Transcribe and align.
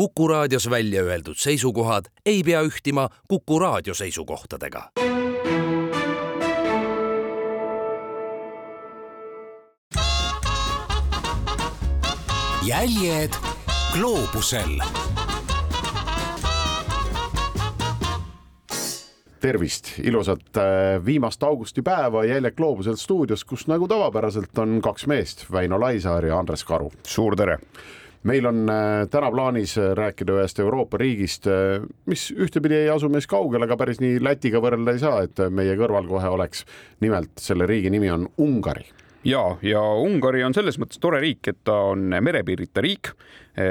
Kuku 0.00 0.28
raadios 0.28 0.70
välja 0.70 1.02
öeldud 1.02 1.36
seisukohad 1.36 2.04
ei 2.26 2.42
pea 2.42 2.62
ühtima 2.62 3.08
Kuku 3.28 3.58
raadio 3.58 3.94
seisukohtadega. 3.94 4.90
jäljed 12.64 13.30
gloobusel 13.92 14.80
tervist, 19.40 19.98
ilusat 20.02 20.56
äh, 20.56 21.04
viimast 21.04 21.42
augustipäeva 21.42 22.24
Jäljed 22.24 22.56
gloobusel 22.56 22.96
stuudios, 22.96 23.44
kus 23.44 23.66
nagu 23.66 23.88
tavapäraselt 23.88 24.58
on 24.58 24.80
kaks 24.82 25.06
meest, 25.06 25.50
Väino 25.52 25.80
Laisaar 25.80 26.24
ja 26.24 26.38
Andres 26.38 26.64
Karu. 26.64 26.92
suur 27.04 27.36
tere 27.36 27.58
meil 28.22 28.46
on 28.46 28.68
äh, 28.68 29.08
täna 29.10 29.30
plaanis 29.32 29.78
äh, 29.78 29.92
rääkida 29.96 30.36
ühest 30.38 30.60
Euroopa 30.60 30.98
riigist, 31.00 31.46
mis 32.06 32.28
ühtepidi 32.36 32.82
ei 32.82 32.90
asu 32.92 33.08
meist 33.08 33.30
kaugel, 33.30 33.64
aga 33.64 33.76
päris 33.80 34.00
nii 34.02 34.20
Lätiga 34.22 34.60
võrrelda 34.62 34.94
ei 34.94 35.02
saa, 35.02 35.22
et 35.26 35.42
meie 35.50 35.76
kõrval 35.78 36.08
kohe 36.08 36.28
oleks. 36.28 36.64
nimelt 37.00 37.40
selle 37.40 37.66
riigi 37.66 37.90
nimi 37.90 38.10
on 38.10 38.28
Ungari 38.38 38.86
ja, 39.24 39.42
ja 39.62 39.82
Ungari 39.82 40.44
on 40.44 40.54
selles 40.54 40.78
mõttes 40.78 41.00
tore 41.00 41.20
riik, 41.20 41.48
et 41.48 41.60
ta 41.64 41.76
on 41.92 42.12
merepiirita 42.20 42.80
riik, 42.84 43.12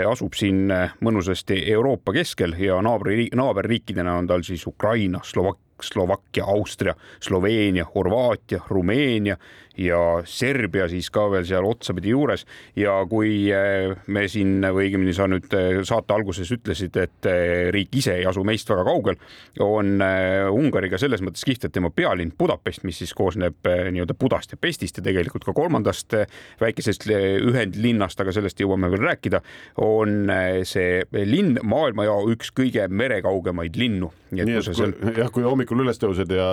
asub 0.09 0.35
siin 0.37 0.69
mõnusasti 1.01 1.63
Euroopa 1.71 2.13
keskel 2.13 2.53
ja 2.59 2.81
naabri, 2.85 3.29
naaberriikidena 3.35 4.17
on 4.19 4.27
tal 4.29 4.45
siis 4.45 4.67
Ukraina, 4.67 5.21
Slovakkia 5.23 5.67
Slovakkia, 5.81 6.45
Austria, 6.45 6.95
Sloveenia, 7.19 7.85
Horvaatia, 7.95 8.61
Rumeenia 8.67 9.37
ja 9.79 9.99
Serbia 10.27 10.87
siis 10.91 11.09
ka 11.13 11.25
veel 11.31 11.45
seal 11.47 11.65
otsapidi 11.67 12.11
juures. 12.13 12.45
ja 12.75 12.97
kui 13.09 13.49
eh, 13.53 13.93
me 14.07 14.25
siin 14.31 14.59
või 14.65 14.89
õigemini 14.89 15.13
sa 15.15 15.27
nüüd 15.29 15.51
eh, 15.55 15.79
saate 15.87 16.15
alguses 16.15 16.51
ütlesid, 16.55 16.97
et 16.99 17.29
eh, 17.29 17.69
riik 17.73 17.95
ise 18.01 18.17
ei 18.19 18.27
asu 18.29 18.43
meist 18.47 18.69
väga 18.69 18.85
kaugel, 18.87 19.19
on 19.63 19.99
Ungariga 19.99 20.99
selles 21.01 21.21
mõttes 21.25 21.43
kihvt, 21.47 21.67
et 21.67 21.75
tema 21.75 21.91
pealinn 21.93 22.33
Budapest, 22.39 22.83
mis 22.87 22.99
siis 23.01 23.13
koosneb 23.17 23.65
nii-öelda 23.65 24.15
Budast 24.19 24.53
ja 24.53 24.59
Pestist 24.61 24.99
ja 24.99 25.03
tegelikult 25.05 25.45
ka 25.47 25.53
kolmandast 25.55 26.15
väikesest 26.61 27.07
ühendlinnast, 27.09 28.19
aga 28.21 28.33
sellest 28.35 28.59
jõuame 28.61 28.89
veel 28.91 29.03
rääkida, 29.07 29.41
on 29.83 30.31
see 30.67 31.03
linn 31.27 31.59
maailmajao 31.63 32.29
üks 32.33 32.53
kõige 32.55 32.87
merekaugemaid 32.89 33.77
linnu. 33.79 34.11
nii 34.29 34.45
et 34.45 34.69
kui, 34.69 35.13
jah, 35.17 35.31
kui 35.33 35.45
hommikul 35.45 35.83
üles 35.83 35.99
tõused 36.01 36.29
ja 36.33 36.49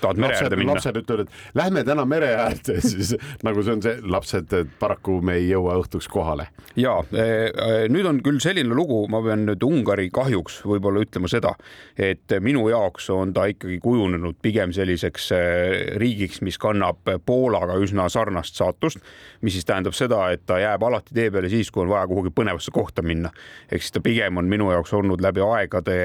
tahad 0.00 0.20
mere 0.20 0.38
äärde 0.38 0.58
minna? 0.60 0.78
lapsed 0.78 1.00
ütlevad, 1.02 1.28
et 1.28 1.58
lähme 1.60 1.84
täna 1.86 2.06
mere 2.08 2.32
äärde, 2.36 2.59
siis 2.90 3.14
nagu 3.46 3.62
see 3.64 3.74
on 3.76 3.82
see, 3.84 4.00
lapsed, 4.10 4.54
paraku 4.80 5.18
me 5.24 5.36
ei 5.40 5.48
jõua 5.50 5.76
õhtuks 5.80 6.08
kohale. 6.10 6.48
ja 6.78 6.96
äh, 7.14 7.86
nüüd 7.92 8.08
on 8.08 8.20
küll 8.24 8.40
selline 8.42 8.74
lugu, 8.76 9.02
ma 9.10 9.22
pean 9.24 9.46
nüüd 9.48 9.64
Ungari 9.66 10.08
kahjuks 10.14 10.60
võib-olla 10.68 11.04
ütlema 11.04 11.30
seda, 11.30 11.54
et 11.98 12.32
minu 12.42 12.66
jaoks 12.70 13.10
on 13.14 13.34
ta 13.36 13.46
ikkagi 13.50 13.80
kujunenud 13.82 14.38
pigem 14.42 14.74
selliseks 14.76 15.30
äh, 15.36 15.96
riigiks, 16.00 16.40
mis 16.46 16.58
kannab 16.60 17.08
Poolaga 17.26 17.78
üsna 17.80 18.08
sarnast 18.12 18.58
saatust, 18.58 19.00
mis 19.44 19.56
siis 19.56 19.68
tähendab 19.68 19.96
seda, 19.96 20.22
et 20.34 20.44
ta 20.48 20.60
jääb 20.60 20.84
alati 20.86 21.14
tee 21.16 21.30
peale 21.32 21.50
siis, 21.52 21.70
kui 21.70 21.84
on 21.84 21.92
vaja 21.92 22.06
kuhugi 22.10 22.32
põnevasse 22.34 22.72
kohta 22.74 23.02
minna. 23.06 23.30
ehk 23.70 23.82
siis 23.82 23.94
ta 23.94 24.04
pigem 24.04 24.36
on 24.40 24.48
minu 24.50 24.70
jaoks 24.72 24.92
olnud 24.96 25.22
läbi 25.22 25.42
aegade 25.44 25.98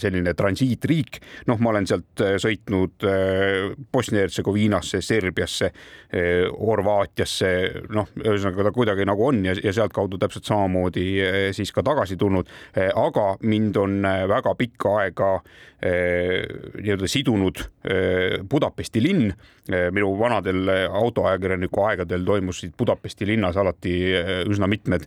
selline 0.00 0.34
transiitriik, 0.36 1.20
noh, 1.48 1.58
ma 1.62 1.72
olen 1.72 1.86
sealt 1.88 2.22
sõitnud 2.42 3.04
Bosnia-Hertsegoviinasse, 3.92 5.00
Serbiasse, 5.00 5.63
äh, 5.68 6.46
Horvaatiasse, 6.54 7.50
noh, 7.94 8.08
ühesõnaga 8.22 8.68
ta 8.68 8.74
kuidagi 8.74 9.06
nagu 9.08 9.28
on 9.28 9.42
ja, 9.46 9.56
ja 9.58 9.72
sealtkaudu 9.74 10.18
täpselt 10.20 10.46
samamoodi 10.48 11.04
siis 11.56 11.72
ka 11.74 11.82
tagasi 11.84 12.16
tulnud. 12.20 12.48
aga 12.76 13.24
mind 13.42 13.76
on 13.76 14.02
väga 14.28 14.54
pikka 14.58 14.96
aega 15.02 15.30
nii-öelda 15.84 17.08
sidunud 17.10 17.58
Budapesti 18.50 19.02
linn. 19.02 19.32
minu 19.92 20.10
vanadel 20.18 20.68
autoajakirjaniku 20.90 21.82
aegadel 21.88 22.24
toimusid 22.24 22.72
Budapesti 22.78 23.26
linnas 23.26 23.56
alati 23.56 23.92
üsna 24.48 24.68
mitmed 24.68 25.06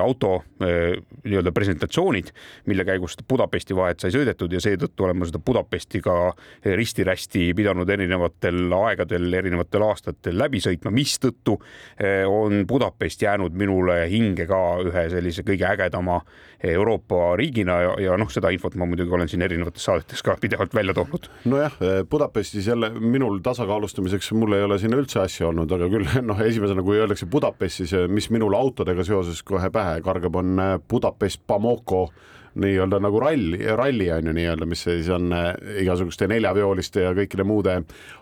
auto 0.00 0.42
nii-öelda 0.60 1.52
presentatsioonid, 1.52 2.32
mille 2.66 2.84
käigus 2.84 3.16
Budapesti 3.28 3.76
vahet 3.76 4.00
sai 4.00 4.12
sõidetud 4.14 4.52
ja 4.52 4.60
seetõttu 4.60 5.04
olen 5.04 5.18
ma 5.18 5.28
seda 5.28 5.40
Budapesti 5.44 6.00
ka 6.04 6.16
risti-rästi 6.64 7.50
pidanud 7.56 7.90
erinevatel 7.90 8.72
aegadel, 8.76 9.28
erinevatel 9.40 9.83
aastatel 9.88 10.38
läbi 10.38 10.60
sõitma, 10.64 10.92
mistõttu 10.94 11.58
eh, 11.98 12.24
on 12.28 12.64
Budapest 12.68 13.22
jäänud 13.22 13.54
minule 13.58 14.04
hinge 14.10 14.46
ka 14.50 14.60
ühe 14.84 15.06
sellise 15.12 15.44
kõige 15.46 15.68
ägedama 15.68 16.20
Euroopa 16.64 17.34
riigina 17.36 17.76
ja, 17.82 17.94
ja 18.00 18.18
noh, 18.20 18.30
seda 18.32 18.48
infot 18.54 18.76
ma 18.80 18.88
muidugi 18.88 19.12
olen 19.12 19.28
siin 19.28 19.44
erinevates 19.44 19.84
saadetes 19.84 20.22
ka 20.24 20.36
pidevalt 20.44 20.74
välja 20.74 20.96
toonud. 20.96 21.30
nojah, 21.50 21.78
eh, 21.80 22.02
Budapestis 22.10 22.66
jälle 22.66 22.90
minul 22.98 23.40
tasakaalustamiseks, 23.44 24.32
mul 24.38 24.58
ei 24.58 24.66
ole 24.66 24.78
sinna 24.82 25.00
üldse 25.00 25.20
asja 25.24 25.48
olnud, 25.50 25.72
aga 25.76 25.90
küll 25.92 26.08
noh, 26.30 26.40
esimesena, 26.40 26.84
kui 26.86 27.00
öeldakse 27.00 27.28
Budapestis, 27.30 27.92
eh, 27.96 28.08
mis 28.08 28.30
minul 28.34 28.56
autodega 28.58 29.04
seoses 29.04 29.42
kohe 29.42 29.70
pähe 29.74 30.00
kargab, 30.04 30.40
on 30.40 30.56
Budapest 30.90 31.44
Bamako 31.46 32.08
nii-öelda 32.54 33.00
nagu 33.02 33.20
ralli, 33.22 33.60
ralli 33.76 34.10
on 34.14 34.30
ju 34.30 34.34
nii-öelda, 34.36 34.68
mis 34.70 34.84
siis 34.86 35.08
on 35.12 35.32
äh, 35.34 35.54
igasuguste 35.82 36.28
neljaveoliste 36.30 37.06
ja 37.06 37.14
kõikide 37.16 37.46
muude 37.46 37.80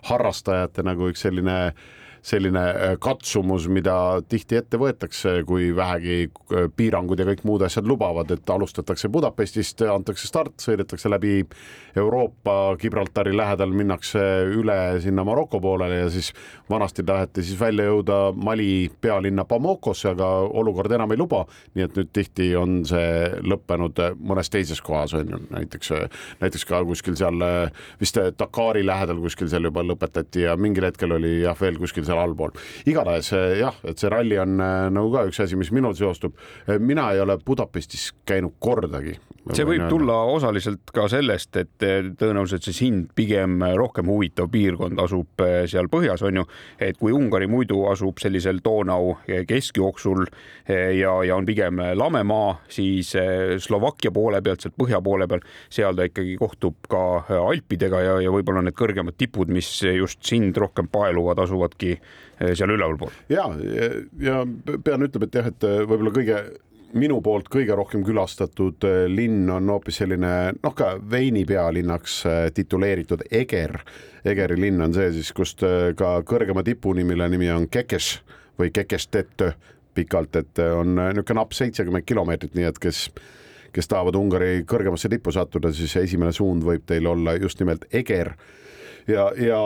harrastajate 0.09 0.85
nagu 0.85 1.11
üks 1.11 1.25
selline 1.27 1.57
äh, 1.67 1.83
selline 2.23 2.63
äh, 2.69 2.93
katsumus, 3.03 3.67
mida 3.67 4.21
tihti 4.31 4.57
ette 4.61 4.79
võetakse, 4.79 5.41
kui 5.47 5.71
vähegi 5.75 6.17
äh, 6.29 6.67
piirangud 6.75 7.19
ja 7.19 7.27
kõik 7.27 7.43
muud 7.47 7.65
asjad 7.67 7.87
lubavad, 7.89 8.31
et 8.31 8.49
alustatakse 8.49 9.11
Budapestist, 9.11 9.83
antakse 9.91 10.29
start, 10.29 10.55
sõidetakse 10.63 11.11
läbi 11.11 11.41
Euroopa, 11.99 12.77
Gibraltari 12.79 13.35
lähedal 13.35 13.75
minnakse 13.75 14.23
üle 14.55 14.77
sinna 15.03 15.25
Maroko 15.27 15.59
poolele 15.61 15.99
ja 16.05 16.07
siis 16.13 16.31
vanasti 16.71 17.03
taheti 17.05 17.43
siis 17.43 17.59
välja 17.59 17.89
jõuda 17.89 18.21
Mali 18.35 18.87
pealinna 19.01 19.43
Bamokosse, 19.45 20.13
aga 20.15 20.29
olukord 20.47 20.95
enam 20.95 21.11
ei 21.11 21.19
luba. 21.19 21.43
nii 21.75 21.83
et 21.83 21.95
nüüd 21.97 22.09
tihti 22.13 22.53
on 22.55 22.81
see 22.87 23.29
lõppenud 23.43 23.99
mõnes 24.21 24.49
teises 24.53 24.81
kohas 24.81 25.13
on 25.17 25.29
ju, 25.29 25.39
näiteks, 25.51 25.91
näiteks 26.41 26.65
ka 26.69 26.83
kuskil 26.87 27.17
seal 27.19 27.41
vist 27.99 28.17
Dakari 28.39 28.85
lähedal 28.85 29.19
kuskil 29.21 29.49
seal 29.51 29.67
juba 29.67 29.83
lõpetati 29.83 30.47
ja 30.47 30.55
mingil 30.57 30.87
hetkel 30.87 31.17
oli 31.17 31.41
jah, 31.43 31.57
veel 31.59 31.77
kuskil 31.81 32.05
seal 32.05 32.12
seal 32.13 32.21
allpool. 32.21 32.53
igatahes 32.89 33.33
eh, 33.33 33.59
jah, 33.61 33.75
et 33.87 33.99
see 33.99 34.11
ralli 34.11 34.39
on 34.41 34.57
eh, 34.61 34.87
nagu 34.93 35.11
ka 35.13 35.25
üks 35.29 35.41
asi, 35.43 35.57
mis 35.59 35.71
minul 35.73 35.95
seostub. 35.97 36.37
Eh, 36.67 36.79
mina 36.79 37.09
ei 37.13 37.21
ole 37.23 37.37
Budapestis 37.45 38.11
käinud 38.27 38.57
kordagi. 38.63 39.17
see 39.51 39.65
võib 39.67 39.89
tulla 39.91 40.21
osaliselt 40.31 40.87
ka 40.95 41.09
sellest, 41.11 41.57
et 41.59 41.83
tõenäoliselt 41.83 42.63
see 42.63 42.75
sind 42.77 43.09
pigem 43.15 43.57
rohkem 43.75 44.07
huvitav 44.07 44.47
piirkond 44.53 44.99
asub 45.03 45.43
seal 45.67 45.89
põhjas, 45.91 46.23
on 46.23 46.39
ju, 46.39 46.45
et 46.79 46.95
kui 46.95 47.11
Ungari 47.11 47.49
muidu 47.51 47.81
asub 47.91 48.21
sellisel 48.23 48.61
Donau 48.63 49.17
keskjooksul 49.27 50.23
ja, 50.69 51.11
ja 51.27 51.35
on 51.35 51.47
pigem 51.49 51.81
lame 51.99 52.23
maa, 52.23 52.53
siis 52.71 53.11
Slovakkia 53.65 54.13
poole 54.15 54.39
pealt, 54.45 54.63
sealt 54.63 54.77
põhja 54.79 55.01
poole 55.03 55.27
peal, 55.27 55.43
seal 55.67 55.99
ta 55.99 56.07
ikkagi 56.07 56.37
kohtub 56.39 56.79
ka 56.87 57.03
Alpidega 57.41 57.99
ja, 57.99 58.15
ja 58.23 58.31
võib-olla 58.31 58.63
need 58.63 58.79
kõrgemad 58.79 59.19
tipud, 59.19 59.51
mis 59.51 59.73
just 59.83 60.23
sind 60.23 60.55
rohkem 60.55 60.87
paeluvad, 60.87 61.43
asuvadki 61.43 61.97
seal 62.51 62.73
ülevalpool. 62.75 63.11
ja, 63.31 63.47
ja 64.19 64.43
pean 64.83 65.07
ütlema, 65.07 65.27
et 65.29 65.39
jah, 65.39 65.49
et 65.51 65.67
eh, 65.67 65.81
võib-olla 65.87 66.13
kõige 66.15 66.39
minu 66.93 67.17
poolt 67.25 67.47
kõige 67.49 67.75
rohkem 67.77 68.03
külastatud 68.05 68.85
eh, 68.87 69.03
linn 69.09 69.49
on 69.49 69.71
hoopis 69.73 70.01
selline 70.03 70.33
noh, 70.59 70.75
ka 70.77 70.93
veini 71.11 71.45
pealinnaks 71.49 72.21
tituleeritud 72.53 73.25
Eger. 73.31 73.79
Egeri 74.23 74.59
linn 74.59 74.81
on 74.83 74.95
see 74.95 75.11
siis, 75.17 75.33
kust 75.35 75.63
ka 75.99 76.15
kõrgema 76.27 76.63
tipuni, 76.63 77.03
mille 77.07 77.27
nimi 77.31 77.49
on 77.51 77.67
Kekes 77.71 78.17
või 78.59 78.71
Kekestetö 78.71 79.51
pikalt, 79.93 80.35
et 80.39 80.59
on 80.63 80.95
niisugune 80.95 81.37
napp 81.37 81.53
seitsekümmend 81.53 82.05
kilomeetrit, 82.07 82.55
nii 82.57 82.69
et 82.69 82.79
kes 82.81 83.07
kes 83.73 83.89
tahavad 83.89 84.17
Ungari 84.17 84.63
kõrgemasse 84.69 85.09
tippu 85.09 85.33
sattuda, 85.33 85.71
siis 85.73 85.95
esimene 85.97 86.33
suund 86.35 86.65
võib 86.65 86.85
teil 86.85 87.07
olla 87.09 87.35
just 87.41 87.61
nimelt 87.61 87.87
Eger 87.93 88.35
ja, 89.07 89.27
ja, 89.37 89.59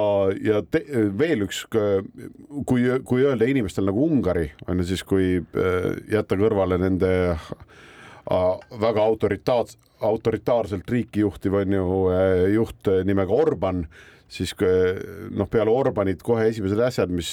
ja 0.44 0.62
te, 0.72 0.82
veel 1.18 1.46
üks, 1.48 1.64
kui, 1.70 2.86
kui 3.06 3.24
öelda 3.24 3.48
inimestel 3.50 3.88
nagu 3.90 4.06
Ungari 4.08 4.50
on 4.68 4.82
ju 4.82 4.90
siis, 4.92 5.04
kui 5.08 5.38
äh, 5.40 5.90
jätta 6.12 6.38
kõrvale 6.40 6.80
nende 6.82 7.12
äh, 7.32 8.68
väga 8.82 9.06
autoritaat-, 9.06 9.78
autoritaarselt 10.08 10.90
riiki 10.92 11.26
juhtiv 11.26 11.58
on 11.62 11.78
ju 11.78 11.88
äh, 12.14 12.44
juht 12.56 12.92
nimega 13.08 13.34
Orban 13.34 13.86
siis 14.28 14.52
noh, 14.60 15.48
peale 15.48 15.72
Orbanit 15.72 16.20
kohe 16.26 16.50
esimesed 16.50 16.82
asjad, 16.84 17.12
mis 17.16 17.30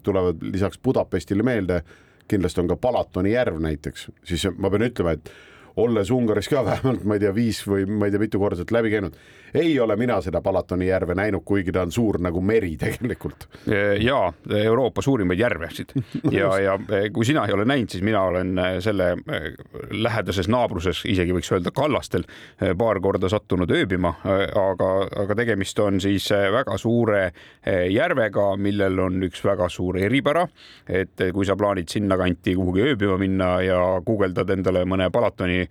tulevad 0.00 0.40
lisaks 0.40 0.78
Budapestile 0.80 1.44
meelde, 1.44 1.82
kindlasti 2.24 2.62
on 2.62 2.70
ka 2.70 2.78
Palatoni 2.80 3.34
järv 3.34 3.58
näiteks, 3.60 4.06
siis 4.24 4.46
ma 4.56 4.70
pean 4.72 4.86
ütlema, 4.86 5.12
et 5.12 5.28
olles 5.78 6.10
Ungaris 6.10 6.48
ka 6.50 6.64
vähemalt, 6.68 7.04
ma 7.04 7.16
ei 7.16 7.24
tea, 7.24 7.34
viis 7.34 7.62
või 7.68 7.86
ma 7.88 8.08
ei 8.08 8.14
tea, 8.14 8.22
mitu 8.22 8.40
korda 8.40 8.58
sealt 8.58 8.72
läbi 8.74 8.92
käinud, 8.92 9.16
ei 9.58 9.72
ole 9.80 9.96
mina 9.96 10.18
seda 10.24 10.42
Palatoni 10.44 10.88
järve 10.90 11.14
näinud, 11.16 11.44
kuigi 11.46 11.72
ta 11.72 11.84
on 11.86 11.92
suur 11.94 12.18
nagu 12.22 12.40
meri 12.44 12.74
tegelikult. 12.82 13.48
ja 14.00 14.18
Euroopa 14.64 15.02
suurimaid 15.02 15.40
järvesid. 15.40 15.94
Ja, 16.32 16.50
ja 16.66 16.78
kui 17.12 17.24
sina 17.24 17.46
ei 17.46 17.54
ole 17.56 17.64
näinud, 17.68 17.90
siis 17.92 18.04
mina 18.04 18.22
olen 18.28 18.60
selle 18.84 19.14
lähedases 19.90 20.48
naabruses, 20.48 21.04
isegi 21.08 21.34
võiks 21.36 21.50
öelda 21.54 21.72
kallastel, 21.74 22.26
paar 22.78 23.00
korda 23.00 23.30
sattunud 23.30 23.70
ööbima, 23.72 24.14
aga, 24.24 24.90
aga 25.22 25.38
tegemist 25.38 25.78
on 25.84 26.00
siis 26.02 26.28
väga 26.32 26.76
suure 26.80 27.22
järvega, 27.92 28.50
millel 28.60 28.98
on 29.06 29.22
üks 29.28 29.44
väga 29.44 29.68
suur 29.72 29.98
eripära, 30.00 30.44
et 30.88 31.28
kui 31.34 31.46
sa 31.46 31.56
plaanid 31.58 31.88
sinnakanti 31.92 32.54
kuhugi 32.58 32.84
ööbima 32.90 33.18
minna 33.20 33.50
ja 33.64 33.78
guugeldad 34.04 34.50
endale 34.52 34.84
mõne 34.88 35.08
Palatoni 35.12 35.60
eh, 35.60 35.67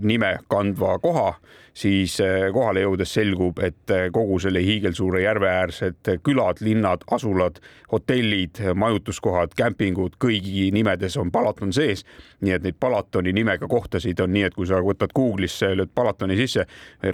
nime 0.00 0.38
kandva 0.50 0.98
koha, 0.98 1.36
siis 1.74 2.20
eh, 2.22 2.48
kohale 2.54 2.84
jõudes 2.84 3.10
selgub, 3.16 3.58
et 3.58 3.90
eh, 3.90 4.06
kogu 4.14 4.38
selle 4.42 4.62
hiigelsuure 4.62 5.24
järve 5.24 5.50
äärsed 5.50 6.12
külad, 6.22 6.62
linnad, 6.62 7.02
asulad, 7.10 7.58
hotellid, 7.90 8.60
majutuskohad, 8.78 9.54
kämpingud, 9.58 10.14
kõigi 10.22 10.68
nimedes 10.74 11.18
on 11.18 11.32
Palaton 11.34 11.72
sees. 11.74 12.04
nii 12.44 12.52
et 12.52 12.64
neid 12.66 12.76
Palatoni 12.80 13.32
nimega 13.32 13.66
kohtasid 13.70 14.20
on 14.20 14.32
nii, 14.34 14.42
et 14.44 14.54
kui 14.54 14.66
sa 14.68 14.76
võtad 14.84 15.14
Google'isse, 15.16 15.70
lööd 15.78 15.90
Palatoni 15.94 16.36
sisse, 16.36 16.66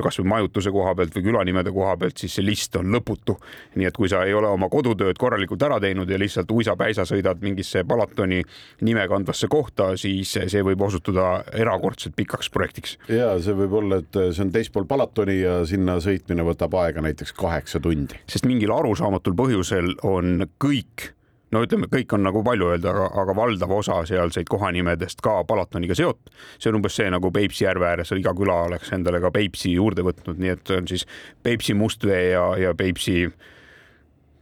kasvõi 0.02 0.26
majutuse 0.26 0.72
koha 0.74 0.94
pealt 0.98 1.14
või 1.14 1.26
külanimede 1.28 1.70
koha 1.72 1.94
pealt, 2.00 2.18
siis 2.18 2.34
see 2.34 2.44
list 2.44 2.76
on 2.76 2.90
lõputu. 2.90 3.36
nii 3.76 3.86
et 3.86 3.96
kui 3.96 4.08
sa 4.10 4.24
ei 4.26 4.34
ole 4.34 4.48
oma 4.50 4.68
kodutööd 4.68 5.18
korralikult 5.18 5.62
ära 5.62 5.78
teinud 5.80 6.10
ja 6.10 6.18
lihtsalt 6.18 6.50
uisapäisa 6.50 7.06
sõidad 7.06 7.40
mingisse 7.40 7.84
Palatoni 7.84 8.42
nime 8.80 9.06
kandvasse 9.08 9.48
kohta, 9.48 9.92
siis 9.96 10.32
see 10.34 10.64
võib 10.66 10.82
osutuda 10.82 11.44
erakordselt 11.54 12.16
pikaks 12.16 12.50
projektiks. 12.50 12.98
ja 13.08 13.36
see 13.40 13.54
võib 13.54 13.78
olla, 13.82 14.00
et 14.02 14.20
see 14.34 14.42
on 14.42 14.49
on 14.50 14.56
teispool 14.58 14.88
Palatoni 14.90 15.38
ja 15.40 15.60
sinna 15.68 16.00
sõitmine 16.02 16.44
võtab 16.46 16.74
aega 16.82 17.02
näiteks 17.04 17.32
kaheksa 17.38 17.80
tundi. 17.80 18.18
sest 18.26 18.48
mingil 18.50 18.72
arusaamatul 18.74 19.36
põhjusel 19.38 19.94
on 20.02 20.46
kõik 20.62 21.12
no 21.54 21.62
ütleme, 21.66 21.88
kõik 21.90 22.14
on 22.14 22.24
nagu 22.26 22.42
palju 22.46 22.72
öelda, 22.72 22.90
aga, 22.92 23.06
aga 23.22 23.36
valdav 23.36 23.72
osa 23.74 24.00
sealseid 24.06 24.50
kohanimedest 24.50 25.22
ka 25.22 25.40
Palatoniga 25.46 25.94
seotud. 25.94 26.34
see 26.58 26.70
on 26.70 26.80
umbes 26.80 26.98
see 26.98 27.08
nagu 27.10 27.30
Peipsi 27.30 27.64
järve 27.64 27.86
ääres, 27.92 28.12
iga 28.18 28.34
küla 28.34 28.58
oleks 28.66 28.92
endale 28.96 29.22
ka 29.22 29.30
Peipsi 29.34 29.76
juurde 29.76 30.04
võtnud, 30.06 30.42
nii 30.42 30.54
et 30.56 30.74
on 30.76 30.90
siis 30.90 31.06
Peipsi 31.42 31.74
Mustvee 31.74 32.30
ja, 32.32 32.44
ja 32.58 32.74
Peipsi 32.74 33.22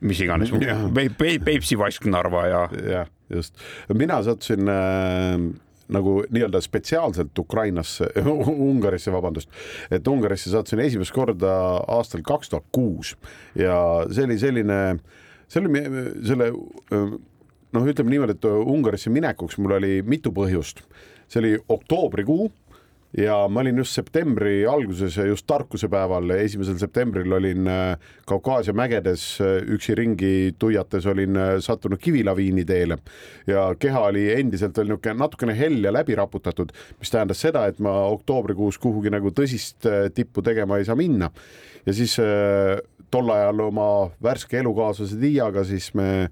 mis 0.01 0.21
iganes, 0.25 0.53
Peipsi 1.45 1.79
Vask 1.79 2.05
Narva 2.07 2.47
ja. 2.47 2.67
jah, 2.97 3.09
just. 3.29 3.57
mina 3.93 4.23
sattusin 4.25 4.69
äh 4.69 5.67
nagu 5.93 6.19
nii-öelda 6.31 6.61
spetsiaalselt 6.65 7.39
Ukrainasse, 7.39 8.11
Ungarisse, 8.71 9.13
vabandust, 9.15 9.51
et 9.91 10.09
Ungarisse 10.09 10.53
sattusin 10.53 10.85
esimest 10.85 11.15
korda 11.17 11.55
aastal 11.89 12.25
kaks 12.27 12.53
tuhat 12.53 12.69
kuus 12.75 13.15
ja 13.59 13.79
see 14.13 14.29
oli 14.29 14.39
selline, 14.41 14.79
see 15.49 15.63
oli 15.63 15.85
selle 16.29 16.53
noh, 17.75 17.85
ütleme 17.85 18.13
niimoodi, 18.15 18.37
et 18.37 18.49
Ungarisse 18.49 19.13
minekuks 19.13 19.59
mul 19.61 19.77
oli 19.79 19.99
mitu 20.07 20.33
põhjust. 20.35 20.85
see 21.29 21.43
oli 21.43 21.59
oktoobrikuu 21.69 22.49
ja 23.17 23.37
ma 23.49 23.61
olin 23.61 23.79
just 23.81 23.97
septembri 23.97 24.67
alguses 24.69 25.17
ja 25.17 25.25
just 25.27 25.47
tarkusepäeval, 25.49 26.31
esimesel 26.37 26.77
septembril 26.79 27.33
olin 27.33 27.69
äh, 27.69 28.11
Kaukaasia 28.29 28.75
mägedes 28.77 29.25
äh, 29.41 29.63
üksi 29.75 29.95
ringi 29.97 30.33
tuiates, 30.59 31.07
olin 31.09 31.37
äh, 31.37 31.55
sattunud 31.65 32.01
kivilaviini 32.03 32.65
teele 32.69 32.99
ja 33.47 33.71
keha 33.79 34.05
oli 34.11 34.27
endiselt 34.35 34.77
veel 34.77 34.91
niisugune 34.93 35.17
natukene 35.23 35.57
hell 35.57 35.85
ja 35.85 35.93
läbi 35.93 36.19
raputatud, 36.19 36.75
mis 37.01 37.13
tähendas 37.15 37.41
seda, 37.41 37.65
et 37.67 37.81
ma 37.81 37.95
oktoobrikuus 38.13 38.79
kuhugi 38.83 39.13
nagu 39.15 39.33
tõsist 39.33 39.89
tippu 40.15 40.45
tegema 40.45 40.79
ei 40.79 40.85
saa 40.85 40.97
minna. 40.99 41.31
ja 41.87 41.95
siis 41.97 42.19
tol 43.11 43.31
ajal 43.33 43.61
oma 43.71 43.89
värske 44.23 44.61
elukaaslase 44.61 45.17
Tiiaga 45.17 45.65
siis 45.65 45.95
me 45.97 46.29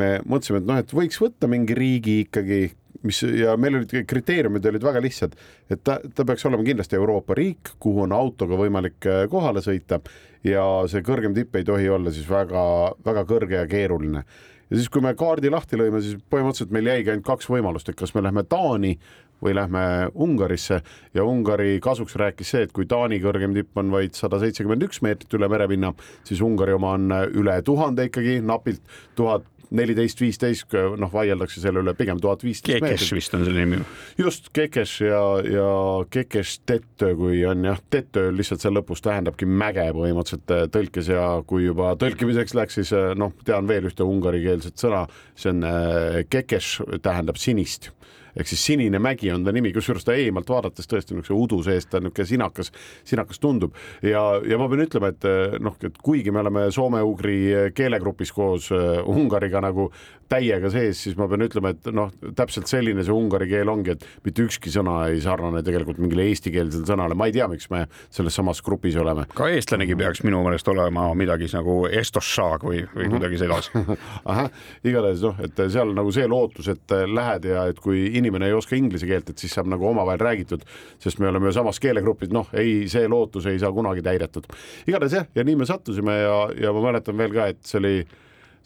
me 0.00 0.16
mõtlesime, 0.24 0.62
et 0.62 0.68
noh, 0.68 0.80
et 0.82 0.96
võiks 0.96 1.20
võtta 1.22 1.48
mingi 1.50 1.76
riigi 1.76 2.20
ikkagi 2.26 2.64
mis 3.06 3.22
ja 3.22 3.54
meil 3.60 3.80
olid 3.80 3.92
kriteeriumid 4.08 4.66
olid 4.70 4.84
väga 4.84 5.02
lihtsad, 5.04 5.36
et 5.70 5.82
ta, 5.84 5.98
ta 6.14 6.26
peaks 6.26 6.46
olema 6.48 6.66
kindlasti 6.66 6.98
Euroopa 6.98 7.36
riik, 7.38 7.76
kuhu 7.82 8.06
on 8.06 8.14
autoga 8.16 8.58
võimalik 8.58 9.08
äh, 9.10 9.24
kohale 9.32 9.62
sõita. 9.64 10.00
Ja 10.46 10.64
see 10.90 11.02
kõrgem 11.02 11.34
tipp 11.34 11.56
ei 11.58 11.66
tohi 11.66 11.88
olla 11.90 12.12
siis 12.14 12.28
väga-väga 12.30 13.24
kõrge 13.26 13.58
ja 13.58 13.66
keeruline. 13.70 14.22
ja 14.70 14.76
siis, 14.76 14.88
kui 14.92 15.02
me 15.02 15.14
kaardi 15.18 15.50
lahti 15.50 15.78
lõime, 15.78 16.02
siis 16.02 16.20
põhimõtteliselt 16.30 16.74
meil 16.74 16.90
jäigi 16.92 17.10
ainult 17.10 17.26
kaks 17.26 17.48
võimalust, 17.50 17.90
et 17.90 17.98
kas 17.98 18.14
me 18.14 18.22
lähme 18.22 18.44
Taani 18.46 18.94
või 19.42 19.54
lähme 19.54 19.80
Ungarisse. 20.14 20.80
Ja 21.14 21.24
Ungari 21.24 21.80
kasuks 21.82 22.16
rääkis 22.16 22.50
see, 22.54 22.62
et 22.66 22.72
kui 22.72 22.86
Taani 22.88 23.18
kõrgem 23.20 23.54
tipp 23.56 23.78
on 23.78 23.90
vaid 23.92 24.14
sada 24.16 24.38
seitsekümmend 24.40 24.86
üks 24.86 25.02
meetrit 25.04 25.34
üle 25.38 25.48
merepinna, 25.52 25.92
siis 26.24 26.40
Ungari 26.44 26.76
oma 26.76 26.94
on 26.96 27.10
üle 27.26 27.58
tuhande 27.66 28.08
ikkagi, 28.08 28.38
napilt 28.44 28.96
tuhat 29.18 29.44
neliteist, 29.74 30.20
viisteist, 30.20 30.74
noh, 31.00 31.10
vaieldakse 31.12 31.60
selle 31.62 31.82
üle 31.82 31.94
pigem 31.98 32.20
tuhat 32.22 32.44
viisteist 32.46 32.82
meetrit. 32.82 33.00
Kekes 33.00 33.14
vist 33.16 33.34
on 33.36 33.44
selle 33.46 33.64
nimi. 33.64 33.80
just, 34.18 34.50
Kekes 34.56 34.96
ja, 35.04 35.22
ja 35.46 35.70
Kekes 36.10 36.58
Tetö, 36.66 37.12
kui 37.18 37.42
on 37.48 37.64
jah, 37.66 37.80
Tetö 37.90 38.28
lihtsalt 38.34 38.64
seal 38.64 38.76
lõpus 38.78 39.02
tähendabki 39.04 39.48
mäge 39.48 39.88
põhimõtteliselt 39.96 40.54
äh, 40.54 40.64
tõlkes 40.72 41.10
ja 41.12 41.26
kui 41.46 41.66
juba 41.66 41.94
tõlkimiseks 42.00 42.56
läks, 42.58 42.80
siis 42.80 42.94
äh, 42.96 43.12
noh, 43.18 43.34
tean 43.46 43.68
veel 43.70 43.90
ühte 43.90 44.06
ungarikeelset 44.06 44.78
sõna, 44.80 45.06
see 45.38 45.52
on 45.54 45.66
äh, 45.66 46.22
Kekes, 46.30 46.76
tähendab 47.02 47.40
sinist 47.40 47.90
ehk 48.36 48.50
siis 48.50 48.64
Sinine 48.66 49.00
mägi 49.02 49.30
on 49.32 49.44
ta 49.46 49.54
nimi, 49.54 49.72
kusjuures 49.74 50.06
ta 50.06 50.16
eemalt 50.16 50.50
vaadates 50.50 50.88
tõesti 50.90 51.16
niisuguse 51.16 51.36
udu 51.36 51.62
seest 51.66 51.90
ta 51.92 52.00
niisugune 52.00 52.28
sinakas, 52.28 52.72
sinakas 53.04 53.40
tundub. 53.42 53.76
Ja, 54.04 54.22
ja 54.46 54.58
ma 54.60 54.68
pean 54.70 54.84
ütlema, 54.86 55.12
et 55.12 55.26
noh, 55.62 55.76
et 55.86 55.98
kuigi 56.02 56.34
me 56.34 56.42
oleme 56.42 56.66
soome-ugri 56.74 57.38
keelegrupis 57.76 58.32
koos 58.36 58.70
äh, 58.74 59.00
Ungariga 59.06 59.62
nagu 59.64 59.90
täiega 60.30 60.70
sees, 60.72 61.00
siis 61.06 61.16
ma 61.18 61.28
pean 61.30 61.44
ütlema, 61.46 61.72
et 61.74 61.90
noh, 61.94 62.12
täpselt 62.38 62.70
selline 62.70 63.04
see 63.06 63.14
ungari 63.14 63.48
keel 63.50 63.70
ongi, 63.72 63.96
et 63.96 64.06
mitte 64.26 64.46
ükski 64.46 64.72
sõna 64.74 64.98
ei 65.10 65.20
sarnane 65.24 65.62
tegelikult 65.66 66.00
mingile 66.02 66.28
eestikeelsele 66.30 66.88
sõnale, 66.88 67.18
ma 67.18 67.28
ei 67.28 67.36
tea, 67.36 67.48
miks 67.50 67.70
me 67.72 67.84
selles 68.14 68.36
samas 68.36 68.62
grupis 68.66 68.96
oleme. 69.00 69.26
ka 69.34 69.50
eestlanegi 69.52 69.98
peaks 69.98 70.22
minu 70.26 70.42
meelest 70.46 70.68
olema 70.72 71.08
midagi 71.18 71.50
nagu 71.54 71.84
estossaag 71.90 72.64
või, 72.66 72.84
või 72.94 73.10
kuidagi 73.16 73.42
sedasi 73.42 73.84
ahah, 74.30 74.50
igatahes 74.86 75.24
noh, 75.26 75.44
et 75.44 75.66
seal 75.72 75.94
nagu 75.96 76.14
see 76.14 76.26
lootus, 76.30 76.70
et 76.72 76.96
lähed 77.10 77.50
ja 77.50 77.66
et 77.70 77.82
kui 77.82 78.06
inimene 78.18 78.36
inimene 78.36 78.50
ei 78.50 78.56
oska 78.56 78.76
inglise 78.76 79.06
keelt, 79.08 79.30
et 79.30 79.38
siis 79.38 79.54
saab 79.54 79.68
nagu 79.70 79.86
omavahel 79.88 80.20
räägitud, 80.20 80.64
sest 81.02 81.18
me 81.18 81.28
oleme 81.28 81.48
ju 81.48 81.56
samas 81.56 81.80
keelegrupis, 81.80 82.30
noh, 82.34 82.48
ei, 82.56 82.86
see 82.88 83.08
lootus 83.08 83.46
ei 83.46 83.58
saa 83.58 83.72
kunagi 83.72 84.02
täidetud. 84.02 84.46
igatahes 84.86 85.12
jah, 85.12 85.26
ja 85.34 85.44
nii 85.44 85.56
me 85.56 85.66
sattusime 85.66 86.20
ja, 86.20 86.36
ja 86.66 86.72
ma 86.72 86.84
mäletan 86.90 87.16
veel 87.18 87.34
ka, 87.34 87.50
et 87.52 87.62
see 87.64 87.80
oli 87.80 87.96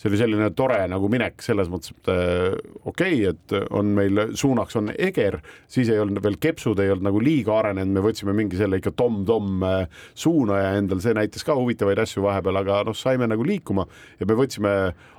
see 0.00 0.08
oli 0.08 0.16
selline 0.16 0.48
tore 0.56 0.78
nagu 0.88 1.10
minek 1.12 1.42
selles 1.44 1.68
mõttes, 1.68 1.92
et 1.92 2.08
äh, 2.08 2.54
okei 2.88 3.18
okay,, 3.26 3.34
et 3.34 3.72
on 3.76 3.90
meil 3.98 4.22
suunaks 4.38 4.78
on 4.80 4.88
Eger, 4.94 5.36
siis 5.68 5.90
ei 5.92 6.00
olnud 6.00 6.22
veel 6.24 6.38
kepsud 6.40 6.80
ei 6.80 6.92
olnud 6.94 7.10
nagu 7.10 7.20
liiga 7.20 7.58
arenenud, 7.58 7.92
me 7.98 8.04
võtsime 8.06 8.32
mingi 8.36 8.56
selle 8.56 8.80
ikka 8.80 8.94
tom-tom 8.96 9.60
äh, 9.66 10.02
suunaja 10.16 10.72
endal, 10.80 11.02
see 11.04 11.12
näitas 11.16 11.44
ka 11.44 11.56
huvitavaid 11.58 12.00
asju 12.00 12.24
vahepeal, 12.24 12.62
aga 12.62 12.80
noh, 12.88 12.96
saime 12.96 13.28
nagu 13.28 13.44
liikuma 13.44 13.84
ja 14.20 14.28
me 14.28 14.38
võtsime 14.40 14.74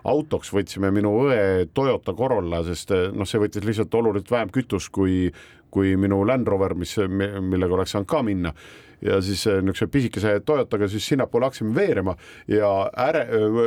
autoks, 0.09 0.49
võtsime 0.55 0.89
minu 0.95 1.13
õe 1.27 1.67
Toyota 1.77 2.17
Corolla, 2.17 2.63
sest 2.65 2.95
äh, 2.97 3.09
noh, 3.13 3.29
see 3.29 3.43
võttis 3.43 3.67
lihtsalt 3.67 4.01
oluliselt 4.01 4.33
vähem 4.33 4.53
kütust 4.55 4.89
kui, 4.97 5.27
kui 5.69 5.93
minu 5.93 6.23
Land 6.25 6.49
Rover, 6.49 6.73
mis, 6.79 6.97
millega 6.97 7.77
oleks 7.77 7.93
saanud 7.93 8.09
ka 8.09 8.25
minna 8.25 8.55
ja 9.01 9.21
siis 9.21 9.47
äh, 9.47 9.61
niisuguse 9.61 9.87
pisikese 9.91 10.39
Toyotaga 10.45 10.87
siis 10.87 11.07
sinnapoole 11.07 11.45
hakkasime 11.49 11.75
veerema 11.75 12.15
ja 12.47 12.69
äre, 13.07 13.25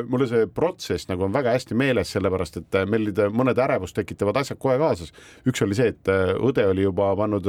mulle 0.08 0.28
see 0.30 0.46
protsess 0.46 1.08
nagu 1.10 1.26
on 1.26 1.34
väga 1.34 1.54
hästi 1.56 1.76
meeles, 1.78 2.12
sellepärast 2.14 2.60
et 2.62 2.80
äh, 2.80 2.86
meil 2.86 3.08
olid 3.08 3.20
äh, 3.24 3.34
mõned 3.34 3.58
ärevust 3.66 3.96
tekitavad 3.98 4.38
asjad 4.42 4.60
kohe 4.62 4.78
kaasas. 4.78 5.12
üks 5.48 5.62
oli 5.64 5.78
see, 5.78 5.92
et 5.94 6.10
õde 6.38 6.66
oli 6.70 6.86
juba 6.86 7.12
pannud 7.18 7.48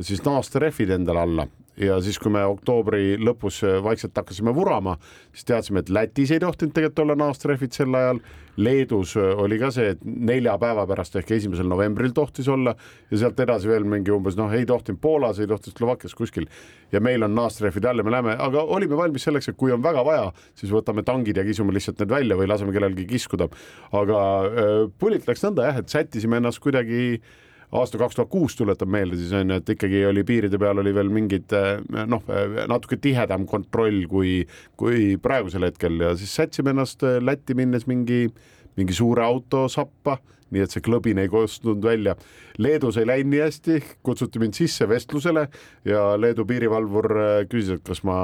siis 0.00 0.24
naasterehvid 0.24 0.90
endale 0.96 1.20
alla 1.20 1.46
ja 1.76 1.96
siis, 2.04 2.18
kui 2.20 2.32
me 2.32 2.42
oktoobri 2.44 3.16
lõpus 3.20 3.62
vaikselt 3.84 4.16
hakkasime 4.16 4.52
vurama, 4.54 4.96
siis 5.32 5.46
teadsime, 5.48 5.82
et 5.82 5.90
Lätis 5.92 6.32
ei 6.34 6.40
tohtinud 6.42 6.74
tegelikult 6.76 7.04
olla 7.06 7.18
naastrehvid 7.26 7.72
sel 7.72 7.94
ajal. 7.96 8.22
Leedus 8.60 9.14
oli 9.16 9.56
ka 9.56 9.70
see, 9.72 9.94
et 9.94 10.00
nelja 10.04 10.58
päeva 10.60 10.82
pärast 10.84 11.14
ehk 11.16 11.30
esimesel 11.38 11.64
novembril 11.70 12.12
tohtis 12.12 12.50
olla 12.52 12.74
ja 13.08 13.20
sealt 13.22 13.38
edasi 13.40 13.70
veel 13.70 13.86
mingi 13.88 14.12
umbes 14.12 14.36
noh, 14.36 14.52
ei 14.52 14.66
tohtinud 14.68 15.00
Poolas, 15.00 15.40
ei 15.40 15.48
tohtinud 15.48 15.80
Slovakkias 15.80 16.12
kuskil. 16.14 16.44
ja 16.92 17.00
meil 17.00 17.24
on 17.24 17.32
naastrehvid 17.34 17.86
all 17.88 18.02
ja 18.02 18.04
me 18.04 18.12
läheme, 18.12 18.34
aga 18.36 18.66
olime 18.76 18.96
valmis 18.96 19.24
selleks, 19.24 19.48
et 19.48 19.56
kui 19.56 19.72
on 19.72 19.80
väga 19.82 20.04
vaja, 20.04 20.26
siis 20.52 20.72
võtame 20.72 21.00
tangid 21.02 21.40
ja 21.40 21.46
kisume 21.48 21.72
lihtsalt 21.72 22.04
need 22.04 22.12
välja 22.12 22.36
või 22.36 22.50
laseme 22.50 22.76
kellelgi 22.76 23.06
kiskuda. 23.08 23.48
aga 23.92 24.18
äh, 24.44 24.74
pulilt 24.98 25.24
läks 25.26 25.46
nõnda 25.48 25.70
jah, 25.70 25.80
et 25.80 25.88
sättisime 25.88 26.36
ennast 26.36 26.60
kuidagi 26.60 27.22
aasta 27.72 27.98
kaks 28.00 28.18
tuhat 28.18 28.30
kuus 28.32 28.56
tuletab 28.58 28.90
meelde 28.92 29.16
siis 29.16 29.32
on 29.36 29.50
ju, 29.50 29.58
et 29.60 29.70
ikkagi 29.74 30.02
oli 30.08 30.24
piiride 30.28 30.58
peal 30.60 30.82
oli 30.82 30.92
veel 30.94 31.12
mingid 31.12 31.54
eh, 31.56 31.78
noh, 32.06 32.24
natuke 32.68 32.98
tihedam 33.00 33.46
kontroll 33.48 34.04
kui, 34.10 34.42
kui 34.76 35.16
praegusel 35.22 35.68
hetkel. 35.68 36.00
Ja 36.04 36.12
siis 36.18 36.34
sätsime 36.36 36.74
ennast 36.74 37.04
eh, 37.06 37.20
Lätti 37.22 37.56
minnes 37.58 37.88
mingi 37.90 38.26
mingi 38.76 38.94
suure 38.96 39.24
auto 39.24 39.66
sappa, 39.68 40.16
nii 40.52 40.64
et 40.64 40.72
see 40.72 40.84
klõbin 40.84 41.20
ei 41.20 41.30
kostnud 41.32 41.82
välja. 41.84 42.14
Leedus 42.60 42.98
ei 43.00 43.08
läinud 43.08 43.32
nii 43.32 43.42
hästi, 43.44 43.78
kutsuti 44.04 44.40
mind 44.40 44.56
sisse 44.56 44.88
vestlusele 44.88 45.46
ja 45.88 46.04
Leedu 46.20 46.46
piirivalvur 46.48 47.08
küsis, 47.52 47.76
et 47.76 47.84
kas 47.84 48.02
ma, 48.08 48.16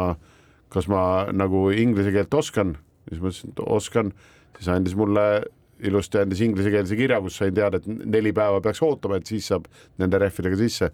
kas 0.73 0.89
ma 0.89 1.03
nagu 1.37 1.69
inglise 1.73 2.13
keelt 2.15 2.35
oskan, 2.37 2.77
siis 3.09 3.21
ma 3.21 3.33
ütlesin, 3.33 3.53
et 3.53 3.63
oskan, 3.67 4.13
siis 4.57 4.73
andis 4.73 4.97
mulle 4.99 5.29
ilusti 5.87 6.23
andis 6.23 6.43
inglisekeelse 6.47 6.99
kirja, 6.99 7.21
kus 7.25 7.39
sain 7.41 7.55
teada, 7.55 7.81
et 7.81 7.87
neli 7.87 8.33
päeva 8.37 8.63
peaks 8.65 8.83
ootama, 8.83 9.21
et 9.21 9.31
siis 9.31 9.47
saab 9.53 9.69
nende 10.01 10.21
rehvidega 10.23 10.59
sisse 10.61 10.91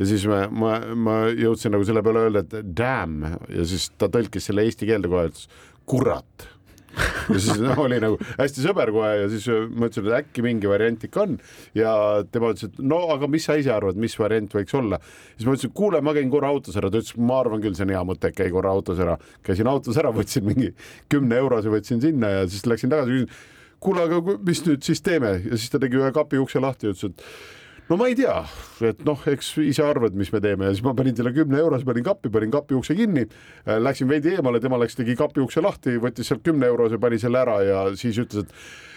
ja 0.00 0.06
siis 0.08 0.24
ma, 0.30 0.44
ma, 0.48 0.78
ma 0.96 1.18
jõudsin 1.28 1.74
nagu 1.74 1.84
selle 1.86 2.04
peale 2.04 2.24
öelda, 2.28 2.44
et 2.46 2.72
damn 2.76 3.26
ja 3.52 3.66
siis 3.68 3.90
ta 4.00 4.08
tõlkis 4.12 4.48
selle 4.48 4.64
eesti 4.66 4.88
keelde 4.88 5.10
kohe, 5.12 5.28
ütles 5.32 5.50
kurat 5.90 6.48
ja 7.30 7.38
siis 7.38 7.60
no, 7.62 7.74
oli 7.84 8.00
nagu 8.02 8.16
hästi 8.38 8.64
sõber 8.64 8.90
kohe 8.94 9.10
ja 9.20 9.28
siis 9.30 9.46
ma 9.70 9.86
ütlesin, 9.86 10.08
et 10.08 10.16
äkki 10.20 10.44
mingi 10.44 10.70
variant 10.70 11.04
ikka 11.06 11.22
on 11.26 11.36
ja 11.76 11.92
tema 12.32 12.50
ütles, 12.54 12.70
et 12.70 12.80
no 12.82 13.02
aga 13.14 13.28
mis 13.30 13.46
sa 13.46 13.56
ise 13.60 13.72
arvad, 13.74 14.00
mis 14.00 14.16
variant 14.18 14.56
võiks 14.56 14.74
olla. 14.78 14.98
siis 15.36 15.46
ma 15.46 15.54
ütlesin, 15.54 15.74
kuule, 15.76 16.02
ma 16.04 16.14
käin 16.16 16.32
korra 16.32 16.50
autos 16.50 16.80
ära, 16.80 16.90
ta 16.90 17.02
ütles, 17.02 17.14
ma 17.20 17.38
arvan 17.44 17.62
küll, 17.62 17.76
see 17.78 17.86
on 17.86 17.94
hea 17.94 18.02
mõte, 18.08 18.32
käi 18.34 18.50
korra 18.54 18.74
autos 18.74 19.00
ära. 19.02 19.16
käisin 19.46 19.70
autos 19.70 20.00
ära, 20.00 20.12
võtsin 20.16 20.46
mingi 20.48 20.72
kümne 21.12 21.38
eurose, 21.40 21.72
võtsin 21.72 22.02
sinna 22.02 22.34
ja 22.38 22.44
siis 22.50 22.66
läksin 22.66 22.92
tagasi, 22.92 23.22
küsisin, 23.22 23.58
kuule, 23.80 24.04
aga 24.08 24.36
mis 24.46 24.62
nüüd 24.66 24.84
siis 24.86 25.02
teeme? 25.04 25.38
Ja 25.46 25.56
siis 25.56 25.72
ta 25.72 25.80
tegi 25.82 26.00
ühe 26.00 26.12
kapi 26.14 26.40
ukse 26.42 26.62
lahti 26.62 26.88
ja 26.88 26.94
ütles, 26.94 27.10
et 27.10 27.88
no 27.90 27.98
ma 28.00 28.10
ei 28.10 28.16
tea, 28.18 28.36
et 28.86 29.00
noh, 29.06 29.24
eks 29.32 29.54
ise 29.64 29.82
arvad, 29.84 30.14
mis 30.18 30.30
me 30.34 30.42
teeme. 30.44 30.68
Ja 30.68 30.74
siis 30.76 30.84
ma 30.86 30.94
panin 30.96 31.16
selle 31.18 31.32
kümne 31.36 31.58
eurose, 31.62 31.86
panin 31.88 32.06
kappi, 32.06 32.30
panin 32.32 32.52
kapi 32.54 32.78
ukse 32.78 32.94
kinni, 32.98 33.26
äh, 33.64 33.80
läksin 33.82 34.10
veidi 34.10 34.36
eemale, 34.36 34.62
tema 34.62 34.78
läks, 34.80 34.98
tegi 35.00 35.16
kapi 35.18 35.42
ukse 35.42 35.64
lahti, 35.64 35.96
võttis 36.02 36.30
sealt 36.30 36.44
kümne 36.46 36.70
eurose, 36.70 37.00
pani 37.02 37.18
selle 37.22 37.42
ära 37.42 37.58
ja 37.66 37.82
siis 37.98 38.20
ütles, 38.22 38.46
et 38.46 38.88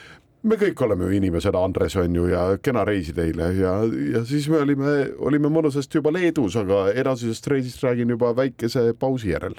me 0.44 0.60
kõik 0.60 0.82
oleme 0.86 1.08
ju 1.08 1.18
inimesed, 1.18 1.56
Andres 1.56 1.96
on 2.00 2.16
ju 2.20 2.28
ja 2.30 2.46
kena 2.62 2.84
reisi 2.88 3.16
teile. 3.16 3.50
Ja, 3.58 3.78
ja 4.14 4.24
siis 4.28 4.50
me 4.52 4.60
olime, 4.62 4.96
olime 5.18 5.52
mõnusasti 5.54 6.02
juba 6.02 6.14
Leedus, 6.14 6.58
aga 6.60 6.90
edasisest 6.92 7.48
reisist 7.50 7.84
räägin 7.86 8.14
juba 8.14 8.36
väikese 8.38 8.92
pausi 9.00 9.34
järel. 9.34 9.56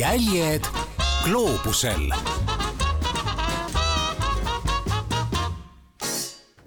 jäljed 0.00 0.64
gloobusel. 1.24 2.08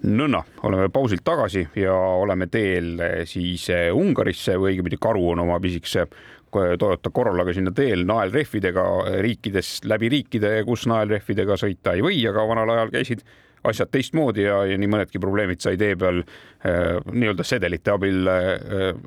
Nõnna, 0.04 0.42
oleme 0.68 0.90
pausilt 0.92 1.24
tagasi 1.24 1.64
ja 1.80 1.94
oleme 1.94 2.46
teel 2.52 2.98
eh, 3.00 3.14
siis 3.28 3.64
eh, 3.72 3.88
Ungarisse. 3.94 4.58
Või 4.60 4.74
õigemini 4.74 4.98
Karu 5.00 5.30
on 5.32 5.42
oma 5.46 5.56
pisikese 5.64 6.04
eh, 6.04 6.74
Toyota 6.78 7.10
Corollaga 7.14 7.54
sinna 7.56 7.72
teel 7.74 8.04
naelrehvidega 8.08 8.84
riikides, 9.24 9.78
läbi 9.88 10.12
riikide, 10.12 10.58
kus 10.68 10.84
naelrehvidega 10.92 11.56
sõita 11.60 11.96
ei 11.96 12.04
või, 12.04 12.20
aga 12.28 12.46
vanal 12.50 12.76
ajal 12.76 12.92
käisid 12.94 13.24
asjad 13.64 13.90
teistmoodi 13.92 14.44
ja, 14.44 14.60
ja 14.68 14.78
nii 14.78 14.90
mõnedki 14.92 15.20
probleemid 15.22 15.62
sai 15.64 15.78
tee 15.80 15.96
peal 15.96 16.20
äh, 16.20 17.00
nii-öelda 17.10 17.46
sedelite 17.48 17.94
abil 17.94 18.28
äh, 18.28 18.98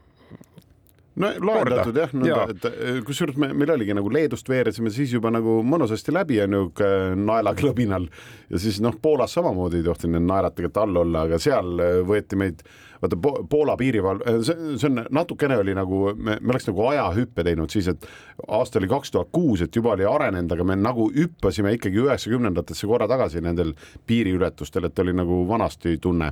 no 1.18 1.32
lahendatud 1.50 1.98
jah, 1.98 2.16
nõnda, 2.16 2.48
et 2.54 2.68
eh, 2.70 3.00
kusjuures 3.06 3.38
me, 3.42 3.52
meil 3.58 3.74
oligi 3.74 3.96
nagu 3.98 4.12
Leedust 4.14 4.50
veeresime 4.50 4.92
siis 4.94 5.14
juba 5.16 5.32
nagu 5.34 5.60
mõnusasti 5.68 6.14
läbi 6.16 6.40
ja 6.40 6.48
niisugune 6.50 7.18
naelaklõbinal. 7.28 8.10
Ja 8.52 8.62
siis 8.62 8.80
noh, 8.84 8.96
Poolas 9.02 9.34
samamoodi 9.38 9.82
ei 9.82 9.88
tohtinud 9.88 10.18
need 10.18 10.28
naelad 10.30 10.56
tegelikult 10.58 10.84
all 10.84 11.02
olla, 11.04 11.26
aga 11.28 11.40
seal 11.42 11.74
eh, 11.84 12.02
võeti 12.08 12.40
meid 12.40 12.62
vaata 13.02 13.18
Poola 13.50 13.76
piirivalve, 13.78 14.38
see, 14.46 14.78
see 14.80 14.90
on 14.90 15.04
natukene 15.14 15.58
oli 15.62 15.76
nagu, 15.78 16.00
me, 16.16 16.38
me 16.42 16.54
oleks 16.54 16.66
nagu 16.70 16.86
ajahüppe 16.90 17.46
teinud 17.46 17.74
siis, 17.74 17.90
et 17.92 18.08
aasta 18.48 18.82
oli 18.82 18.90
kaks 18.90 19.14
tuhat 19.14 19.30
kuus, 19.36 19.62
et 19.62 19.76
juba 19.76 19.94
oli 19.94 20.08
arenenud, 20.10 20.54
aga 20.56 20.66
me 20.66 20.78
nagu 20.80 21.10
hüppasime 21.14 21.76
ikkagi 21.78 22.02
üheksakümnendatesse 22.06 22.90
korra 22.90 23.10
tagasi 23.10 23.44
nendel 23.46 23.76
piiriületustel, 24.10 24.90
et 24.90 25.06
oli 25.06 25.14
nagu 25.18 25.44
vanasti 25.50 25.98
tunne 26.02 26.32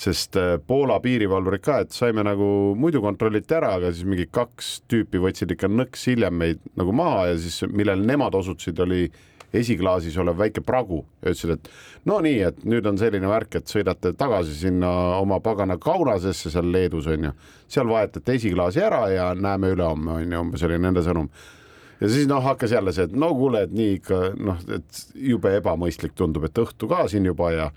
sest 0.00 0.36
äh, 0.40 0.54
Poola 0.66 0.96
piirivalvurid 1.04 1.64
ka, 1.64 1.80
et 1.84 1.92
saime 1.92 2.24
nagu 2.24 2.46
muidu 2.78 3.02
kontrolliti 3.04 3.56
ära, 3.56 3.74
aga 3.76 3.90
siis 3.92 4.08
mingi 4.08 4.28
kaks 4.32 4.78
tüüpi 4.88 5.20
võtsid 5.20 5.52
ikka 5.52 5.68
nõks 5.68 6.06
hiljem 6.08 6.38
meid 6.40 6.62
nagu 6.80 6.94
maha 6.96 7.26
ja 7.32 7.40
siis 7.40 7.66
millele 7.68 8.06
nemad 8.08 8.36
osutasid, 8.38 8.80
oli 8.80 9.10
esiklaasis 9.52 10.16
olev 10.22 10.38
väike 10.38 10.62
pragu. 10.64 11.02
Ja 11.20 11.34
ütlesid, 11.34 11.56
et 11.58 11.70
no 12.08 12.20
nii, 12.22 12.40
et 12.48 12.64
nüüd 12.64 12.86
on 12.86 12.98
selline 13.00 13.28
värk, 13.28 13.58
et 13.58 13.70
sõidate 13.72 14.14
tagasi 14.18 14.54
sinna 14.56 14.90
oma 15.18 15.40
pagana 15.44 15.76
Kaunasesse 15.80 16.52
seal 16.54 16.70
Leedus 16.72 17.08
onju, 17.10 17.32
seal 17.68 17.90
vahetate 17.90 18.38
esiklaasi 18.38 18.84
ära 18.86 19.02
ja 19.12 19.30
näeme 19.34 19.72
ülehomme 19.74 20.20
onju, 20.20 20.44
umbes 20.46 20.64
oli 20.68 20.78
nende 20.80 21.04
sõnum. 21.06 21.28
Ja 22.00 22.08
siis 22.08 22.30
noh, 22.30 22.40
hakkas 22.40 22.72
jälle 22.72 22.94
see, 22.96 23.10
et 23.10 23.12
no 23.12 23.34
kuule, 23.36 23.66
et 23.66 23.72
nii 23.76 23.98
ikka 23.98 24.22
noh, 24.40 24.60
et 24.72 25.04
jube 25.12 25.52
ebamõistlik 25.58 26.14
tundub, 26.16 26.46
et 26.48 26.62
õhtu 26.62 26.88
ka 26.88 27.04
siin 27.12 27.26
juba 27.28 27.50
ja 27.52 27.70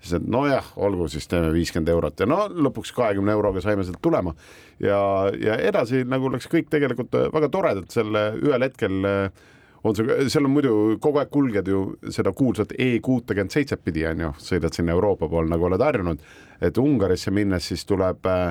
siis 0.00 0.16
et 0.20 0.28
nojah, 0.30 0.70
olgu 0.76 1.08
siis 1.10 1.28
teeme 1.30 1.50
viiskümmend 1.54 1.90
eurot. 1.92 2.20
Ja 2.20 2.28
no 2.30 2.46
lõpuks 2.52 2.92
kahekümne 2.96 3.34
euroga 3.36 3.62
saime 3.64 3.84
sealt 3.86 4.00
tulema. 4.02 4.34
Ja, 4.82 4.98
ja 5.40 5.58
edasi 5.62 6.04
nagu 6.08 6.30
läks 6.32 6.48
kõik 6.52 6.70
tegelikult 6.72 7.14
väga 7.34 7.50
toredalt, 7.52 7.90
selle 7.94 8.28
ühel 8.42 8.66
hetkel 8.66 9.08
eh, 9.08 9.44
on 9.86 9.96
see, 9.96 10.28
seal 10.32 10.48
on 10.48 10.54
muidu 10.54 10.72
kogu 11.02 11.20
aeg 11.22 11.30
kulged 11.32 11.68
ju 11.70 11.82
seda 12.12 12.32
kuulsat 12.36 12.74
E 12.78 12.96
kuutekümmet 13.04 13.54
seitset 13.54 13.84
pidi 13.84 14.06
on 14.08 14.26
ju, 14.26 14.32
sõidad 14.50 14.76
sinna 14.76 14.96
Euroopa 14.96 15.28
poole, 15.32 15.50
nagu 15.52 15.68
oled 15.68 15.82
harjunud, 15.82 16.24
et 16.60 16.78
Ungarisse 16.82 17.32
minnes 17.34 17.70
siis 17.72 17.84
tuleb 17.88 18.26
äh, 18.30 18.50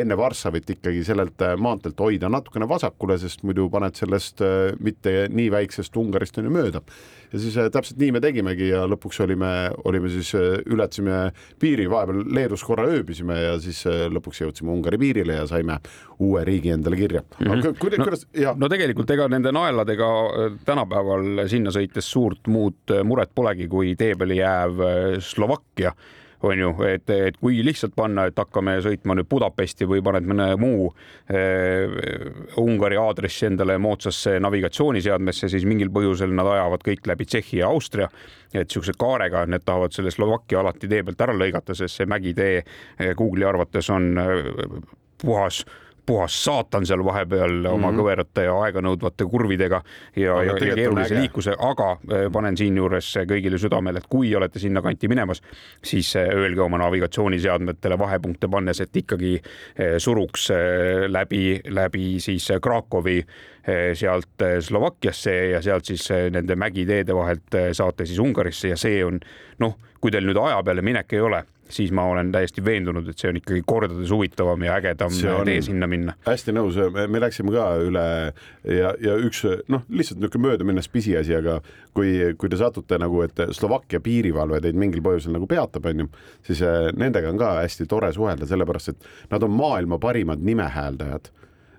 enne 0.00 0.16
Varssavit 0.18 0.70
ikkagi 0.76 1.04
sellelt 1.06 1.42
äh, 1.42 1.56
maanteelt 1.60 2.00
hoida 2.00 2.30
natukene 2.32 2.68
vasakule, 2.68 3.18
sest 3.18 3.44
muidu 3.46 3.68
paned 3.72 3.96
sellest 3.98 4.42
mitte 4.82 5.28
nii 5.30 5.50
väiksest 5.54 5.96
Ungarist 6.00 6.38
on 6.38 6.48
ju 6.48 6.54
mööda 6.54 6.82
ja 7.34 7.40
siis 7.42 7.56
äh, 7.58 7.68
täpselt 7.72 7.98
nii 7.98 8.12
me 8.14 8.22
tegimegi 8.22 8.68
ja 8.70 8.84
lõpuks 8.90 9.18
olime, 9.24 9.50
olime 9.88 10.10
siis, 10.12 10.30
äh, 10.38 10.60
ületasime 10.70 11.18
piiri, 11.60 11.86
vahepeal 11.90 12.22
Leedus 12.36 12.62
korra 12.66 12.86
ööbisime 12.90 13.36
ja 13.40 13.54
siis 13.62 13.82
äh, 13.90 14.06
lõpuks 14.12 14.44
jõudsime 14.44 14.70
Ungari 14.74 15.00
piirile 15.02 15.40
ja 15.40 15.46
saime 15.50 15.80
uue 16.22 16.44
riigi 16.46 16.70
endale 16.74 16.98
kirja. 17.00 17.24
aga 17.40 17.56
mhm. 17.56 17.78
kuidas 17.82 17.98
no,, 17.98 18.08
kuidas, 18.08 18.26
jah? 18.38 18.58
no 18.58 18.70
tegelikult 18.70 19.10
ega 19.16 19.26
nende 19.32 19.52
naeladega 19.54 20.10
tänapäeval 20.66 21.46
sinna 21.50 21.74
sõites 21.74 22.10
suurt 22.10 22.50
muud 22.50 22.94
muret 23.06 23.34
polegi, 23.34 23.66
kui 23.70 23.96
tee 23.98 24.14
peale 24.18 24.38
jääv 24.38 24.84
Slovakkia 25.24 25.94
on 26.42 26.58
ju, 26.58 26.70
et, 26.88 27.10
et 27.10 27.36
kui 27.40 27.60
lihtsalt 27.64 27.94
panna, 27.96 28.26
et 28.28 28.38
hakkame 28.38 28.76
sõitma 28.84 29.16
nüüd 29.18 29.28
Budapesti 29.30 29.88
või 29.88 30.02
paned 30.04 30.26
mõne 30.28 30.48
muu 30.60 30.88
äh, 31.30 31.94
Ungari 32.60 32.98
aadressi 33.00 33.48
endale 33.50 33.78
moodsasse 33.78 34.36
navigatsiooniseadmesse, 34.44 35.48
siis 35.52 35.68
mingil 35.68 35.92
põhjusel 35.94 36.34
nad 36.34 36.50
ajavad 36.56 36.84
kõik 36.86 37.06
läbi 37.10 37.28
Tšehhi 37.28 37.62
ja 37.62 37.70
Austria. 37.70 38.10
et 38.54 38.68
niisuguse 38.68 38.92
kaarega 38.98 39.46
need 39.50 39.64
tahavad 39.66 39.92
selle 39.92 40.10
Slovakkia 40.14 40.60
alati 40.60 40.88
tee 40.88 41.02
pealt 41.02 41.20
ära 41.20 41.34
lõigata, 41.34 41.74
sest 41.74 41.98
see 41.98 42.06
mägitee 42.06 42.62
Google'i 43.18 43.48
arvates 43.48 43.90
on 43.90 44.14
puhas 45.18 45.64
puhas 46.06 46.44
saatan 46.44 46.86
seal 46.86 47.04
vahepeal 47.04 47.50
mm 47.50 47.64
-hmm. 47.64 47.74
oma 47.74 47.92
kõverate 47.92 48.44
ja 48.44 48.54
aeganõudvate 48.66 49.26
kurvidega 49.30 49.82
ja, 50.16 50.42
ja, 50.42 50.42
ja 50.42 50.74
keerulise 50.74 51.14
liikluse, 51.14 51.56
aga 51.58 51.90
äh, 51.92 52.26
panen 52.32 52.56
siinjuures 52.56 53.14
kõigile 53.28 53.58
südamele, 53.58 53.98
et 53.98 54.06
kui 54.08 54.34
olete 54.36 54.58
sinnakanti 54.58 55.08
minemas, 55.08 55.42
siis 55.84 56.16
äh, 56.16 56.28
öelge 56.28 56.60
oma 56.60 56.78
navigatsiooniseadmetele 56.78 57.98
vahepunkte 57.98 58.48
pannes, 58.48 58.80
et 58.80 58.96
ikkagi 58.96 59.40
suruks 59.98 60.48
läbi, 61.06 61.60
läbi 61.68 62.20
siis 62.20 62.48
Krakowi 62.62 63.24
sealt 63.94 64.42
Slovakkiasse 64.60 65.34
ja 65.48 65.62
sealt 65.62 65.84
siis 65.84 66.08
nende 66.30 66.56
mägiteede 66.56 67.14
vahelt 67.14 67.56
saate 67.72 68.06
siis 68.06 68.18
Ungarisse 68.18 68.68
ja 68.68 68.76
see 68.76 69.04
on 69.04 69.20
noh, 69.58 69.78
kui 70.00 70.10
teil 70.10 70.26
nüüd 70.26 70.36
aja 70.36 70.62
peale 70.62 70.82
minek 70.82 71.12
ei 71.12 71.20
ole 71.20 71.44
siis 71.74 71.92
ma 71.94 72.04
olen 72.10 72.30
täiesti 72.32 72.62
veendunud, 72.64 73.08
et 73.10 73.18
see 73.18 73.30
on 73.32 73.38
ikkagi 73.40 73.62
kordades 73.66 74.12
huvitavam 74.14 74.62
ja 74.66 74.76
ägedam 74.78 75.14
tee 75.46 75.60
sinna 75.66 75.88
minna. 75.90 76.14
hästi 76.26 76.54
nõus, 76.54 76.78
me 77.10 77.22
läksime 77.22 77.54
ka 77.54 77.66
üle 77.82 78.04
ja, 78.70 78.92
ja 79.02 79.16
üks 79.22 79.44
noh, 79.72 79.84
lihtsalt 79.88 80.22
niisugune 80.22 80.48
möödaminnes 80.48 80.88
pisiasi, 80.92 81.34
aga 81.38 81.58
kui, 81.96 82.14
kui 82.38 82.52
te 82.52 82.60
satute 82.60 82.98
nagu, 83.02 83.22
et 83.26 83.46
Slovakkia 83.56 84.02
piirivalve 84.04 84.60
teid 84.64 84.78
mingil 84.78 85.02
põhjusel 85.04 85.34
nagu 85.34 85.48
peatab, 85.50 85.90
onju, 85.90 86.10
siis 86.46 86.62
eh, 86.64 86.90
nendega 86.98 87.32
on 87.32 87.40
ka 87.40 87.56
hästi 87.62 87.88
tore 87.90 88.12
suhelda, 88.14 88.48
sellepärast 88.50 88.94
et 88.94 89.10
nad 89.34 89.46
on 89.46 89.54
maailma 89.54 89.98
parimad 90.02 90.44
nimehääldajad 90.44 91.32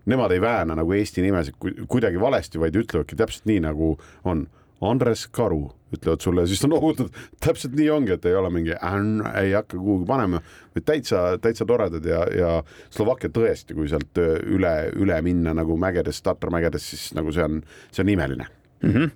nemad 0.05 0.31
ei 0.31 0.41
vääna 0.41 0.75
nagu 0.77 0.93
Eesti 0.93 1.23
nimesid 1.25 1.55
kuidagi 1.89 2.19
valesti, 2.21 2.59
vaid 2.61 2.75
ütlevadki 2.77 3.17
täpselt 3.17 3.47
nii, 3.49 3.63
nagu 3.65 3.95
on 4.29 4.45
Andres 4.89 5.27
Karu 5.33 5.63
ütlevad 5.95 6.23
sulle, 6.23 6.45
siis 6.49 6.63
on 6.67 6.75
ohutud, 6.75 7.13
täpselt 7.43 7.75
nii 7.77 7.87
ongi, 7.93 8.15
et 8.15 8.25
ei 8.27 8.35
ole 8.35 8.49
mingi 8.53 8.75
änn, 8.75 9.21
ei 9.39 9.53
hakka 9.55 9.77
kuhugi 9.77 10.07
panema, 10.09 10.41
vaid 10.75 10.87
täitsa, 10.87 11.23
täitsa 11.41 11.67
toredad 11.69 12.05
ja, 12.09 12.25
ja 12.35 12.51
Slovakkia 12.93 13.31
tõesti, 13.33 13.77
kui 13.77 13.89
sealt 13.91 14.19
üle, 14.19 14.75
üle 14.99 15.21
minna 15.25 15.55
nagu 15.55 15.77
mägedest, 15.79 16.23
tatramägedest, 16.25 16.93
siis 16.93 17.09
nagu 17.17 17.33
see 17.35 17.45
on, 17.47 17.61
see 17.95 18.03
on 18.05 18.13
imeline 18.15 18.47
mm. 18.81 18.93
-hmm. 18.93 19.11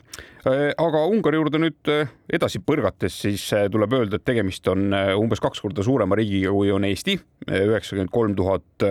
aga 0.77 1.05
Ungari 1.05 1.41
juurde 1.41 1.59
nüüd 1.59 1.91
äh, 1.91 2.11
edasi 2.33 2.61
põrgates, 2.63 3.21
siis 3.25 3.47
äh, 3.53 3.67
tuleb 3.71 3.93
öelda, 3.93 4.15
et 4.15 4.25
tegemist 4.25 4.67
on 4.67 4.93
umbes 5.17 5.41
kaks 5.43 5.61
korda 5.61 5.83
suurema 5.83 6.15
riigiga, 6.15 6.51
kui 6.51 6.71
on 6.71 6.85
Eesti, 6.85 7.19
üheksakümmend 7.49 8.13
kolm 8.13 8.35
tuhat 8.35 8.87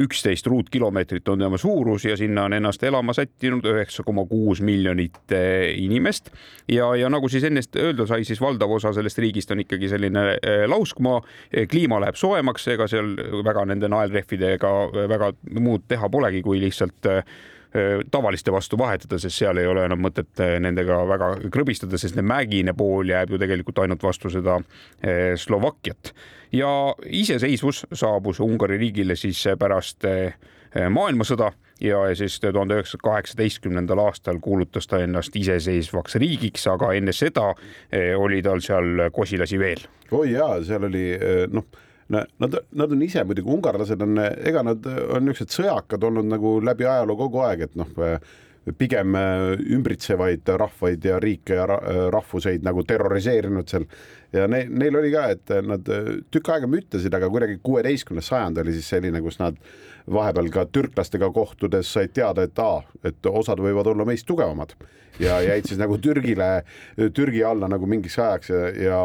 üksteist 0.00 0.46
ruutkilomeetrit 0.46 1.28
on 1.28 1.38
tema 1.40 1.58
suurus 1.58 2.04
ja 2.04 2.16
sinna 2.16 2.44
on 2.44 2.52
ennast 2.52 2.82
elama 2.84 3.14
sättinud 3.16 3.64
üheksa 3.64 4.04
koma 4.04 4.26
kuus 4.26 4.60
miljonit 4.60 5.32
inimest. 5.74 6.30
ja, 6.68 6.94
ja 6.96 7.08
nagu 7.08 7.28
siis 7.28 7.44
ennist 7.44 7.76
öelda 7.76 8.06
sai, 8.06 8.24
siis 8.24 8.40
valdav 8.40 8.70
osa 8.70 8.92
sellest 8.92 9.18
riigist 9.18 9.50
on 9.50 9.60
ikkagi 9.64 9.88
selline 9.88 10.24
lauskmaa. 10.66 11.20
kliima 11.70 12.00
läheb 12.00 12.16
soojemaks, 12.16 12.68
ega 12.68 12.88
seal 12.88 13.14
väga 13.44 13.64
nende 13.64 13.88
naelrehvidega 13.88 14.72
väga 15.08 15.32
muud 15.60 15.86
teha 15.88 16.08
polegi, 16.08 16.42
kui 16.42 16.60
lihtsalt 16.60 17.12
tavaliste 18.10 18.52
vastu 18.52 18.78
vahetada, 18.78 19.18
sest 19.20 19.42
seal 19.42 19.58
ei 19.60 19.66
ole 19.68 19.84
enam 19.86 20.00
mõtet 20.06 20.42
nendega 20.62 21.00
väga 21.08 21.30
krõbistada, 21.52 21.98
sest 22.00 22.18
mägine 22.22 22.74
pool 22.76 23.10
jääb 23.12 23.34
ju 23.34 23.40
tegelikult 23.42 23.78
ainult 23.84 24.02
vastu 24.02 24.30
seda 24.32 24.58
Slovakkiat. 25.36 26.12
ja 26.52 26.94
iseseisvus 27.06 27.86
saabus 27.92 28.40
Ungari 28.40 28.78
riigile 28.78 29.16
siis 29.16 29.44
pärast 29.58 30.04
maailmasõda 30.90 31.52
ja 31.80 31.98
siis 32.14 32.40
tuhande 32.40 32.74
üheksasaja 32.74 33.02
kaheksateistkümnendal 33.02 33.98
aastal 33.98 34.38
kuulutas 34.40 34.86
ta 34.86 35.00
ennast 35.04 35.36
iseseisvaks 35.36 36.14
riigiks, 36.14 36.66
aga 36.66 36.92
enne 36.96 37.12
seda 37.12 37.52
oli 38.16 38.42
tal 38.42 38.60
seal 38.60 39.08
kosilasi 39.12 39.58
veel. 39.58 39.82
oi 40.10 40.32
jaa, 40.32 40.62
seal 40.64 40.88
oli 40.88 41.10
noh 41.52 41.66
Nad, 42.14 42.58
nad 42.70 42.92
on 42.92 43.00
ise 43.02 43.24
muidugi, 43.26 43.50
ungarlased 43.50 44.02
on, 44.04 44.18
ega 44.22 44.62
nad 44.62 44.84
on 44.86 45.24
niisugused 45.26 45.56
sõjakad 45.56 46.04
olnud 46.06 46.28
nagu 46.30 46.58
läbi 46.62 46.86
ajaloo 46.86 47.16
kogu 47.18 47.40
aeg, 47.42 47.64
et 47.66 47.74
noh, 47.78 47.90
pigem 48.78 49.14
ümbritsevaid 49.14 50.46
rahvaid 50.58 51.04
ja 51.06 51.18
riike 51.22 51.58
ja 51.58 51.66
rahvuseid 52.14 52.64
nagu 52.66 52.82
terroriseerinud 52.86 53.70
seal. 53.70 53.86
Ja 54.34 54.46
ne, 54.50 54.64
neil 54.70 54.98
oli 54.98 55.10
ka, 55.14 55.26
et 55.34 55.52
nad 55.66 55.90
tükk 56.34 56.50
aega 56.54 56.70
müttasid, 56.70 57.14
aga 57.14 57.30
kuidagi 57.30 57.60
kuueteistkümnes 57.66 58.30
sajand 58.30 58.58
oli 58.62 58.74
siis 58.74 58.88
selline, 58.94 59.22
kus 59.22 59.38
nad 59.42 59.58
vahepeal 60.12 60.50
ka 60.54 60.66
türklastega 60.70 61.30
kohtudes 61.34 61.88
said 61.92 62.12
teada, 62.14 62.46
et 62.46 62.58
aa, 62.62 62.82
et 63.04 63.26
osad 63.26 63.60
võivad 63.62 63.88
olla 63.90 64.06
meist 64.06 64.26
tugevamad. 64.28 64.76
Ja 65.18 65.38
jäid 65.40 65.64
siis 65.64 65.78
nagu 65.80 65.96
Türgile, 65.98 66.62
Türgi 67.16 67.40
alla 67.44 67.70
nagu 67.72 67.86
mingiks 67.88 68.18
ajaks 68.20 68.50
ja, 68.52 68.66
ja, 68.84 68.98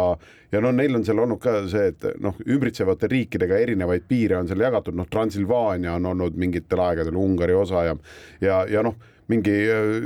ja 0.52 0.62
no 0.62 0.74
neil 0.76 0.98
on 0.98 1.06
seal 1.08 1.22
olnud 1.24 1.40
ka 1.40 1.62
see, 1.72 1.94
et 1.94 2.04
noh, 2.20 2.36
ümbritsevate 2.44 3.08
riikidega 3.12 3.62
erinevaid 3.64 4.04
piire 4.10 4.36
on 4.42 4.50
seal 4.50 4.60
jagatud, 4.60 4.98
noh, 4.98 5.08
Transilvaania 5.08 5.96
on 5.96 6.10
olnud 6.12 6.36
mingitel 6.36 6.84
aegadel 6.84 7.16
Ungari 7.16 7.56
osa 7.56 7.86
ja, 7.88 7.96
ja, 8.44 8.60
ja 8.68 8.84
noh, 8.84 9.00
mingi, 9.32 9.56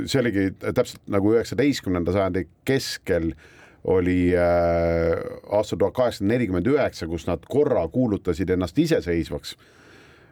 see 0.06 0.22
oligi 0.22 0.48
täpselt 0.62 1.02
nagu 1.10 1.34
üheksateistkümnenda 1.34 2.14
sajandi 2.14 2.46
keskel 2.66 3.32
oli 3.86 4.30
äh, 4.34 5.12
aastal 5.54 5.78
tuhat 5.78 5.94
kaheksasada 5.94 6.30
nelikümmend 6.30 6.70
üheksa, 6.70 7.06
kus 7.10 7.26
nad 7.26 7.42
korra 7.50 7.82
kuulutasid 7.90 8.50
ennast 8.54 8.78
iseseisvaks 8.78 9.56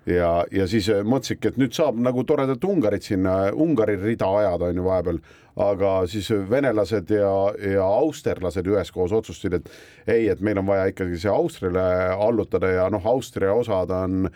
ja, 0.07 0.31
ja 0.53 0.67
siis 0.71 0.89
äh, 0.93 1.05
mõtlesidki, 1.07 1.53
et 1.53 1.61
nüüd 1.61 1.77
saab 1.77 1.99
nagu 2.03 2.25
toredat 2.29 2.65
Ungarit 2.69 3.07
sinna, 3.07 3.51
Ungari 3.53 3.97
rida 4.01 4.29
ajada 4.41 4.71
on 4.71 4.81
ju 4.81 4.87
vahepeal, 4.87 5.21
aga 5.65 5.93
siis 6.11 6.29
venelased 6.51 7.13
ja, 7.15 7.31
ja 7.75 7.87
austerlased 8.01 8.67
üheskoos 8.67 9.15
otsustasid, 9.15 9.61
et 9.61 10.11
ei, 10.17 10.29
et 10.33 10.43
meil 10.45 10.59
on 10.61 10.69
vaja 10.69 10.91
ikkagi 10.91 11.21
see 11.21 11.33
Austriale 11.33 11.87
allutada 12.15 12.73
ja 12.73 12.89
noh, 12.93 13.07
Austria 13.15 13.55
osad 13.55 13.93
on 13.95 14.29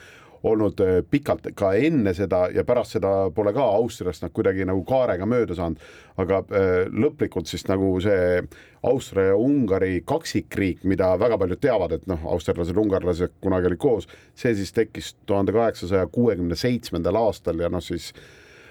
olnud 0.48 0.80
äh, 0.84 0.98
pikalt 1.10 1.46
ka 1.58 1.72
enne 1.78 2.14
seda 2.16 2.46
ja 2.54 2.64
pärast 2.68 2.96
seda 2.96 3.12
pole 3.34 3.52
ka 3.56 3.64
Austriast 3.78 4.24
nad 4.24 4.34
kuidagi 4.34 4.66
nagu 4.68 4.82
kaarega 4.88 5.28
mööda 5.28 5.56
saanud, 5.58 5.82
aga 6.18 6.40
äh, 6.48 6.72
lõplikult 6.90 7.50
siis 7.50 7.66
nagu 7.70 7.94
see 8.04 8.42
Austria 8.88 9.32
ja 9.32 9.38
Ungari 9.38 10.02
kaksikriik, 10.06 10.84
mida 10.88 11.12
väga 11.20 11.38
paljud 11.40 11.60
teavad, 11.62 11.96
et 11.96 12.10
noh, 12.10 12.26
austerlased, 12.34 12.78
ungarlased 12.78 13.38
kunagi 13.42 13.70
olid 13.70 13.82
koos, 13.82 14.10
see 14.38 14.54
siis 14.58 14.74
tekkis 14.76 15.14
tuhande 15.26 15.54
kaheksasaja 15.56 16.06
kuuekümne 16.14 16.58
seitsmendal 16.58 17.18
aastal 17.18 17.58
ja 17.62 17.70
noh, 17.72 17.82
siis 17.84 18.12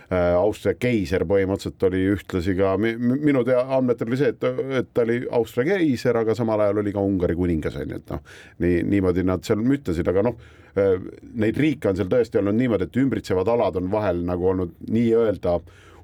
Austria 0.09 0.77
keiser 0.79 1.25
põhimõtteliselt 1.27 1.83
oli 1.83 2.05
ühtlasi 2.13 2.53
ka 2.55 2.77
minu 2.79 3.41
tea 3.43 3.59
andmetel 3.75 4.07
oli 4.07 4.19
see, 4.21 4.29
et, 4.31 4.45
et 4.79 4.93
ta 4.95 5.03
oli 5.03 5.17
Austria 5.35 5.73
keiser, 5.73 6.15
aga 6.21 6.35
samal 6.37 6.63
ajal 6.63 6.79
oli 6.79 6.93
ka 6.95 7.03
Ungari 7.03 7.35
kuningas 7.35 7.75
on 7.81 7.91
ju, 7.91 7.99
et 7.99 8.13
noh, 8.13 8.37
nii 8.63 8.85
niimoodi 8.87 9.25
nad 9.27 9.43
seal 9.43 9.59
müttasid, 9.59 10.07
aga 10.07 10.23
noh 10.29 10.39
Äh, 10.77 10.99
neid 11.41 11.57
riike 11.57 11.89
on 11.89 11.97
seal 11.97 12.09
tõesti 12.11 12.37
olnud 12.37 12.57
niimoodi, 12.57 12.85
et 12.85 12.97
ümbritsevad 13.01 13.49
alad 13.49 13.79
on 13.79 13.89
vahel 13.89 14.19
nagu 14.27 14.51
olnud 14.51 14.75
nii-öelda 14.93 15.55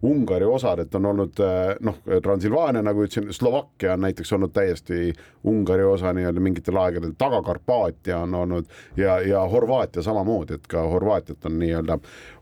Ungari 0.04 0.46
osad, 0.46 0.80
et 0.84 0.96
on 0.96 1.06
olnud 1.14 1.40
äh, 1.40 1.76
noh, 1.86 2.00
Transilvaania, 2.24 2.82
nagu 2.84 3.06
ütlesin, 3.06 3.30
Slovakkia 3.34 3.94
on 3.94 4.04
näiteks 4.04 4.34
olnud 4.36 4.52
täiesti 4.52 5.14
Ungari 5.48 5.86
osa 5.88 6.12
nii-öelda 6.14 6.44
mingitel 6.44 6.78
aegadel, 6.82 7.14
Taga-Karpaatia 7.18 8.18
on 8.26 8.36
olnud 8.36 8.68
ja, 9.00 9.20
ja 9.24 9.46
Horvaatia 9.48 10.04
samamoodi, 10.04 10.60
et 10.60 10.68
ka 10.68 10.84
Horvaatiat 10.92 11.48
on 11.48 11.56
nii-öelda 11.62 11.98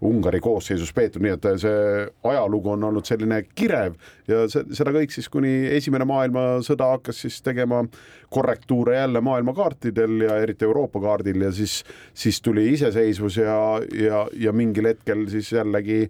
Ungari 0.09 0.41
koosseisus 0.41 0.93
peetud, 0.93 1.21
nii 1.21 1.35
et 1.37 1.47
see 1.61 2.07
ajalugu 2.31 2.73
on 2.73 2.89
olnud 2.89 3.05
selline 3.05 3.43
kirev 3.53 3.99
ja 4.31 4.47
see, 4.49 4.65
seda 4.73 4.93
kõik 4.95 5.13
siis, 5.13 5.29
kuni 5.29 5.53
Esimene 5.77 6.05
maailmasõda 6.09 6.91
hakkas 6.95 7.21
siis 7.25 7.41
tegema 7.45 7.83
korrektuure 8.33 8.95
jälle 8.95 9.21
maailmakaartidel 9.21 10.21
ja 10.25 10.41
eriti 10.41 10.65
Euroopa 10.65 11.01
kaardil 11.03 11.45
ja 11.45 11.51
siis, 11.53 11.81
siis 12.13 12.41
tuli 12.41 12.71
iseseisvus 12.73 13.37
ja, 13.37 13.55
ja, 13.93 14.27
ja 14.33 14.53
mingil 14.55 14.89
hetkel 14.89 15.27
siis 15.29 15.51
jällegi 15.51 16.07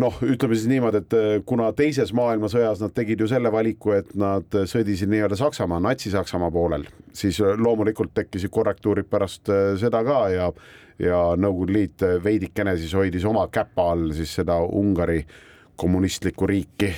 noh, 0.00 0.16
ütleme 0.26 0.56
siis 0.56 0.68
niimoodi, 0.70 1.02
et 1.04 1.16
äh, 1.18 1.32
kuna 1.46 1.70
teises 1.76 2.12
maailmasõjas 2.16 2.82
nad 2.82 2.94
tegid 2.96 3.22
ju 3.22 3.28
selle 3.30 3.52
valiku, 3.54 3.94
et 3.98 4.14
nad 4.18 4.58
sõdisid 4.70 5.10
nii-öelda 5.12 5.38
Saksamaa, 5.38 5.80
Natsi-Saksamaa 5.84 6.50
poolel, 6.54 6.86
siis 7.14 7.40
äh, 7.42 7.54
loomulikult 7.60 8.14
tekkisid 8.16 8.52
korrektuurid 8.54 9.10
pärast 9.10 9.50
äh, 9.52 9.74
seda 9.80 10.04
ka 10.06 10.24
ja 10.34 10.50
ja 10.94 11.16
Nõukogude 11.34 11.74
Liit 11.74 12.02
veidikene 12.22 12.76
siis 12.78 12.92
hoidis 12.94 13.24
oma 13.26 13.48
käpa 13.50 13.88
all 13.90 14.12
siis 14.14 14.30
seda 14.38 14.60
Ungari 14.62 15.24
kommunistlikku 15.74 16.46
riiki 16.46 16.92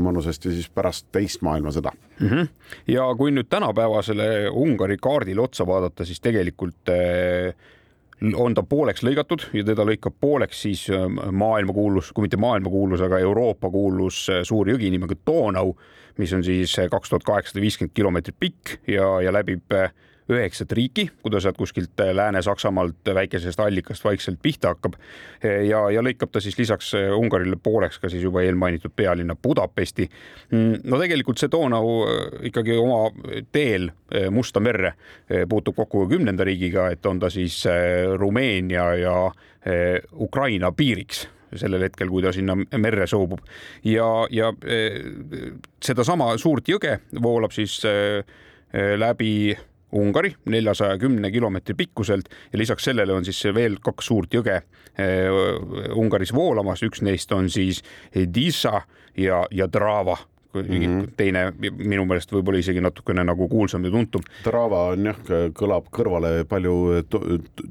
mõnusasti 0.00 0.54
siis 0.54 0.70
pärast 0.72 1.10
teist 1.12 1.42
maailmasõda 1.44 1.92
mm. 1.92 2.30
-hmm. 2.30 2.48
ja 2.94 3.10
kui 3.18 3.28
nüüd 3.30 3.50
tänapäevasele 3.52 4.48
Ungari 4.48 4.96
kaardile 4.96 5.44
otsa 5.44 5.66
vaadata, 5.68 6.04
siis 6.08 6.20
tegelikult 6.24 6.88
äh, 6.88 7.52
on 8.34 8.54
ta 8.54 8.62
pooleks 8.66 9.02
lõigatud 9.06 9.48
ja 9.56 9.64
teda 9.66 9.86
lõikab 9.86 10.14
pooleks 10.20 10.62
siis 10.66 10.84
äh, 10.92 11.06
maailmakuulus, 11.32 12.12
kui 12.14 12.26
mitte 12.26 12.40
maailmakuulus, 12.40 13.02
aga 13.04 13.20
Euroopa 13.22 13.70
kuulus 13.72 14.24
äh, 14.30 14.42
suur 14.46 14.70
jõgi 14.70 14.90
nimega 14.92 15.16
Donau, 15.26 15.74
mis 16.20 16.32
on 16.36 16.44
siis 16.46 16.74
äh, 16.78 16.90
kaks 16.92 17.12
tuhat 17.12 17.26
kaheksasada 17.28 17.64
viiskümmend 17.64 17.94
kilomeetrit 17.96 18.38
pikk 18.40 18.76
ja, 18.90 19.08
ja 19.24 19.34
läbib 19.34 19.74
üheksat 20.30 20.72
riiki, 20.72 21.08
kui 21.22 21.32
ta 21.32 21.40
sealt 21.42 21.58
kuskilt 21.58 22.00
äh, 22.00 22.12
Lääne-Saksamaalt 22.14 23.10
väikesest 23.14 23.60
allikast 23.60 24.04
vaikselt 24.04 24.38
pihta 24.42 24.72
hakkab. 24.74 24.94
ja, 25.42 25.82
ja 25.90 26.02
lõikab 26.02 26.30
ta 26.32 26.40
siis 26.40 26.58
lisaks 26.58 26.92
äh, 26.94 27.10
Ungarile 27.18 27.56
pooleks 27.62 27.98
ka 27.98 28.10
siis 28.12 28.22
juba 28.22 28.42
eelmainitud 28.42 28.94
pealinna 28.96 29.34
Budapesti. 29.34 30.08
Mm, 30.50 30.82
no 30.84 31.00
tegelikult 31.00 31.42
see 31.42 31.50
Donau 31.50 32.04
äh, 32.06 32.22
ikkagi 32.50 32.78
oma 32.78 33.10
teel 33.52 33.90
Musta 34.30 34.60
merre 34.60 34.90
puutub 35.48 35.72
kokku 35.76 36.02
kümnenda 36.10 36.44
riigiga, 36.44 36.90
et 36.92 37.06
on 37.08 37.16
ta 37.20 37.30
siis 37.32 37.62
Rumeenia 38.20 38.82
ja 39.00 39.14
Ukraina 40.20 40.68
piiriks 40.76 41.22
sellel 41.56 41.86
hetkel, 41.86 42.10
kui 42.12 42.20
ta 42.20 42.28
sinna 42.36 42.58
merre 42.76 43.06
soobub 43.08 43.40
ja, 43.88 44.04
ja 44.28 44.52
sedasama 45.80 46.28
suurt 46.36 46.68
jõge 46.68 46.98
voolab 47.24 47.56
siis 47.56 47.78
läbi 49.00 49.32
Ungari 49.92 50.34
neljasaja 50.48 50.98
kümne 50.98 51.30
kilomeetri 51.30 51.74
pikkuselt. 51.74 52.28
Ja 52.52 52.58
lisaks 52.58 52.84
sellele 52.88 53.12
on 53.12 53.24
siis 53.24 53.44
veel 53.54 53.78
kaks 53.84 54.06
suurt 54.08 54.34
jõge 54.34 54.58
äh, 54.58 55.94
Ungaris 55.96 56.32
voolamas, 56.34 56.82
üks 56.82 57.02
neist 57.02 57.32
on 57.32 57.50
siis 57.50 57.82
Disa 58.34 58.82
ja, 59.16 59.44
ja 59.50 59.68
Drava 59.72 60.16
mm 60.54 60.62
-hmm. 60.62 61.12
teine 61.16 61.52
minu 61.78 62.04
meelest 62.04 62.32
võib-olla 62.32 62.58
isegi 62.58 62.80
natukene 62.80 63.24
nagu 63.24 63.48
kuulsam 63.48 63.84
ja 63.84 63.90
tuntum. 63.90 64.22
Drava 64.44 64.82
on 64.92 65.06
jah, 65.06 65.20
kõlab 65.58 65.88
kõrvale 65.90 66.44
palju 66.48 67.02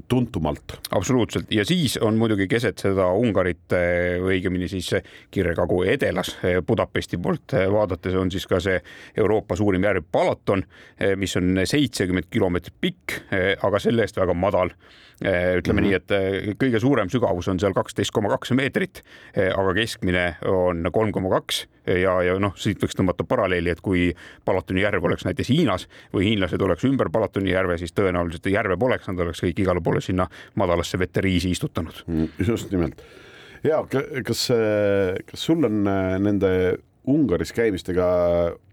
tuntumalt. 0.07 0.77
absoluutselt 0.91 1.51
ja 1.51 1.65
siis 1.65 1.97
on 1.97 2.17
muidugi 2.17 2.47
keset 2.47 2.77
seda 2.77 3.07
Ungarit, 3.11 3.73
õigemini 4.21 4.67
siis 4.67 4.89
Kirre-Kagu 5.31 5.83
edelas 5.83 6.37
Budapesti 6.67 7.17
poolt 7.17 7.53
vaadates 7.71 8.15
on 8.15 8.31
siis 8.31 8.47
ka 8.47 8.59
see 8.59 8.81
Euroopa 9.17 9.55
suurim 9.55 9.83
järv 9.83 10.03
Balaton, 10.11 10.63
mis 11.15 11.35
on 11.37 11.61
seitsekümmend 11.63 12.29
kilomeetrit 12.29 12.75
pikk, 12.81 13.21
aga 13.63 13.79
selle 13.79 14.01
eest 14.01 14.17
väga 14.17 14.33
madal 14.33 14.73
ütleme 15.21 15.81
mm 15.81 15.87
-hmm. 15.87 15.89
nii, 15.89 15.93
et 15.93 16.57
kõige 16.57 16.79
suurem 16.79 17.09
sügavus 17.09 17.47
on 17.47 17.59
seal 17.59 17.73
kaksteist 17.73 18.11
koma 18.11 18.29
kaks 18.29 18.51
meetrit, 18.51 19.03
aga 19.37 19.73
keskmine 19.73 20.35
on 20.45 20.89
kolm 20.91 21.11
koma 21.11 21.29
kaks 21.29 21.67
ja, 21.85 22.15
ja 22.25 22.37
noh, 22.39 22.53
siit 22.59 22.81
võiks 22.83 22.97
tõmmata 22.97 23.25
paralleeli, 23.27 23.71
et 23.73 23.81
kui 23.81 24.09
Palatoni 24.45 24.83
järv 24.83 25.07
oleks 25.09 25.25
näiteks 25.27 25.49
Hiinas 25.53 25.87
või 26.13 26.29
hiinlased 26.29 26.61
oleks 26.61 26.85
ümber 26.89 27.09
Palatoni 27.13 27.53
järve, 27.53 27.77
siis 27.81 27.95
tõenäoliselt 27.97 28.51
järve 28.51 28.77
poleks, 28.77 29.09
nad 29.09 29.19
oleks 29.25 29.41
kõik 29.43 29.63
igale 29.63 29.83
poole 29.83 30.01
sinna 30.01 30.27
madalasse 30.55 30.99
vette 31.01 31.23
riisi 31.25 31.51
istutanud. 31.55 32.03
Mm, 32.07 32.31
just 32.47 32.71
nimelt 32.71 33.01
ja 33.63 33.81
kas, 34.25 34.47
kas 35.27 35.43
sul 35.49 35.65
on 35.67 35.83
äh, 35.89 36.15
nende 36.21 36.51
Ungaris 37.09 37.49
käimist, 37.53 37.87
ega 37.89 38.05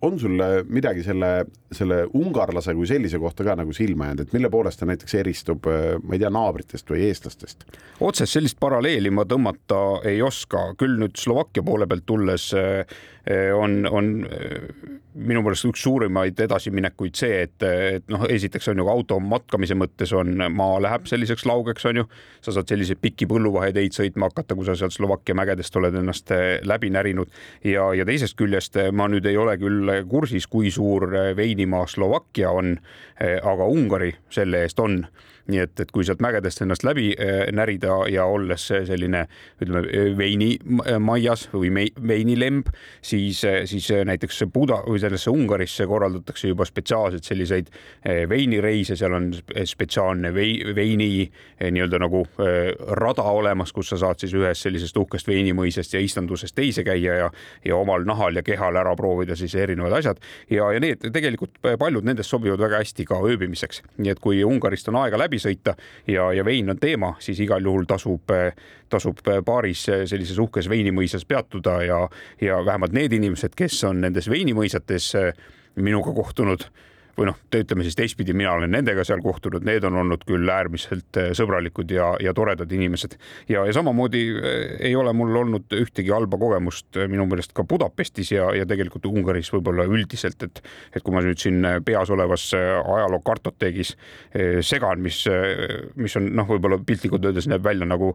on 0.05 0.19
sulle 0.21 0.63
midagi 0.69 1.01
selle, 1.01 1.47
selle 1.73 2.03
ungarlase 2.19 2.75
kui 2.77 2.85
sellise 2.89 3.17
kohta 3.23 3.47
ka 3.47 3.55
nagu 3.57 3.73
silma 3.73 4.11
jäänud, 4.11 4.27
et 4.27 4.35
mille 4.37 4.51
poolest 4.53 4.83
ta 4.83 4.89
näiteks 4.89 5.15
eristub, 5.17 5.69
ma 5.69 6.17
ei 6.17 6.21
tea, 6.21 6.29
naabritest 6.33 6.93
või 6.93 7.07
eestlastest? 7.09 7.65
otsest 8.05 8.37
sellist 8.37 8.61
paralleeli 8.61 9.11
ma 9.17 9.25
tõmmata 9.29 9.81
ei 10.09 10.21
oska, 10.23 10.75
küll 10.77 11.01
nüüd 11.01 11.17
Slovakkia 11.17 11.65
poole 11.65 11.89
pealt 11.89 12.05
tulles 12.05 12.51
eh, 12.53 12.99
on, 13.55 13.87
on 13.91 14.09
eh, 14.25 14.69
minu 15.19 15.43
meelest 15.43 15.67
üks 15.69 15.83
suurimaid 15.85 16.39
edasiminekuid 16.41 17.19
see, 17.19 17.43
et, 17.45 17.65
et 17.67 18.07
noh, 18.13 18.25
esiteks 18.31 18.71
on 18.73 18.81
ju 18.81 18.89
auto 18.89 19.19
matkamise 19.21 19.77
mõttes 19.77 20.13
on 20.17 20.33
maa 20.55 20.79
läheb 20.81 21.09
selliseks 21.11 21.45
laugeks, 21.49 21.85
on 21.91 22.03
ju, 22.03 22.07
sa 22.45 22.55
saad 22.55 22.71
selliseid 22.71 23.01
pikki 23.03 23.29
põlluvaheteid 23.31 23.97
sõitma 23.97 24.31
hakata, 24.31 24.57
kui 24.57 24.69
sa 24.69 24.77
sealt 24.79 24.97
Slovakkia 24.97 25.37
mägedest 25.39 25.77
oled 25.81 25.99
ennast 26.01 26.33
eh, 26.35 26.47
läbi 26.65 26.93
närinud. 26.95 27.33
Ja, 27.67 27.91
ja 27.97 28.07
teisest 28.09 28.39
küljest 28.39 28.79
ma 28.95 29.09
nüüd 29.11 29.27
ei 29.29 29.37
ole 29.37 29.59
küll 29.61 29.93
kursis, 30.09 30.47
kui 30.49 30.73
suur 30.73 31.11
veinimaa 31.37 31.87
Slovakkia 31.91 32.53
on, 32.55 32.77
aga 33.19 33.67
Ungari 33.67 34.13
selle 34.33 34.63
eest 34.65 34.81
on 34.81 35.03
nii 35.49 35.63
et, 35.65 35.81
et 35.81 35.91
kui 35.95 36.05
sealt 36.05 36.21
mägedest 36.25 36.63
ennast 36.63 36.85
läbi 36.85 37.09
äh, 37.17 37.47
närida 37.55 38.03
ja 38.13 38.27
olles 38.29 38.67
selline 38.69 39.25
ütleme 39.63 40.17
veinimaias 40.19 41.47
või 41.55 41.71
veinilemb, 41.97 42.69
siis, 43.03 43.41
siis 43.71 43.89
näiteks 44.09 44.45
Buda 44.53 44.83
või 44.87 45.01
sellesse 45.01 45.33
Ungarisse 45.33 45.87
korraldatakse 45.89 46.51
juba 46.53 46.67
spetsiaalselt 46.69 47.25
selliseid 47.25 47.71
äh, 47.73 48.25
veinireise, 48.29 48.97
seal 48.97 49.17
on 49.17 49.31
spetsiaalne 49.65 50.35
veini 50.35 51.11
äh, 51.25 51.71
nii-öelda 51.73 52.01
nagu 52.03 52.25
rada 52.99 53.25
olemas, 53.33 53.73
kus 53.73 53.93
sa 53.93 53.99
saad 54.01 54.21
siis 54.21 54.35
ühest 54.37 54.67
sellisest 54.67 54.97
uhkest 55.01 55.29
veinimõisast 55.29 55.95
ja 55.97 56.03
istandusest 56.05 56.55
teise 56.57 56.85
käia 56.87 57.17
ja, 57.23 57.31
ja 57.65 57.77
omal 57.77 58.05
nahal 58.09 58.37
ja 58.37 58.45
kehal 58.45 58.77
ära 58.77 58.95
proovida 58.97 59.37
siis 59.37 59.55
erinevad 59.59 59.97
asjad. 59.99 60.21
Ja, 60.51 60.69
ja 60.75 60.83
need 60.83 61.09
tegelikult 61.15 61.57
paljud 61.81 62.07
nendest 62.07 62.31
sobivad 62.31 62.61
väga 62.61 62.83
hästi 62.83 63.07
ka 63.09 63.21
ööbimiseks, 63.25 63.83
nii 63.99 64.13
et 64.13 64.23
kui 64.23 64.43
Ungarist 64.45 64.89
on 64.93 65.01
aega 65.01 65.21
läbi 65.21 65.38
läbi 65.39 65.43
sõita 65.43 65.75
ja, 66.07 66.33
ja 66.33 66.45
vein 66.45 66.71
on 66.71 66.79
teema, 66.79 67.15
siis 67.21 67.41
igal 67.41 67.63
juhul 67.65 67.87
tasub, 67.87 68.31
tasub 68.89 69.19
paaris 69.45 69.87
sellises 70.07 70.39
uhkes 70.39 70.69
veinimõisas 70.69 71.25
peatuda 71.25 71.83
ja, 71.83 72.09
ja 72.41 72.65
vähemalt 72.65 72.93
need 72.93 73.13
inimesed, 73.13 73.55
kes 73.57 73.85
on 73.85 74.01
nendes 74.01 74.29
veinimõisates 74.29 75.15
minuga 75.77 76.13
kohtunud 76.13 76.67
või 77.19 77.27
noh, 77.27 77.39
ütleme 77.55 77.85
siis 77.87 77.97
teistpidi, 77.99 78.35
mina 78.37 78.53
olen 78.55 78.71
nendega 78.73 79.03
seal 79.07 79.21
kohtunud, 79.25 79.65
need 79.67 79.85
on 79.89 79.99
olnud 80.03 80.23
küll 80.29 80.49
äärmiselt 80.53 81.19
eh, 81.19 81.31
sõbralikud 81.37 81.91
ja, 81.91 82.13
ja 82.23 82.35
toredad 82.37 82.71
inimesed. 82.75 83.17
Ja, 83.51 83.65
ja 83.67 83.75
samamoodi 83.75 84.23
eh, 84.39 84.77
ei 84.91 84.95
ole 84.97 85.13
mul 85.17 85.35
olnud 85.43 85.79
ühtegi 85.81 86.15
halba 86.15 86.39
kogemust 86.41 87.01
eh, 87.01 87.09
minu 87.11 87.27
meelest 87.29 87.55
ka 87.57 87.67
Budapestis 87.69 88.33
ja, 88.37 88.51
ja 88.55 88.67
tegelikult 88.69 89.09
Ungaris 89.11 89.51
võib-olla 89.55 89.89
üldiselt, 89.91 90.47
et, 90.47 90.63
et 90.95 91.05
kui 91.05 91.15
ma 91.15 91.25
nüüd 91.25 91.43
siin 91.43 91.67
peas 91.85 92.11
olevas 92.15 92.51
ajaloo 92.55 93.21
kartoteegis 93.27 93.95
segan, 94.67 95.01
mis, 95.03 95.25
mis 95.99 96.17
on 96.19 96.29
noh, 96.39 96.47
võib-olla 96.49 96.79
piltlikult 96.87 97.27
öeldes 97.29 97.49
näeb 97.51 97.65
välja 97.67 97.89
nagu 97.89 98.13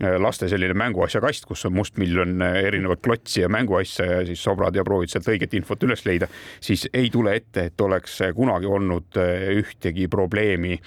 laste 0.00 0.48
selline 0.48 0.74
mänguasjakast, 0.74 1.46
kus 1.46 1.66
on 1.68 1.76
mustmiljon 1.76 2.42
äh, 2.42 2.58
erinevat 2.66 3.02
klotsi 3.04 3.40
ja 3.40 3.48
mänguasja 3.48 4.06
ja 4.06 4.26
siis 4.26 4.42
sobrad 4.44 4.76
ja 4.76 4.84
proovid 4.84 5.12
sealt 5.12 5.28
õiget 5.28 5.54
infot 5.58 5.82
üles 5.86 6.04
leida, 6.06 6.28
siis 6.60 6.88
ei 6.92 7.10
tule 7.12 7.36
ette, 7.38 7.68
et 7.70 7.80
oleks 7.80 8.20
äh, 8.22 8.34
kunagi 8.34 8.66
olnud 8.66 9.22
ühtegi 9.56 10.08
probleemi 10.12 10.78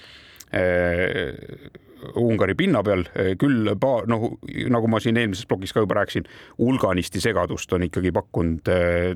Ungari 2.16 2.54
pinna 2.54 2.84
peal, 2.86 3.02
küll 3.40 3.72
paar, 3.82 4.06
noh, 4.08 4.28
nagu 4.70 4.88
ma 4.88 5.00
siin 5.02 5.18
eelmises 5.18 5.48
plokis 5.50 5.74
ka 5.74 5.82
juba 5.82 5.98
rääkisin, 5.98 6.28
hulganisti 6.60 7.20
segadust 7.20 7.72
on 7.74 7.88
ikkagi 7.88 8.12
pakkunud 8.14 8.70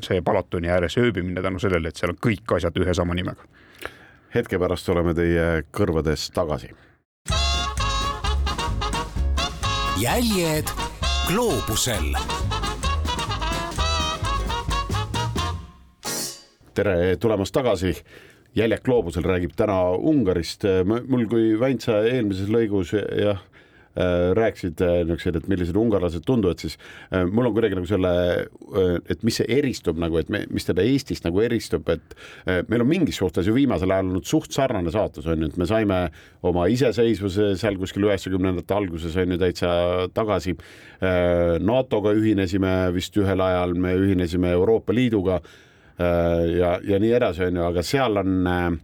see 0.05 0.21
Palatoni 0.27 0.73
ääres 0.75 0.99
ööbimine 0.99 1.45
tänu 1.45 1.63
sellele, 1.63 1.93
et 1.93 2.03
seal 2.03 2.17
on 2.17 2.21
kõik 2.27 2.59
asjad 2.59 2.83
ühe 2.83 2.97
sama 2.99 3.15
nimega. 3.15 3.47
hetke 4.35 4.59
pärast 4.59 4.91
oleme 4.91 5.15
teie 5.15 5.63
kõrvades 5.71 6.29
tagasi 6.35 6.75
jäljed 10.01 10.65
gloobusel. 11.29 12.15
tere 16.75 17.17
tulemast 17.17 17.55
tagasi. 17.55 17.95
jäljed 18.55 18.81
gloobusel 18.83 19.23
räägib 19.25 19.53
täna 19.57 19.91
Ungarist. 19.91 20.65
mul 21.09 21.27
kui 21.29 21.61
Väntsa 21.61 22.01
eelmises 22.09 22.49
lõigus 22.49 22.95
jah 22.97 23.43
rääkisid 23.99 24.81
äh, 24.87 25.01
niisugused, 25.03 25.37
et 25.41 25.49
millised 25.51 25.77
ungarlased 25.77 26.23
tunduvad, 26.27 26.61
siis 26.63 26.77
äh, 27.11 27.25
mul 27.27 27.49
on 27.49 27.55
kuidagi 27.57 27.75
nagu 27.75 27.89
selle, 27.91 28.13
et 29.11 29.25
mis 29.27 29.41
see 29.41 29.49
eristub 29.51 29.99
nagu, 29.99 30.19
et 30.21 30.29
me, 30.31 30.45
mis 30.55 30.67
teda 30.67 30.85
Eestist 30.87 31.27
nagu 31.27 31.41
eristub, 31.43 31.89
et 31.91 32.15
meil 32.71 32.85
on 32.85 32.89
mingis 32.89 33.19
suhtes 33.19 33.49
ju 33.49 33.55
viimasel 33.57 33.91
ajal 33.91 34.13
olnud 34.13 34.29
suht 34.29 34.55
sarnane 34.55 34.93
saatus 34.95 35.27
on 35.31 35.43
ju, 35.43 35.51
et 35.51 35.59
me 35.59 35.67
saime 35.69 35.99
oma 36.47 36.69
iseseisvuse 36.71 37.55
seal 37.61 37.79
kuskil 37.81 38.07
üheksakümnendate 38.07 38.77
alguses 38.77 39.17
on 39.19 39.35
ju 39.35 39.41
täitsa 39.41 39.73
tagasi. 40.15 40.55
NATO-ga 41.65 42.13
ühinesime 42.17 42.75
vist 42.95 43.17
ühel 43.19 43.43
ajal, 43.43 43.75
me 43.75 43.95
ühinesime 43.99 44.53
Euroopa 44.55 44.95
Liiduga 44.95 45.41
ja, 45.99 46.77
ja 46.85 47.01
nii 47.03 47.13
edasi, 47.19 47.49
on 47.49 47.59
ju, 47.61 47.67
aga 47.67 47.85
seal 47.87 48.23
on 48.23 48.79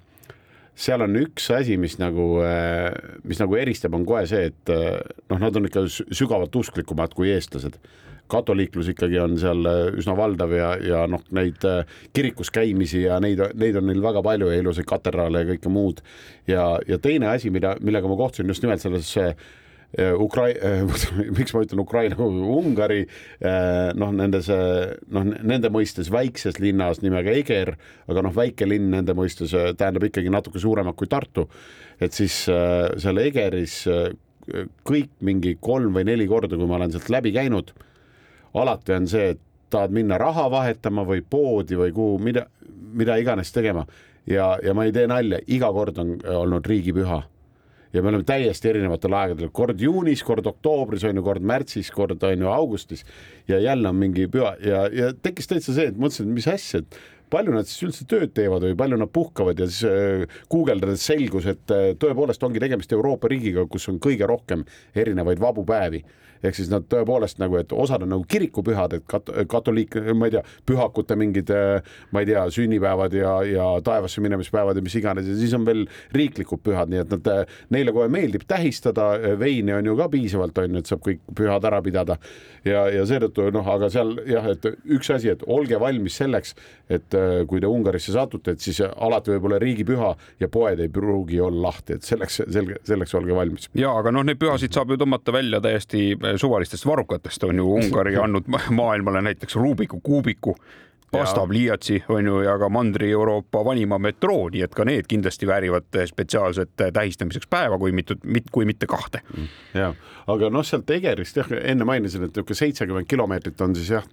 seal 0.76 1.04
on 1.06 1.16
üks 1.18 1.48
asi, 1.56 1.76
mis 1.80 1.96
nagu, 2.00 2.36
äh, 2.44 2.90
mis 3.26 3.40
nagu 3.40 3.56
eristab, 3.58 3.96
on 3.96 4.04
kohe 4.08 4.24
see, 4.28 4.50
et 4.50 4.72
äh, 4.72 4.98
noh, 5.32 5.40
nad 5.40 5.56
on 5.56 5.68
ikka 5.68 5.86
sügavalt 5.88 6.56
usklikumad 6.62 7.16
kui 7.16 7.32
eestlased. 7.34 7.80
katoliiklus 8.26 8.88
ikkagi 8.90 9.20
on 9.22 9.36
seal 9.38 9.68
äh, 9.70 9.84
üsna 10.00 10.16
valdav 10.18 10.50
ja, 10.52 10.72
ja 10.82 11.04
noh, 11.06 11.22
neid 11.30 11.62
kirikus 12.12 12.50
käimisi 12.50 13.04
ja 13.04 13.20
neid, 13.22 13.38
neid 13.54 13.78
on 13.78 13.86
neil 13.86 14.02
väga 14.02 14.22
palju 14.26 14.50
ja 14.50 14.58
ilusaid 14.58 14.88
katedraale 14.88 15.44
ja 15.44 15.50
kõike 15.52 15.70
muud. 15.70 16.02
ja, 16.46 16.74
ja 16.88 16.98
teine 16.98 17.30
asi, 17.30 17.50
mida, 17.54 17.76
millega 17.80 18.10
ma 18.10 18.18
kohtusin 18.18 18.50
just 18.50 18.66
nimelt 18.66 18.82
selles 18.82 19.14
Ukrai-, 19.96 20.56
äh, 20.60 20.82
miks 21.38 21.54
ma 21.54 21.62
ütlen 21.64 21.80
Ukraina, 21.80 22.18
Ungari? 22.18 23.06
Äh, 23.40 23.92
noh, 23.96 24.12
nendes 24.12 24.50
noh, 24.50 25.24
nende 25.24 25.70
mõistes 25.72 26.10
väikses 26.12 26.60
linnas 26.60 27.00
nimega 27.04 27.32
Eger, 27.32 27.76
aga 28.10 28.24
noh, 28.26 28.34
väike 28.36 28.68
linn 28.68 28.90
nende 28.92 29.14
mõistes 29.16 29.54
tähendab 29.78 30.08
ikkagi 30.08 30.32
natuke 30.32 30.60
suuremat 30.60 30.96
kui 30.98 31.08
Tartu. 31.08 31.46
et 32.00 32.12
siis 32.12 32.44
seal 32.44 33.18
Egeris 33.22 33.86
kõik 34.86 35.10
mingi 35.24 35.56
kolm 35.60 35.96
või 35.96 36.04
neli 36.04 36.26
korda, 36.28 36.56
kui 36.56 36.68
ma 36.68 36.76
olen 36.76 36.92
sealt 36.92 37.08
läbi 37.10 37.32
käinud, 37.34 37.72
alati 38.54 38.92
on 38.94 39.08
see, 39.10 39.30
et 39.34 39.40
tahad 39.72 39.94
minna 39.94 40.18
raha 40.20 40.46
vahetama 40.50 41.06
või 41.08 41.24
poodi 41.24 41.78
või 41.78 41.94
kuhu, 41.96 42.18
mida, 42.22 42.44
mida 42.94 43.16
iganes 43.18 43.50
tegema. 43.52 43.86
Ja, 44.26 44.56
ja 44.62 44.74
ma 44.74 44.84
ei 44.86 44.92
tee 44.94 45.06
nalja, 45.10 45.40
iga 45.46 45.70
kord 45.74 45.98
on 46.02 46.16
olnud 46.26 46.66
riigipüha 46.66 47.22
ja 47.92 48.02
me 48.02 48.10
oleme 48.12 48.26
täiesti 48.26 48.70
erinevatel 48.70 49.14
aegadel, 49.16 49.50
kord 49.54 49.80
juunis, 49.80 50.22
kord 50.26 50.46
oktoobris 50.46 51.06
on 51.08 51.20
ju, 51.20 51.26
kord 51.26 51.44
märtsis, 51.46 51.90
kord 51.94 52.22
on 52.26 52.46
ju 52.46 52.50
augustis. 52.52 53.04
Ja 53.48 53.60
jälle 53.62 53.88
on 53.88 54.00
mingi 54.00 54.26
püha. 54.32 54.56
Ja, 54.64 54.86
ja 54.92 55.12
tekkis 55.14 55.50
täitsa 55.50 55.74
see, 55.76 55.90
et 55.92 56.00
mõtlesin, 56.00 56.30
et 56.30 56.40
mis 56.40 56.48
asja, 56.50 56.82
et 56.82 56.98
palju 57.32 57.54
nad 57.54 57.66
siis 57.68 57.86
üldse 57.88 58.06
tööd 58.10 58.34
teevad 58.36 58.66
või 58.66 58.76
palju 58.78 59.00
nad 59.00 59.10
puhkavad 59.12 59.58
ja 59.62 59.66
siis 59.70 59.86
äh, 59.88 60.38
guugeldades 60.52 61.06
selgus, 61.06 61.48
et 61.50 61.74
äh, 61.74 61.88
tõepoolest 62.00 62.44
ongi 62.46 62.62
tegemist 62.62 62.92
Euroopa 62.94 63.30
riigiga, 63.32 63.66
kus 63.70 63.88
on 63.90 63.98
kõige 64.02 64.28
rohkem 64.30 64.62
erinevaid 64.94 65.42
vabu 65.42 65.66
päevi 65.66 66.04
ehk 66.42 66.58
siis 66.58 66.70
nad 66.72 66.86
tõepoolest 66.90 67.40
nagu, 67.42 67.58
et 67.60 67.72
osad 67.72 68.04
on 68.06 68.12
nagu 68.16 68.26
kirikupühad, 68.28 68.96
et 68.98 69.06
kat-, 69.10 69.32
katoliik, 69.50 69.98
ma 70.14 70.28
ei 70.28 70.36
tea, 70.36 70.42
pühakute 70.68 71.16
mingid, 71.18 71.52
ma 72.12 72.22
ei 72.22 72.30
tea, 72.30 72.46
sünnipäevad 72.52 73.16
ja, 73.16 73.36
ja 73.46 73.68
taevasse 73.84 74.24
minemispäevad 74.24 74.78
ja 74.78 74.84
mis 74.84 74.96
iganes 74.98 75.28
ja 75.28 75.36
siis 75.38 75.54
on 75.56 75.66
veel 75.66 75.84
riiklikud 76.16 76.62
pühad, 76.64 76.92
nii 76.92 77.02
et 77.04 77.14
nad, 77.16 77.32
neile 77.74 77.94
kohe 77.96 78.08
meeldib 78.12 78.46
tähistada, 78.48 79.12
veini 79.40 79.76
on 79.76 79.90
ju 79.90 79.96
ka 79.98 80.08
piisavalt, 80.12 80.58
on 80.62 80.78
ju, 80.78 80.84
et 80.84 80.92
saab 80.92 81.04
kõik 81.06 81.22
pühad 81.36 81.64
ära 81.68 81.80
pidada. 81.84 82.18
ja, 82.64 82.86
ja 82.90 83.04
seetõttu 83.06 83.50
noh, 83.54 83.66
aga 83.76 83.90
seal 83.92 84.16
jah, 84.26 84.46
et 84.50 84.66
üks 84.96 85.10
asi, 85.14 85.30
et 85.32 85.44
olge 85.46 85.78
valmis 85.80 86.16
selleks, 86.18 86.54
et 86.90 87.16
kui 87.48 87.60
te 87.62 87.70
Ungarisse 87.70 88.14
satute, 88.14 88.56
et 88.56 88.62
siis 88.62 88.80
alati 88.82 89.34
võib 89.34 89.48
olla 89.48 89.60
riigipüha 89.62 90.12
ja 90.40 90.48
poed 90.52 90.80
ei 90.82 90.90
pruugi 90.92 91.40
olla 91.42 91.68
lahti, 91.68 91.96
et 91.96 92.06
selleks, 92.06 92.40
selge, 92.52 92.80
selleks 92.86 93.14
olge 93.18 93.34
valmis. 93.36 93.70
ja 93.78 93.92
aga 93.98 94.12
noh, 94.14 94.26
neid 94.26 94.40
pühasid 94.40 94.74
saab 94.74 94.92
ju 94.92 95.00
tõmmata 95.00 95.34
välja 95.34 95.60
täiesti 95.64 96.08
suvalistest 96.36 96.86
varrukatest 96.86 97.44
on 97.44 97.62
ju 97.62 97.76
Ungari 97.78 98.16
andnud 98.24 98.50
maailmale 98.70 99.22
näiteks 99.22 99.56
Rubiku 99.56 100.00
kuubiku 100.00 100.56
pastapliiatsi 101.10 102.04
on 102.08 102.26
ju 102.26 102.40
ja 102.40 102.58
ka 102.58 102.68
Mandri-Euroopa 102.68 103.64
vanima 103.64 103.98
metroo, 103.98 104.48
nii 104.52 104.62
et 104.66 104.74
ka 104.74 104.84
need 104.84 105.06
kindlasti 105.08 105.46
väärivad 105.46 106.00
spetsiaalset 106.06 106.72
tähistamiseks 106.92 107.46
päeva, 107.50 107.78
kui 107.78 107.92
mitte, 107.92 108.16
kui 108.52 108.64
mitte 108.64 108.86
kahte. 108.90 109.22
ja, 109.74 109.92
aga 110.26 110.50
noh, 110.50 110.66
sealt 110.66 110.90
Egerist 110.90 111.36
jah, 111.36 111.52
enne 111.62 111.86
mainisin, 111.88 112.26
et 112.26 112.34
niisugune 112.34 112.58
seitsekümmend 112.58 113.08
kilomeetrit 113.10 113.60
on 113.60 113.76
siis 113.76 113.92
jah, 113.94 114.08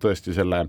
tõesti 0.00 0.36
selle 0.36 0.66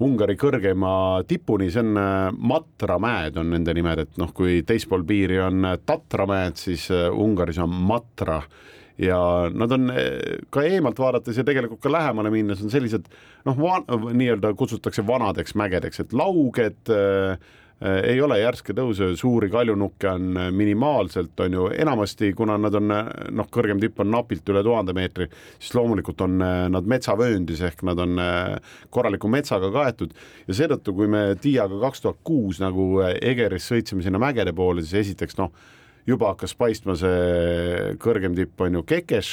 Ungari 0.00 0.34
kõrgeima 0.36 1.24
tipuni, 1.28 1.70
see 1.72 1.80
on 1.80 1.96
Matra 2.36 2.98
mäed 3.00 3.38
on 3.40 3.48
nende 3.54 3.72
nimed, 3.76 4.02
et 4.04 4.18
noh, 4.20 4.32
kui 4.36 4.60
teispool 4.66 5.06
piiri 5.08 5.38
on 5.40 5.64
Tatramäed, 5.86 6.58
siis 6.60 6.90
Ungaris 6.92 7.60
on 7.64 7.72
Matra 7.72 8.42
ja 8.98 9.50
nad 9.52 9.72
on 9.72 9.90
eh, 9.92 10.40
ka 10.50 10.64
eemalt 10.64 10.98
vaadates 10.98 11.36
ja 11.36 11.44
tegelikult 11.44 11.82
ka 11.84 11.92
lähemale 11.92 12.32
minnes 12.32 12.62
on 12.64 12.72
sellised 12.72 13.10
noh, 13.46 13.60
nii-öelda 14.12 14.54
kutsutakse 14.56 15.04
vanadeks 15.06 15.56
mägedeks, 15.58 16.00
et 16.00 16.16
lauged 16.16 16.92
äh, 16.92 17.36
ei 17.76 18.16
ole 18.24 18.38
järske 18.40 18.72
tõuse, 18.72 19.10
suuri 19.20 19.50
kaljunukke 19.52 20.08
on 20.08 20.38
minimaalselt, 20.56 21.34
on 21.44 21.58
ju, 21.58 21.66
enamasti 21.76 22.30
kuna 22.32 22.56
nad 22.56 22.74
on 22.78 22.88
noh, 22.88 23.50
kõrgem 23.52 23.82
tipp 23.82 24.00
on 24.00 24.08
napilt 24.14 24.48
üle 24.48 24.62
tuhande 24.64 24.94
meetri, 24.96 25.26
siis 25.58 25.76
loomulikult 25.76 26.24
on 26.24 26.40
nad 26.72 26.88
metsavööndis 26.88 27.60
ehk 27.68 27.84
nad 27.84 28.00
on 28.00 28.16
korraliku 28.88 29.28
metsaga 29.28 29.68
kaetud. 29.74 30.16
Ja 30.48 30.56
seetõttu, 30.56 30.96
kui 30.96 31.12
me 31.12 31.26
Tiiaga 31.36 31.82
kaks 31.84 32.00
tuhat 32.00 32.24
kuus 32.24 32.64
nagu 32.64 32.94
Egeris 33.04 33.68
sõitsime 33.68 34.00
sinna 34.00 34.24
mägede 34.24 34.56
poole, 34.56 34.80
siis 34.80 35.04
esiteks 35.04 35.36
noh 35.36 35.52
juba 36.06 36.32
hakkas 36.32 36.54
paistma 36.58 36.94
see 36.98 37.96
kõrgem 38.02 38.36
tipp 38.38 38.60
on 38.62 38.78
ju 38.78 38.82
Kekes, 38.86 39.30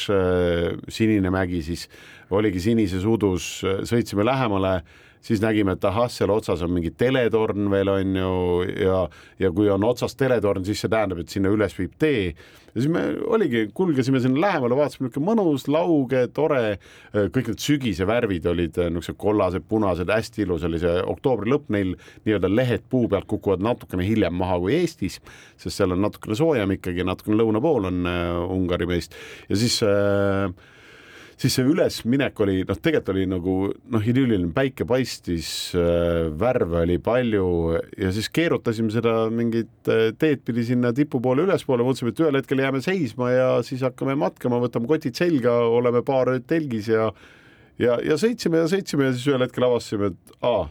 sinine 0.90 1.32
mägi, 1.34 1.62
siis 1.66 1.88
oligi 2.34 2.64
sinises 2.64 3.06
udus, 3.06 3.60
sõitsime 3.86 4.26
lähemale 4.26 4.80
siis 5.24 5.42
nägime, 5.44 5.78
et 5.78 5.86
ahah, 5.88 6.10
seal 6.12 6.32
otsas 6.34 6.64
on 6.66 6.74
mingi 6.76 6.92
teletorn 7.00 7.70
veel 7.72 7.92
on 7.94 8.18
ju 8.20 8.34
ja, 8.68 8.98
ja 9.40 9.52
kui 9.56 9.70
on 9.72 9.86
otsas 9.88 10.18
teletorn, 10.20 10.66
siis 10.68 10.84
see 10.84 10.92
tähendab, 10.92 11.24
et 11.24 11.32
sinna 11.32 11.52
üles 11.54 11.76
viib 11.78 11.96
tee. 12.00 12.34
ja 12.74 12.82
siis 12.82 12.90
me 12.92 13.04
oligi, 13.36 13.68
kulgesime 13.76 14.20
sinna 14.20 14.42
lähemale, 14.44 14.76
vaatasime 14.78 15.08
niisugune 15.08 15.30
mõnus, 15.30 15.68
lauge, 15.72 16.26
tore, 16.36 16.78
kõik 17.14 17.54
need 17.54 17.64
sügise 17.64 18.08
värvid 18.10 18.50
olid 18.52 18.80
niisugused 18.82 19.20
kollased, 19.22 19.68
punased, 19.70 20.12
hästi 20.12 20.44
ilus 20.44 20.68
oli 20.68 20.82
see 20.84 20.98
oktoobri 21.16 21.54
lõpp, 21.54 21.72
neil 21.76 21.96
nii-öelda 22.26 22.52
lehed 22.52 22.88
puu 22.90 23.08
pealt 23.12 23.30
kukuvad 23.30 23.64
natukene 23.64 24.08
hiljem 24.08 24.36
maha 24.36 24.60
kui 24.60 24.76
Eestis, 24.82 25.22
sest 25.56 25.78
seal 25.78 25.96
on 25.96 26.04
natukene 26.04 26.36
soojem 26.40 26.78
ikkagi, 26.80 27.08
natukene 27.08 27.40
lõuna 27.40 27.64
pool 27.64 27.88
on 27.92 28.04
äh, 28.10 28.54
Ungari 28.58 28.90
meist 28.90 29.16
ja 29.48 29.60
siis 29.60 29.80
äh, 29.88 30.50
siis 31.44 31.58
see 31.58 31.66
ülesminek 31.68 32.40
oli 32.44 32.62
noh, 32.68 32.78
tegelikult 32.80 33.12
oli 33.14 33.26
nagu 33.28 33.56
noh, 33.92 34.06
idülliline, 34.08 34.52
päike 34.56 34.88
paistis 34.88 35.50
äh,, 35.76 36.30
värve 36.40 36.84
oli 36.86 37.00
palju 37.04 37.48
ja 38.00 38.12
siis 38.16 38.30
keerutasime 38.34 38.94
seda 38.94 39.28
mingit 39.34 39.92
äh, 39.92 40.12
teed 40.20 40.46
pidi 40.48 40.64
sinna 40.70 40.94
tipu 40.96 41.20
poole 41.24 41.44
ülespoole, 41.48 41.84
mõtlesime, 41.86 42.14
et 42.14 42.24
ühel 42.24 42.40
hetkel 42.40 42.64
jääme 42.64 42.84
seisma 42.86 43.32
ja 43.34 43.50
siis 43.68 43.84
hakkame 43.84 44.16
matkama, 44.20 44.62
võtame 44.64 44.88
kotid 44.90 45.20
selga, 45.20 45.58
oleme 45.68 46.04
paar 46.08 46.32
ööd 46.32 46.48
telgis 46.48 46.88
ja 46.92 47.10
ja, 47.82 47.98
ja 48.06 48.16
sõitsime 48.22 48.64
ja 48.64 48.72
sõitsime 48.72 49.10
ja 49.10 49.18
siis 49.18 49.28
ühel 49.34 49.44
hetkel 49.44 49.68
avastasime, 49.68 50.14
et 50.14 50.40
aa 50.46 50.70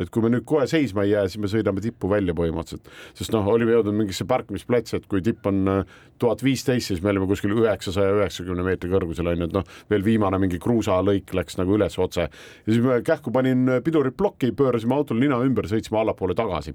et 0.00 0.10
kui 0.12 0.24
me 0.24 0.32
nüüd 0.32 0.46
kohe 0.48 0.66
seisma 0.70 1.04
ei 1.06 1.14
jää, 1.14 1.26
siis 1.28 1.42
me 1.42 1.50
sõidame 1.52 1.82
tippu 1.84 2.10
välja 2.10 2.34
põhimõtteliselt, 2.36 2.88
sest 3.18 3.34
noh, 3.34 3.46
olime 3.52 3.74
jõudnud 3.76 3.96
mingisse 4.02 4.26
parkimisplatsi, 4.28 5.00
et 5.00 5.08
kui 5.10 5.22
tipp 5.24 5.46
on 5.50 5.62
äh, 5.70 5.98
tuhat 6.20 6.44
viisteist, 6.44 6.90
siis 6.90 7.02
me 7.04 7.12
olime 7.12 7.28
kuskil 7.30 7.54
üheksasaja 7.56 8.14
üheksakümne 8.18 8.64
meetri 8.66 8.90
kõrgusel 8.92 9.30
on 9.32 9.44
ju, 9.44 9.48
et 9.50 9.56
noh, 9.56 9.66
veel 9.92 10.04
viimane 10.06 10.40
mingi 10.42 10.60
kruusalõik 10.62 11.34
läks 11.36 11.58
nagu 11.60 11.76
üles 11.76 11.96
otse. 12.00 12.26
Ja 12.28 12.72
siis 12.72 12.82
me 12.84 13.00
kähku 13.06 13.32
panin 13.34 13.68
pidurid 13.84 14.16
plokki, 14.18 14.52
pöörasime 14.56 14.96
autol 14.96 15.20
nina 15.22 15.40
ümber, 15.44 15.68
sõitsime 15.70 16.00
allapoole 16.02 16.36
tagasi. 16.38 16.74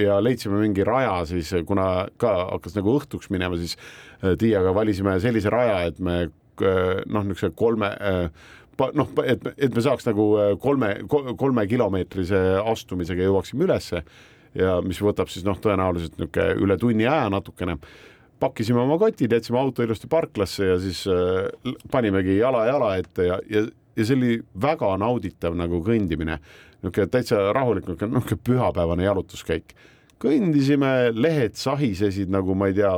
Ja 0.00 0.18
leidsime 0.22 0.60
mingi 0.62 0.86
raja 0.86 1.20
siis, 1.28 1.52
kuna 1.68 2.06
ka 2.20 2.34
hakkas 2.54 2.76
nagu 2.78 2.96
õhtuks 2.98 3.30
minema, 3.34 3.58
siis 3.60 3.76
äh, 4.22 4.36
Tiiaga 4.38 4.74
valisime 4.76 5.18
sellise 5.22 5.52
raja, 5.52 5.82
et 5.90 6.00
me 6.02 6.18
äh, 6.26 7.02
noh, 7.06 7.26
niisuguse 7.26 7.54
kolme 7.58 7.92
noh, 8.96 9.10
et, 9.26 9.48
et 9.56 9.74
me 9.74 9.84
saaks 9.84 10.06
nagu 10.08 10.28
äh, 10.40 10.52
kolme, 10.60 10.94
kolme 11.08 11.66
kilomeetrise 11.70 12.38
astumisega 12.72 13.26
jõuaksime 13.26 13.66
ülesse 13.66 14.02
ja 14.58 14.78
mis 14.84 15.00
võtab 15.02 15.30
siis 15.32 15.44
noh, 15.46 15.58
tõenäoliselt 15.60 16.18
niisugune 16.18 16.64
üle 16.64 16.78
tunni 16.80 17.06
aja 17.08 17.28
natukene. 17.32 17.78
pakkisime 18.42 18.80
oma 18.82 18.96
kotid, 18.98 19.32
jätsime 19.32 19.58
auto 19.60 19.84
ilusti 19.84 20.08
parklasse 20.10 20.66
ja 20.66 20.78
siis 20.82 21.04
äh, 21.06 21.46
panimegi 21.90 22.38
jala 22.38 22.66
jala 22.66 22.96
ette 22.96 23.28
ja, 23.28 23.38
ja, 23.50 23.66
ja 23.96 24.04
see 24.04 24.16
oli 24.16 24.40
väga 24.60 24.96
nauditav 24.98 25.54
nagu 25.54 25.82
kõndimine, 25.86 26.40
niisugune 26.82 27.08
täitsa 27.12 27.52
rahulik, 27.54 27.88
niisugune 27.88 28.42
pühapäevane 28.44 29.04
jalutuskäik. 29.04 29.74
kõndisime, 30.22 31.12
lehed 31.14 31.56
sahisesid 31.58 32.30
nagu 32.30 32.54
ma 32.54 32.68
ei 32.70 32.74
tea 32.74 32.92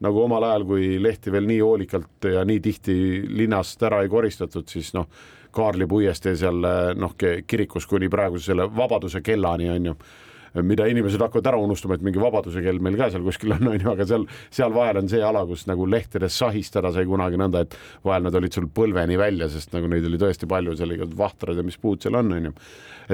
nagu 0.00 0.22
omal 0.24 0.46
ajal, 0.48 0.64
kui 0.68 0.94
lehti 1.02 1.32
veel 1.32 1.48
nii 1.50 1.60
hoolikalt 1.60 2.30
ja 2.32 2.44
nii 2.48 2.60
tihti 2.64 2.94
linnast 3.28 3.82
ära 3.86 4.02
ei 4.04 4.08
koristatud, 4.12 4.68
siis 4.68 4.94
noh, 4.96 5.10
Kaarli 5.50 5.86
puiestee 5.90 6.36
seal 6.38 6.62
noh, 6.94 7.16
kirikus 7.18 7.88
kuni 7.90 8.06
praeguse 8.08 8.52
selle 8.52 8.68
Vabaduse 8.70 9.18
kellani 9.18 9.66
on 9.72 9.88
ju 9.90 9.94
mida 10.66 10.86
inimesed 10.90 11.22
hakkavad 11.22 11.46
ära 11.52 11.58
unustama, 11.62 11.96
et 11.96 12.04
mingi 12.04 12.20
vabaduse 12.20 12.62
kell 12.64 12.80
meil 12.82 12.96
ka 12.98 13.10
seal 13.12 13.22
kuskil 13.22 13.54
on, 13.54 13.68
on 13.70 13.78
ju, 13.78 13.90
aga 13.92 14.06
seal, 14.08 14.26
seal 14.50 14.74
vahel 14.74 15.00
on 15.02 15.10
see 15.10 15.22
ala, 15.22 15.44
kus 15.46 15.66
nagu 15.70 15.86
lehtedes 15.86 16.38
sahistada 16.42 16.92
sai 16.94 17.06
kunagi 17.08 17.38
nõnda, 17.40 17.64
et 17.64 17.76
vahel 18.06 18.26
nad 18.26 18.38
olid 18.38 18.56
sul 18.56 18.66
põlveni 18.74 19.18
välja, 19.20 19.50
sest 19.52 19.74
nagu 19.76 19.90
neid 19.90 20.06
oli 20.08 20.18
tõesti 20.20 20.48
palju, 20.50 20.74
seal 20.78 20.94
olid 20.96 21.16
vahtrad 21.18 21.60
ja 21.60 21.66
mis 21.66 21.78
puud 21.80 22.02
seal 22.02 22.18
on, 22.18 22.32
on 22.34 22.50
ju. 22.50 22.54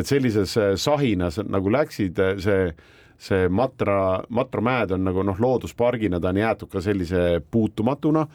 et 0.00 0.08
sellises 0.08 0.56
sahinas 0.80 1.40
nagu 1.44 1.72
läksid 1.76 2.22
see 2.44 2.70
see 3.18 3.48
Matra, 3.48 4.22
Matra 4.28 4.62
mäed 4.62 4.92
on 4.92 5.04
nagu 5.08 5.24
noh, 5.24 5.38
looduspargina 5.40 6.20
ta 6.20 6.32
on 6.34 6.42
jäetud 6.42 6.70
ka 6.72 6.82
sellise 6.84 7.40
puutumatuna 7.50 8.26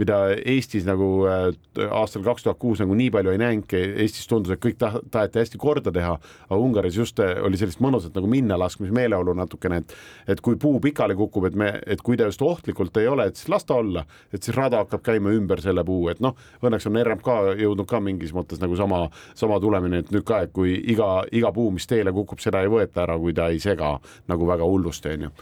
mida 0.00 0.18
Eestis 0.48 0.86
nagu 0.88 1.08
äh, 1.28 1.50
aastal 1.92 2.24
kaks 2.24 2.46
tuhat 2.46 2.58
kuus 2.60 2.80
nagu 2.82 2.94
nii 2.96 3.10
palju 3.12 3.34
ei 3.34 3.40
näinudki, 3.40 3.80
Eestis 4.04 4.28
tundus, 4.30 4.54
et 4.54 4.62
kõik 4.62 4.78
ta 4.80 4.92
taheti 5.12 5.42
hästi 5.42 5.60
korda 5.60 5.92
teha, 5.94 6.14
aga 6.48 6.60
Ungaris 6.60 6.96
just 6.96 7.20
äh, 7.22 7.34
oli 7.44 7.60
sellist 7.60 7.82
mõnusat 7.84 8.16
nagu 8.16 8.30
minnalaskmismeeleolu 8.32 9.36
natukene, 9.38 9.82
et 9.82 9.96
et 10.32 10.40
kui 10.44 10.56
puu 10.60 10.80
pikali 10.80 11.16
kukub, 11.18 11.46
et 11.48 11.56
me, 11.58 11.72
et 11.86 12.02
kui 12.04 12.16
ta 12.16 12.28
just 12.30 12.42
ohtlikult 12.42 12.96
ei 13.00 13.08
ole, 13.10 13.26
et 13.28 13.40
siis 13.40 13.50
las 13.52 13.66
ta 13.68 13.78
olla, 13.82 14.04
et 14.32 14.42
siis 14.42 14.56
rada 14.56 14.82
hakkab 14.82 15.04
käima 15.04 15.34
ümber 15.34 15.60
selle 15.64 15.84
puu, 15.84 16.06
et 16.12 16.22
noh, 16.24 16.36
õnneks 16.62 16.88
on 16.88 17.00
RMK 17.02 17.32
jõudnud 17.60 17.88
ka 17.88 18.00
mingis 18.00 18.32
mõttes 18.36 18.62
nagu 18.62 18.78
sama, 18.78 19.04
sama 19.38 19.60
tulemini, 19.60 20.02
et 20.02 20.14
nüüd 20.14 20.26
ka, 20.28 20.42
et 20.46 20.54
kui 20.54 20.74
iga, 20.94 21.26
iga 21.32 21.52
puu, 21.52 21.70
mis 21.74 21.88
teele 21.90 22.14
kukub, 22.14 22.40
seda 22.42 22.62
ei 22.62 22.72
võeta 22.72 23.04
ära, 23.04 23.18
kui 23.20 23.36
ta 23.36 23.50
ei 23.52 23.60
sega 23.62 23.98
nagu 24.30 24.48
väga 24.48 24.68
hullusti, 24.68 25.18
onju 25.18 25.34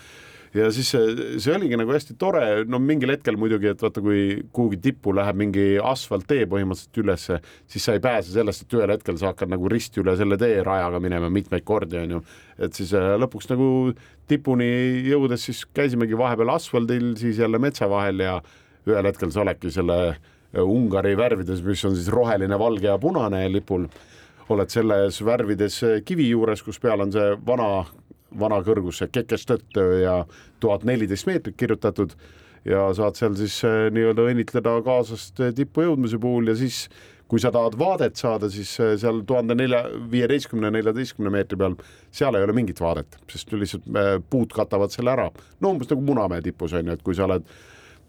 ja 0.55 0.71
siis 0.75 0.91
see, 0.91 1.27
see 1.43 1.53
oligi 1.55 1.79
nagu 1.79 1.93
hästi 1.95 2.17
tore, 2.19 2.43
no 2.69 2.81
mingil 2.83 3.13
hetkel 3.15 3.39
muidugi, 3.41 3.71
et 3.71 3.83
vaata, 3.83 4.03
kui 4.03 4.23
kuhugi 4.55 4.81
tippu 4.83 5.15
läheb 5.15 5.39
mingi 5.39 5.67
asfalttee 5.79 6.49
põhimõtteliselt 6.51 7.03
ülesse, 7.05 7.39
siis 7.71 7.87
sa 7.87 7.95
ei 7.95 8.03
pääse 8.03 8.35
sellest, 8.35 8.65
et 8.67 8.79
ühel 8.79 8.95
hetkel 8.95 9.19
sa 9.21 9.31
hakkad 9.31 9.53
nagu 9.53 9.71
risti 9.71 10.03
üle 10.03 10.17
selle 10.19 10.39
teerajaga 10.41 11.03
minema 11.03 11.31
mitmeid 11.33 11.67
kordi, 11.67 12.01
on 12.03 12.17
ju. 12.17 12.23
et 12.59 12.77
siis 12.77 12.95
äh, 12.99 13.15
lõpuks 13.21 13.51
nagu 13.53 13.71
tipuni 14.31 14.71
jõudes 15.07 15.47
siis 15.47 15.63
käisimegi 15.75 16.19
vahepeal 16.19 16.57
asfaldil, 16.57 17.13
siis 17.21 17.39
jälle 17.39 17.63
metsa 17.63 17.89
vahel 17.91 18.27
ja 18.27 18.41
ühel 18.89 19.07
hetkel 19.07 19.31
sa 19.31 19.45
oledki 19.45 19.71
selle 19.75 20.01
äh, 20.11 20.63
Ungari 20.65 21.15
värvides, 21.19 21.63
mis 21.63 21.85
on 21.87 21.95
siis 21.95 22.11
roheline, 22.11 22.59
valge 22.59 22.91
ja 22.91 22.99
punane 22.99 23.47
lipul 23.53 23.87
oled 24.51 24.71
selles 24.73 25.23
värvides 25.23 25.83
äh, 25.87 25.99
kivi 26.03 26.27
juures, 26.33 26.67
kus 26.67 26.83
peal 26.83 27.07
on 27.07 27.15
see 27.15 27.35
vana 27.47 27.85
vana 28.39 28.61
kõrgus, 28.67 29.01
see 29.01 29.11
Kekestöttö 29.13 29.87
ja 30.03 30.21
tuhat 30.61 30.85
neliteist 30.89 31.27
meetrit 31.27 31.57
kirjutatud 31.59 32.15
ja 32.69 32.91
saad 32.97 33.17
seal 33.19 33.37
siis 33.39 33.57
eh, 33.65 33.89
nii-öelda 33.95 34.27
õnnitleda 34.31 34.77
kaaslast 34.87 35.41
eh, 35.41 35.55
tippu 35.57 35.87
jõudmise 35.87 36.21
puhul 36.21 36.53
ja 36.53 36.57
siis 36.59 36.85
kui 37.31 37.39
sa 37.39 37.53
tahad 37.55 37.77
vaadet 37.79 38.19
saada, 38.19 38.51
siis 38.53 38.73
eh, 38.83 38.95
seal 39.01 39.23
tuhande 39.27 39.57
nelja, 39.57 39.85
viieteistkümne, 40.13 40.73
neljateistkümne 40.75 41.33
meetri 41.33 41.59
peal, 41.61 41.77
seal 42.15 42.37
ei 42.37 42.47
ole 42.47 42.57
mingit 42.57 42.83
vaadet, 42.83 43.21
sest 43.31 43.55
lihtsalt 43.57 43.89
puud 44.31 44.53
katavad 44.55 44.93
selle 44.93 45.15
ära. 45.15 45.31
no 45.61 45.75
umbes 45.75 45.91
nagu 45.91 46.05
Munamäe 46.05 46.45
tipus 46.45 46.75
on 46.77 46.91
ju, 46.91 46.99
et 46.99 47.07
kui 47.07 47.17
sa 47.17 47.27
oled 47.29 47.47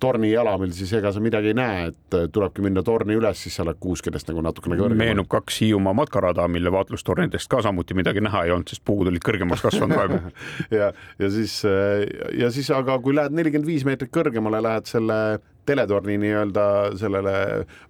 torni 0.01 0.31
jalamil, 0.31 0.71
siis 0.75 0.91
ega 0.97 1.11
sa 1.13 1.21
midagi 1.23 1.51
ei 1.51 1.57
näe, 1.57 1.83
et 1.91 2.17
äh, 2.17 2.25
tulebki 2.33 2.63
minna 2.65 2.83
torni 2.85 3.15
üles, 3.17 3.43
siis 3.43 3.57
sa 3.57 3.65
oled 3.65 3.77
kuuskedest 3.81 4.31
nagu 4.31 4.43
natukene 4.45 4.77
kõrgemal. 4.79 4.99
meenub 5.03 5.29
kaks 5.31 5.61
Hiiumaa 5.61 5.93
matkarada, 5.97 6.47
mille 6.51 6.73
vaatlustornidest 6.73 7.49
ka 7.51 7.61
samuti 7.65 7.97
midagi 7.97 8.23
näha 8.23 8.45
ei 8.47 8.55
olnud, 8.55 8.71
sest 8.71 8.83
puud 8.87 9.11
olid 9.11 9.23
kõrgemaks 9.25 9.63
kasvanud 9.65 9.97
praegu 9.97 10.19
ja, 10.79 10.91
ja 11.21 11.31
siis, 11.33 11.59
äh, 11.69 12.05
ja 12.39 12.51
siis, 12.53 12.71
aga 12.75 12.97
kui 13.03 13.15
lähed 13.17 13.37
nelikümmend 13.37 13.69
viis 13.69 13.85
meetrit 13.87 14.13
kõrgemale, 14.13 14.63
lähed 14.65 14.89
selle 14.89 15.21
teletorni 15.69 16.17
nii-öelda 16.17 16.65
sellele 16.97 17.35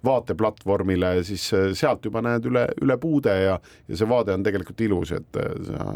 vaateplatvormile, 0.04 1.16
siis 1.26 1.48
äh, 1.56 1.70
sealt 1.78 2.04
juba 2.08 2.24
näed 2.24 2.46
üle, 2.50 2.68
üle 2.84 3.00
puude 3.00 3.36
ja, 3.46 3.58
ja 3.88 3.98
see 3.98 4.08
vaade 4.08 4.36
on 4.36 4.44
tegelikult 4.46 4.84
ilus, 4.84 5.16
et 5.16 5.44
sa 5.68 5.92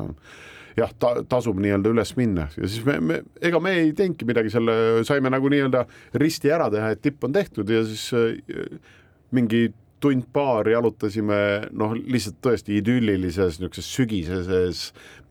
jah 0.76 0.92
ta,, 1.00 1.14
tasub 1.28 1.58
nii-öelda 1.62 1.92
üles 1.94 2.12
minna. 2.18 2.50
Ja 2.56 2.68
siis 2.68 2.84
me, 2.86 2.98
me, 3.00 3.22
ega 3.40 3.60
me 3.62 3.72
ei 3.80 3.94
teinudki 3.96 4.28
midagi 4.28 4.52
selle, 4.52 4.76
saime 5.08 5.32
nagu 5.32 5.50
nii-öelda 5.52 5.86
risti 6.20 6.52
ära 6.52 6.68
teha, 6.72 6.92
et 6.92 7.02
tipp 7.04 7.24
on 7.26 7.34
tehtud 7.36 7.70
ja 7.72 7.82
siis 7.86 8.10
äh, 8.16 8.78
mingi 9.36 9.66
tund-paar 10.02 10.68
jalutasime 10.68 11.38
noh, 11.76 11.94
lihtsalt 11.96 12.38
tõesti 12.44 12.76
idüllilises 12.80 13.56
niisuguses 13.60 13.88
sügiseses 13.96 14.82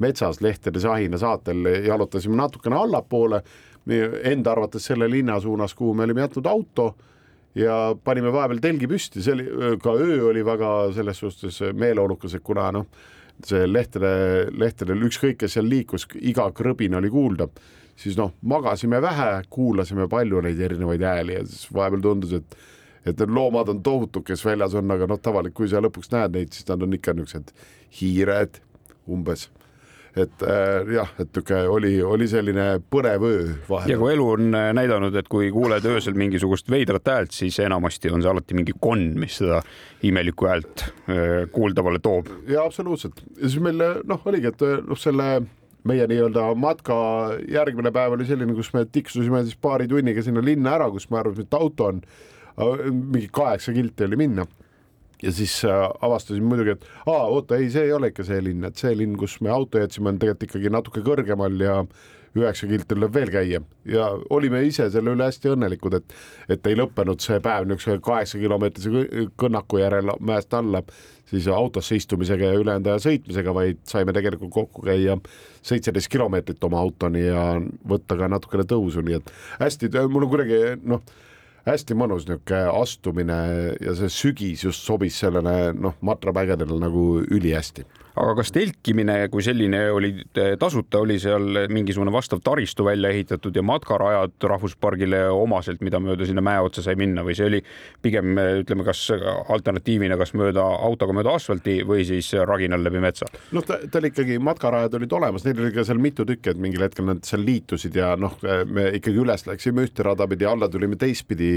metsas 0.01 0.41
lehtede 0.41 0.81
sahina 0.81 1.19
saatel 1.21 1.69
jalutasime 1.85 2.37
natukene 2.39 2.79
allapoole, 2.79 3.43
enda 4.25 4.55
arvates 4.55 4.87
selle 4.89 5.07
linna 5.11 5.37
suunas, 5.39 5.75
kuhu 5.77 5.93
me 5.93 6.07
olime 6.07 6.25
jätnud 6.25 6.49
auto 6.49 6.87
ja 7.55 7.93
panime 8.03 8.33
vahepeal 8.33 8.63
telgi 8.63 8.89
püsti, 8.89 9.21
see 9.23 9.35
oli, 9.35 9.45
ka 9.83 9.93
öö 9.93 10.23
oli 10.31 10.41
väga 10.45 10.71
selles 10.97 11.21
suhtes 11.21 11.61
meeleolukas, 11.77 12.33
et 12.35 12.43
kuna 12.43 12.71
noh, 12.73 12.89
see 13.45 13.65
lehtede, 13.67 14.11
lehtedel 14.55 15.03
ükskõik, 15.07 15.39
kes 15.41 15.57
seal 15.57 15.67
liikus, 15.69 16.07
iga 16.21 16.47
krõbin 16.55 16.95
oli 16.99 17.11
kuulda, 17.11 17.49
siis 17.99 18.17
noh, 18.19 18.33
magasime 18.47 19.01
vähe, 19.03 19.29
kuulasime 19.49 20.07
palju 20.11 20.41
neid 20.45 20.61
erinevaid 20.69 21.03
hääli 21.03 21.37
ja 21.39 21.43
siis 21.47 21.67
vahepeal 21.73 22.05
tundus, 22.05 22.39
et 22.39 22.57
et 23.05 23.19
need 23.21 23.29
loomad 23.37 23.69
on 23.69 23.83
tohutud, 23.85 24.23
kes 24.25 24.41
väljas 24.41 24.73
on, 24.73 24.89
aga 24.89 25.05
noh, 25.05 25.19
tavaliselt, 25.21 25.53
kui 25.53 25.67
sa 25.69 25.77
lõpuks 25.77 26.09
näed 26.09 26.39
neid, 26.39 26.55
siis 26.55 26.65
nad 26.71 26.81
on 26.81 26.95
ikka 26.97 27.13
niisugused 27.13 27.51
hiired 27.99 28.57
umbes 29.05 29.43
et 30.15 30.43
äh, 30.47 30.93
jah, 30.95 31.09
et 31.19 31.27
niisugune 31.27 31.71
oli, 31.71 31.91
oli 32.03 32.27
selline 32.31 32.65
põnev 32.91 33.25
öö 33.27 33.41
vahel. 33.67 33.91
ja 33.91 33.97
kui 33.99 34.13
elu 34.13 34.27
on 34.35 34.55
äh, 34.55 34.69
näidanud, 34.77 35.15
et 35.19 35.27
kui 35.31 35.49
kuuled 35.53 35.85
öösel 35.91 36.15
mingisugust 36.19 36.71
veidrat 36.71 37.11
häält, 37.11 37.35
siis 37.35 37.59
enamasti 37.63 38.11
on 38.13 38.23
see 38.23 38.31
alati 38.31 38.57
mingi 38.57 38.75
konn, 38.79 39.13
mis 39.19 39.41
seda 39.41 39.59
imelikku 40.07 40.47
häält 40.47 40.85
äh, 40.85 41.43
kuuldavale 41.51 41.99
toob. 42.03 42.31
ja 42.51 42.63
absoluutselt 42.63 43.19
ja 43.35 43.49
siis 43.49 43.59
meil 43.63 43.83
noh, 44.07 44.23
oligi, 44.31 44.53
et 44.53 44.65
noh, 44.87 44.99
selle 44.99 45.29
meie 45.85 46.07
nii-öelda 46.09 46.47
matka 46.57 46.95
järgmine 47.51 47.91
päev 47.93 48.15
oli 48.15 48.25
selline, 48.25 48.55
kus 48.57 48.71
me 48.73 48.85
tiksusime 48.87 49.43
siis 49.45 49.59
paari 49.61 49.89
tunniga 49.91 50.23
sinna 50.25 50.41
linna 50.41 50.77
ära, 50.79 50.89
kus 50.93 51.09
me 51.11 51.19
arvasime, 51.21 51.45
et 51.45 51.59
auto 51.59 51.91
on 51.91 52.01
mingi 52.87 53.27
kaheksa 53.35 53.75
kilti 53.75 54.07
oli 54.07 54.17
minna 54.23 54.45
ja 55.25 55.31
siis 55.33 55.55
äh, 55.65 55.85
avastasime 56.05 56.45
muidugi, 56.49 56.75
et 56.75 56.85
aa, 57.09 57.23
oota, 57.33 57.57
ei, 57.57 57.69
see 57.73 57.87
ei 57.87 57.95
ole 57.95 58.11
ikka 58.11 58.25
see 58.27 58.43
linn, 58.45 58.67
et 58.67 58.77
see 58.81 58.93
linn, 58.97 59.17
kus 59.19 59.39
me 59.41 59.53
auto 59.53 59.81
jätsime, 59.81 60.11
on 60.11 60.21
tegelikult 60.21 60.49
ikkagi 60.49 60.73
natuke 60.73 61.01
kõrgemal 61.05 61.57
ja 61.63 61.79
üheksa 62.35 62.67
kilti 62.67 62.89
tuleb 62.91 63.13
veel 63.15 63.31
käia. 63.31 63.61
Ja 63.87 64.09
olime 64.33 64.59
ise 64.67 64.89
selle 64.91 65.13
üle 65.15 65.27
hästi 65.29 65.53
õnnelikud, 65.53 65.95
et, 66.01 66.15
et 66.51 66.67
ei 66.67 66.75
lõppenud 66.75 67.23
see 67.23 67.39
päev 67.43 67.67
niisuguse 67.69 68.03
kaheksa 68.03 68.41
kilomeetrise 68.41 69.05
kõnnaku 69.39 69.79
järel 69.79 70.11
mäest 70.19 70.53
alla, 70.57 70.83
siis 71.31 71.47
autosse 71.47 71.95
istumisega 71.95 72.51
ja 72.51 72.59
ülejäänud 72.59 72.91
aja 72.91 73.03
sõitmisega, 73.07 73.53
vaid 73.55 73.79
saime 73.87 74.13
tegelikult 74.15 74.51
kokku 74.53 74.83
käia 74.85 75.15
seitseteist 75.65 76.11
kilomeetrit 76.11 76.67
oma 76.67 76.83
autoni 76.83 77.23
ja 77.23 77.45
võtta 77.87 78.19
ka 78.19 78.29
natukene 78.29 78.67
tõusu, 78.67 79.05
nii 79.05 79.21
et 79.21 79.31
hästi, 79.63 79.93
mul 80.11 80.27
on 80.27 80.35
kuidagi 80.35 80.59
noh 80.83 81.07
hästi 81.65 81.97
mõnus 81.97 82.27
niisugune 82.27 82.63
astumine 82.81 83.37
ja 83.81 83.95
see 83.97 84.11
sügis 84.13 84.65
just 84.67 84.85
sobis 84.85 85.17
sellele 85.21 85.73
noh, 85.73 85.95
matramägedele 86.05 86.77
nagu 86.81 87.05
ülihästi 87.25 87.85
aga 88.15 88.35
kas 88.39 88.51
telkimine 88.55 89.17
kui 89.31 89.43
selline 89.45 89.81
oli 89.91 90.11
tasuta, 90.59 91.01
oli 91.03 91.17
seal 91.21 91.65
mingisugune 91.71 92.13
vastav 92.13 92.41
taristu 92.45 92.85
välja 92.87 93.11
ehitatud 93.11 93.55
ja 93.55 93.63
matkarajad 93.65 94.47
rahvuspargile 94.51 95.25
omaselt, 95.33 95.83
mida 95.85 95.99
mööda 96.03 96.27
sinna 96.27 96.43
mäe 96.45 96.61
otsa 96.63 96.83
sai 96.85 96.95
minna 96.99 97.25
või 97.25 97.35
see 97.37 97.49
oli 97.49 97.61
pigem 98.05 98.37
ütleme, 98.61 98.85
kas 98.87 99.03
alternatiivina, 99.11 100.17
kas 100.19 100.35
mööda 100.37 100.63
autoga 100.63 101.15
mööda 101.15 101.35
asfalti 101.39 101.81
või 101.87 102.05
siis 102.07 102.31
raginal 102.47 102.83
läbi 102.85 103.03
metsa? 103.03 103.27
noh, 103.55 103.65
ta, 103.67 103.79
tal 103.91 104.07
ikkagi 104.07 104.39
matkarajad 104.43 104.95
olid 104.99 105.17
olemas, 105.19 105.47
neil 105.47 105.59
oli 105.63 105.73
ka 105.75 105.85
seal 105.87 105.99
mitu 106.01 106.27
tükki, 106.27 106.53
et 106.53 106.61
mingil 106.61 106.85
hetkel 106.85 107.09
nad 107.09 107.23
seal 107.27 107.43
liitusid 107.45 107.97
ja 107.99 108.13
noh, 108.19 108.37
me 108.69 108.89
ikkagi 108.99 109.19
üles 109.21 109.47
läksime 109.49 109.85
ühte 109.87 110.05
rada 110.07 110.27
pidi, 110.29 110.47
alla 110.47 110.69
tulime 110.71 110.99
teistpidi. 110.99 111.51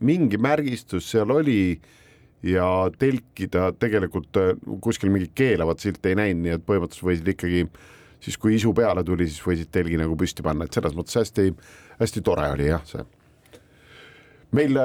mingi 0.00 0.38
märgistus 0.38 1.10
seal 1.12 1.30
oli 1.30 1.78
ja 2.44 2.68
telkida 2.98 3.70
tegelikult 3.80 4.40
äh, 4.40 4.54
kuskil 4.84 5.12
mingit 5.14 5.34
keelavat 5.34 5.82
silti 5.82 6.12
ei 6.12 6.18
näinud, 6.20 6.44
nii 6.44 6.56
et 6.58 6.66
põhimõtteliselt 6.66 7.08
võisid 7.10 7.30
ikkagi 7.34 7.66
siis, 8.20 8.38
kui 8.40 8.56
isu 8.56 8.72
peale 8.76 9.04
tuli, 9.04 9.28
siis 9.30 9.44
võisid 9.44 9.72
telgi 9.72 9.98
nagu 10.00 10.16
püsti 10.18 10.44
panna, 10.46 10.66
et 10.66 10.76
selles 10.76 10.96
mõttes 10.96 11.18
hästi-hästi 11.20 12.24
tore 12.26 12.50
oli 12.54 12.70
jah, 12.70 12.84
see 12.88 13.04
meil, 14.54 14.78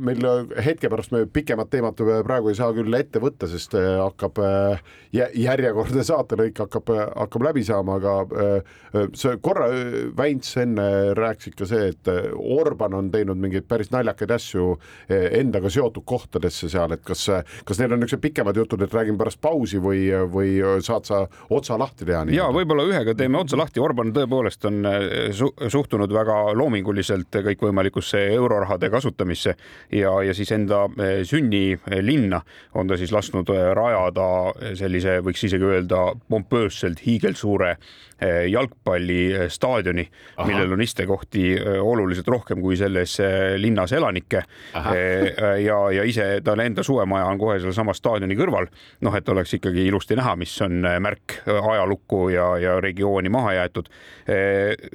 meil 0.00 0.24
hetke 0.64 0.88
pärast 0.92 1.12
me 1.12 1.24
pikemat 1.30 1.70
teemat 1.72 2.00
praegu 2.24 2.50
ei 2.50 2.58
saa 2.58 2.72
küll 2.76 2.96
ette 2.96 3.20
võtta, 3.22 3.48
sest 3.50 3.76
äh, 3.78 3.98
hakkab 4.00 4.40
äh, 4.42 4.84
järjekordne 5.14 6.04
saatelõik 6.06 6.62
hakkab, 6.64 6.90
hakkab 7.12 7.44
läbi 7.48 7.64
saama, 7.66 7.98
aga 8.00 8.14
äh, 8.24 9.08
see 9.16 9.36
korra 9.44 9.68
Väints 10.16 10.54
enne 10.60 10.86
rääkis 11.18 11.52
ikka 11.52 11.68
see, 11.68 11.90
et 11.92 12.10
Orban 12.38 12.94
on 12.96 13.10
teinud 13.12 13.40
mingeid 13.40 13.66
päris 13.68 13.90
naljakaid 13.92 14.30
asju 14.34 14.74
endaga 15.08 15.70
seotud 15.72 16.04
kohtadesse 16.06 16.68
seal, 16.72 16.94
et 16.94 17.02
kas, 17.04 17.26
kas 17.66 17.80
need 17.80 17.92
on 17.92 18.00
niisugused 18.02 18.22
pikemad 18.22 18.56
jutud, 18.58 18.82
et 18.84 18.94
räägime 18.94 19.18
pärast 19.20 19.40
pausi 19.42 19.80
või, 19.82 20.06
või 20.30 20.56
saad 20.84 21.08
sa 21.08 21.24
otsa 21.54 21.78
lahti 21.80 22.06
teha? 22.06 22.24
ja 22.34 22.48
võib-olla 22.54 22.86
ühega 22.88 23.16
teeme 23.18 23.40
otsa 23.42 23.58
lahti, 23.58 23.82
Orban 23.82 24.14
tõepoolest 24.14 24.68
on 24.70 24.80
su 25.34 25.50
suhtunud 25.74 26.12
väga 26.14 26.38
loominguliselt 26.56 27.42
kõikvõimalikusse 27.48 28.22
eurorahade 28.36 28.90
kasutamisse 28.94 29.56
ja, 29.92 30.14
ja 30.22 30.34
siis 30.34 30.52
enda 30.54 30.84
eh, 30.98 31.20
sünnilinna 31.26 32.40
on 32.74 32.88
ta 32.90 32.98
siis 33.00 33.12
lasknud 33.14 33.50
eh, 33.54 33.70
rajada 33.76 34.26
sellise, 34.78 35.18
võiks 35.24 35.44
isegi 35.48 35.66
öelda 35.68 36.06
pompöösselt 36.30 37.02
hiigelsuure 37.06 37.74
eh, 37.74 38.44
jalgpallistaadioni, 38.52 40.06
millel 40.46 40.76
on 40.76 40.84
istekohti 40.84 41.54
oluliselt 41.80 42.28
rohkem 42.30 42.62
kui 42.62 42.76
selles 42.78 43.16
linnas 43.60 43.92
elanikke. 43.92 44.42
ja, 45.64 45.78
ja 45.92 46.04
ise 46.06 46.26
tal 46.44 46.60
enda 46.60 46.82
suvemaja 46.82 47.26
on 47.30 47.38
kohe 47.38 47.58
sellesama 47.60 47.94
staadioni 47.94 48.36
kõrval. 48.38 48.68
noh, 49.04 49.16
et 49.16 49.28
oleks 49.28 49.54
ikkagi 49.58 49.86
ilusti 49.88 50.16
näha, 50.16 50.34
mis 50.36 50.54
on 50.64 50.80
märk 50.82 51.40
ajalukku 51.46 52.28
ja, 52.34 52.46
ja 52.58 52.78
regiooni 52.80 53.28
maha 53.28 53.54
jäetud. 53.58 53.88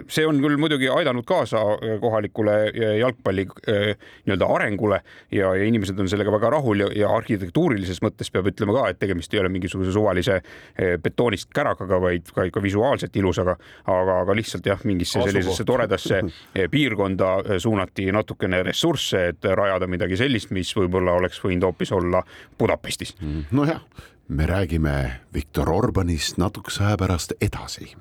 see 0.10 0.26
on 0.28 0.42
küll 0.42 0.58
muidugi 0.58 0.90
aidanud 0.90 1.26
kaasa 1.28 1.62
kohalikule 2.02 2.58
jalgpalli 3.00 3.48
nii-öelda 3.98 4.50
arengule 4.56 5.02
ja, 5.32 5.54
ja 5.56 5.68
inimesed 5.68 6.00
on 6.00 6.10
sellega 6.12 6.32
väga 6.34 6.52
rahul 6.56 6.86
ja, 6.86 6.90
ja 6.96 7.12
arhitektuurilises 7.16 8.02
mõttes 8.06 8.32
peab 8.34 8.50
ütlema 8.52 8.76
ka, 8.78 8.86
et 8.92 9.00
tegemist 9.02 9.34
ei 9.34 9.42
ole 9.44 9.52
mingisuguse 9.54 9.94
suvalise 9.96 10.40
eh, 10.40 10.98
betoonist 11.02 11.52
kärakaga, 11.56 12.02
vaid 12.02 12.32
ka 12.36 12.48
ikka 12.50 12.64
visuaalselt 12.64 13.16
ilus, 13.22 13.42
aga, 13.44 13.56
aga, 13.86 14.20
aga 14.26 14.38
lihtsalt 14.38 14.70
jah, 14.70 14.84
mingisse 14.90 15.24
sellisesse 15.24 15.66
toredasse 15.68 16.22
eh, 16.24 16.68
piirkonda 16.72 17.32
eh, 17.46 17.56
suunati 17.62 18.10
natukene 18.16 18.64
ressursse, 18.68 19.26
et 19.34 19.50
rajada 19.60 19.88
midagi 19.90 20.20
sellist, 20.20 20.54
mis 20.56 20.74
võib-olla 20.78 21.18
oleks 21.20 21.42
võinud 21.44 21.70
hoopis 21.70 21.94
olla 21.96 22.24
Budapestis. 22.60 23.16
Mm, 23.22 23.50
nojah, 23.56 23.82
me 24.30 24.46
räägime 24.50 25.00
Viktor 25.34 25.72
Orbanist 25.74 26.38
natukese 26.42 26.86
aja 26.86 27.00
pärast 27.00 27.36
edasi. 27.42 27.94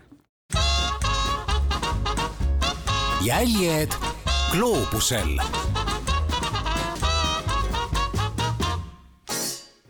jäljed 3.28 3.90
gloobusel 4.52 5.38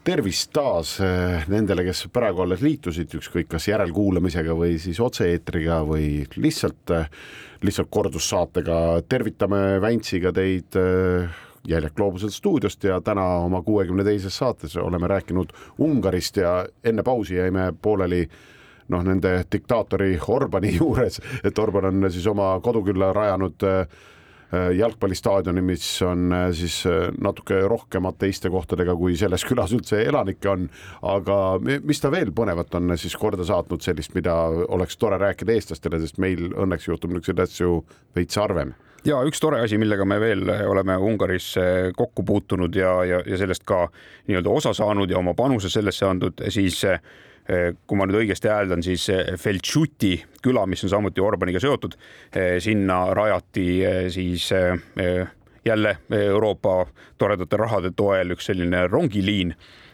tervist 0.09 0.49
taas 0.57 0.95
eh, 1.05 1.43
nendele, 1.53 1.85
kes 1.85 2.07
praegu 2.15 2.41
alles 2.41 2.63
liitusid, 2.65 3.13
ükskõik 3.19 3.51
kas 3.53 3.67
järelkuulamisega 3.69 4.55
või 4.57 4.79
siis 4.81 5.01
otse-eetriga 5.05 5.83
või 5.85 6.23
lihtsalt, 6.41 6.95
eh, 6.97 7.11
lihtsalt 7.67 7.91
kordussaatega. 7.93 8.79
tervitame 9.09 9.61
Väntsiga 9.85 10.33
teid 10.33 10.79
eh, 10.81 11.29
Jäljak 11.69 11.97
Gloobusel 11.99 12.33
stuudiost 12.33 12.85
ja 12.89 13.01
täna 13.05 13.27
oma 13.45 13.61
kuuekümne 13.63 14.07
teises 14.07 14.39
saates 14.41 14.79
oleme 14.81 15.11
rääkinud 15.13 15.53
Ungarist 15.85 16.41
ja 16.41 16.63
enne 16.85 17.05
pausi 17.05 17.37
jäime 17.37 17.73
pooleli 17.83 18.23
noh, 18.89 19.03
nende 19.05 19.43
diktaatori 19.53 20.15
Orbani 20.29 20.73
juures, 20.81 21.21
et 21.45 21.59
Orban 21.59 21.91
on 21.93 22.09
siis 22.11 22.27
oma 22.33 22.55
kodukülla 22.65 23.13
rajanud 23.13 23.61
Äh, 23.61 24.07
jalgpallistaadioni, 24.53 25.61
mis 25.61 25.87
on 26.03 26.33
äh, 26.33 26.47
siis 26.57 26.81
äh, 26.87 27.11
natuke 27.21 27.61
rohkemate 27.69 28.31
istekohtadega, 28.33 28.95
kui 28.97 29.17
selles 29.21 29.45
külas 29.49 29.75
üldse 29.77 30.01
elanikke 30.05 30.51
on. 30.51 30.69
aga 31.03 31.37
mis 31.85 32.01
ta 32.01 32.11
veel 32.13 32.33
põnevat 32.33 32.75
on 32.79 32.97
siis 32.97 33.17
korda 33.17 33.45
saatnud 33.45 33.85
sellist, 33.85 34.15
mida 34.17 34.35
oleks 34.69 34.97
tore 34.97 35.19
rääkida 35.21 35.53
eestlastele, 35.53 36.01
sest 36.01 36.19
meil 36.19 36.49
õnneks 36.55 36.89
juhtub 36.89 37.13
niisuguseid 37.13 37.45
asju 37.45 37.83
veits 38.17 38.41
harvem 38.41 38.73
ja 39.07 39.21
üks 39.25 39.41
tore 39.41 39.61
asi, 39.63 39.79
millega 39.79 40.05
me 40.09 40.19
veel 40.21 40.49
oleme 40.67 40.97
Ungaris 40.97 41.53
kokku 41.97 42.25
puutunud 42.27 42.75
ja, 42.75 42.97
ja, 43.07 43.21
ja 43.27 43.39
sellest 43.39 43.63
ka 43.69 43.85
nii-öelda 44.27 44.51
osa 44.51 44.73
saanud 44.75 45.11
ja 45.11 45.21
oma 45.21 45.37
panuse 45.39 45.71
sellesse 45.71 46.09
andnud, 46.09 46.43
siis 46.51 46.83
Eh, 46.83 47.01
kui 47.49 47.97
ma 47.97 48.05
nüüd 48.05 48.19
õigesti 48.21 48.51
hääldan, 48.53 48.83
siis 48.85 49.07
eh, 49.09 49.33
Feltšuti 49.41 50.13
küla, 50.45 50.67
mis 50.69 50.85
on 50.85 50.93
samuti 50.93 51.25
Orbaniga 51.25 51.61
seotud, 51.63 51.97
eh, 52.33 52.59
sinna 52.61 53.07
rajati 53.17 53.69
siis 54.13 54.51
jälle 55.65 55.97
Euroopa 56.13 56.87
toredate 57.19 57.57
rahade 57.57 57.93
toel 57.97 58.37
üks 58.37 58.51
selline 58.53 58.87
rongiliin 58.89 59.55
Eh, 59.55 59.88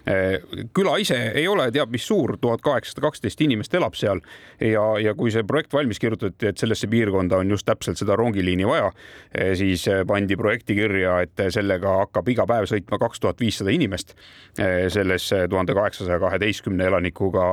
küla 0.74 0.96
ise 1.00 1.16
ei 1.34 1.46
ole 1.48 1.70
teab 1.72 1.92
mis 1.94 2.04
suur, 2.06 2.36
tuhat 2.40 2.60
kaheksasada 2.64 3.06
kaksteist 3.06 3.40
inimest 3.40 3.74
elab 3.74 3.94
seal 3.96 4.20
ja, 4.60 4.82
ja 5.00 5.14
kui 5.16 5.32
see 5.32 5.44
projekt 5.48 5.72
valmis 5.72 6.00
kirjutati, 6.02 6.50
et 6.50 6.60
sellesse 6.60 6.88
piirkonda 6.92 7.38
on 7.40 7.50
just 7.54 7.66
täpselt 7.66 8.00
seda 8.00 8.16
rongiliini 8.20 8.66
vaja, 8.68 8.90
eh, 9.32 9.54
siis 9.58 9.86
eh, 9.88 10.02
pandi 10.06 10.36
projekti 10.36 10.76
kirja, 10.76 11.20
et 11.24 11.44
sellega 11.54 11.96
hakkab 12.02 12.28
iga 12.34 12.46
päev 12.48 12.68
sõitma 12.68 12.98
kaks 13.00 13.22
tuhat 13.22 13.40
viissada 13.40 13.72
inimest 13.74 14.14
selles 14.54 15.24
tuhande 15.50 15.74
kaheksasaja 15.74 16.20
kaheteistkümne 16.22 16.84
elanikuga 16.86 17.44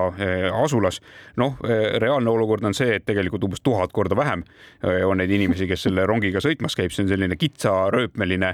asulas. 0.54 1.00
noh, 1.38 1.56
reaalne 2.04 2.30
olukord 2.30 2.64
on 2.68 2.76
see, 2.78 2.96
et 2.96 3.06
tegelikult 3.06 3.44
umbes 3.48 3.64
tuhat 3.64 3.92
korda 3.92 4.16
vähem 4.16 4.44
on 5.08 5.18
neid 5.18 5.32
inimesi, 5.34 5.66
kes 5.68 5.88
selle 5.88 6.06
rongiga 6.06 6.42
sõitmas 6.44 6.76
käib, 6.78 6.94
see 6.94 7.06
on 7.06 7.10
selline 7.10 7.38
kitsarööpmeline 7.42 8.54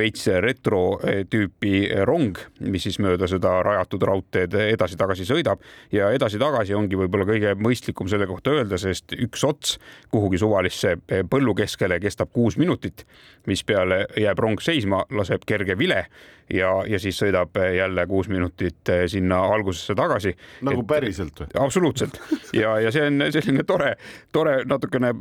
veits 0.00 0.26
retro 0.42 0.98
tüüpi 1.30 1.86
rong, 2.08 2.40
mis 2.66 2.88
siis 2.88 2.98
mööda 3.02 3.25
mööda 3.26 3.30
seda 3.30 3.62
rajatud 3.64 4.02
raudteed 4.06 4.54
edasi-tagasi 4.54 5.26
sõidab 5.26 5.62
ja 5.92 6.10
edasi-tagasi 6.14 6.74
ongi 6.74 6.96
võib-olla 6.96 7.26
kõige 7.26 7.54
mõistlikum 7.58 8.08
selle 8.08 8.26
kohta 8.26 8.54
öelda, 8.54 8.78
sest 8.78 9.12
üks 9.12 9.44
ots 9.44 9.78
kuhugi 10.10 10.38
suvalisse 10.38 10.96
põllu 11.30 11.54
keskele 11.54 11.98
kestab 12.00 12.32
kuus 12.32 12.56
minutit, 12.56 13.06
mispeale 13.46 14.06
jääb 14.16 14.38
rong 14.38 14.60
seisma, 14.62 15.04
laseb 15.10 15.44
kerge 15.46 15.76
vile 15.78 16.06
ja, 16.52 16.70
ja 16.86 16.98
siis 17.02 17.18
sõidab 17.18 17.56
jälle 17.74 18.06
kuus 18.06 18.28
minutit 18.28 18.90
sinna 19.10 19.40
algusesse 19.54 19.94
tagasi. 19.98 20.34
nagu 20.66 20.82
et, 20.82 20.86
päriselt 20.86 21.40
või? 21.40 21.48
absoluutselt 21.58 22.20
ja, 22.54 22.76
ja 22.82 22.92
see 22.94 23.06
on 23.08 23.26
selline 23.34 23.64
tore, 23.66 23.94
tore 24.32 24.60
natukene 24.68 25.12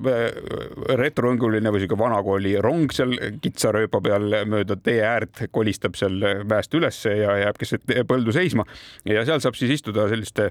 retroõnguline 1.02 1.74
või 1.74 1.84
sihuke 1.84 2.00
vanakooli 2.00 2.56
rong 2.62 2.94
seal 2.94 3.16
kitsa 3.42 3.74
rööpa 3.76 4.02
peal 4.06 4.42
mööda 4.50 4.78
tee 4.78 5.02
äärt, 5.06 5.48
kolistab 5.52 5.98
seal 6.00 6.20
mäest 6.46 6.74
ülesse 6.78 7.16
ja 7.18 7.38
jääb 7.46 7.60
keset 7.62 7.95
põldu 8.08 8.34
seisma. 8.36 8.66
Ja 9.08 9.26
seal 9.26 9.40
saab 9.44 9.56
siis 9.56 9.78
istuda 9.78 10.10
selliste 10.12 10.50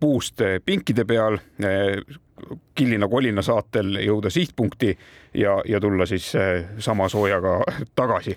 puust 0.00 0.42
pinkide 0.64 1.04
peal 1.08 1.38
killina-kolina 2.78 3.42
saatel 3.42 3.98
jõuda 4.02 4.30
sihtpunkti 4.30 4.90
ja, 5.38 5.58
ja 5.66 5.80
tulla 5.80 6.06
siis 6.06 6.32
sama 6.84 7.08
soojaga 7.12 7.58
tagasi 7.98 8.36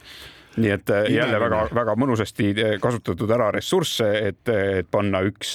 nii 0.60 0.72
et 0.74 0.90
äh, 0.92 1.06
jälle 1.14 1.40
väga-väga 1.40 1.96
mõnusasti 2.00 2.50
äh, 2.52 2.74
kasutatud 2.84 3.32
ära 3.32 3.52
ressursse, 3.56 4.08
et, 4.28 4.50
et 4.52 4.90
panna 4.92 5.22
üks 5.24 5.54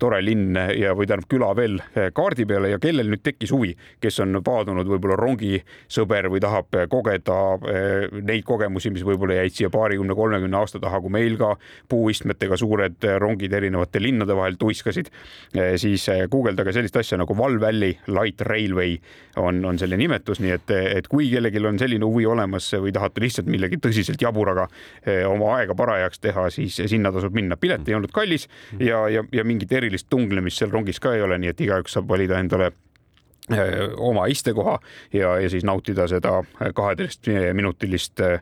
tore 0.00 0.20
linn 0.24 0.56
ja, 0.56 0.94
või 0.96 1.06
tähendab 1.08 1.28
küla 1.28 1.50
veel 1.56 1.76
kaardi 2.16 2.46
peale. 2.48 2.70
Ja 2.72 2.78
kellel 2.80 3.10
nüüd 3.12 3.22
tekkis 3.24 3.52
huvi, 3.52 3.74
kes 4.02 4.20
on 4.24 4.38
paadunud 4.44 4.88
võib-olla 4.88 5.16
rongisõber 5.20 6.30
või 6.32 6.40
tahab 6.42 6.76
kogeda 6.92 7.36
neid 8.24 8.46
kogemusi, 8.48 8.92
mis 8.94 9.04
võib-olla 9.06 9.38
jäid 9.42 9.56
siia 9.58 9.70
paarikümne, 9.74 10.16
kolmekümne 10.16 10.58
aasta 10.58 10.80
taha, 10.82 11.02
kui 11.04 11.12
meil 11.12 11.36
ka 11.40 11.54
puuistmetega 11.92 12.56
suured 12.60 13.04
rongid 13.20 13.52
erinevate 13.56 14.02
linnade 14.02 14.36
vahel 14.36 14.56
tuiskasid, 14.60 15.10
siis 15.80 16.06
guugeldage 16.32 16.74
sellist 16.76 16.96
asja 17.00 17.20
nagu 17.20 17.36
Wall 17.38 17.60
Valley 17.60 17.98
Light 18.08 18.44
Railway 18.48 18.96
on, 19.40 19.60
on 19.68 19.80
selle 19.80 19.98
nimetus, 20.00 20.40
nii 20.44 20.56
et, 20.56 20.74
et 21.00 21.10
kui 21.12 21.28
kellelgi 21.32 21.62
on 21.68 21.80
selline 21.80 22.08
huvi 22.08 22.26
olemas 22.30 22.70
või 22.80 22.94
tahate 22.94 23.24
lihtsalt 23.24 23.50
millegi 23.50 23.80
tõsiselt 23.82 24.13
suhteliselt 24.14 24.22
jaburaga 24.22 24.68
eh, 25.06 25.26
oma 25.26 25.56
aega 25.58 25.74
parajaks 25.74 26.20
teha, 26.20 26.48
siis 26.50 26.80
sinna 26.86 27.12
tasub 27.12 27.34
minna. 27.34 27.56
pilet 27.56 27.88
ei 27.88 27.94
olnud 27.94 28.12
kallis 28.12 28.48
ja, 28.78 29.08
ja, 29.08 29.24
ja 29.32 29.44
mingit 29.44 29.72
erilist 29.72 30.08
tunglemist 30.10 30.58
seal 30.58 30.70
rongis 30.70 31.00
ka 31.00 31.14
ei 31.14 31.22
ole, 31.22 31.38
nii 31.38 31.50
et 31.50 31.60
igaüks 31.60 31.92
saab 31.94 32.08
valida 32.08 32.38
endale 32.38 32.72
eh, 33.50 33.92
oma 33.96 34.26
istekoha 34.26 34.78
ja, 35.12 35.38
ja 35.40 35.50
siis 35.50 35.64
nautida 35.64 36.06
seda 36.08 36.42
kaheteistminutilist 36.74 38.20
eh, 38.20 38.40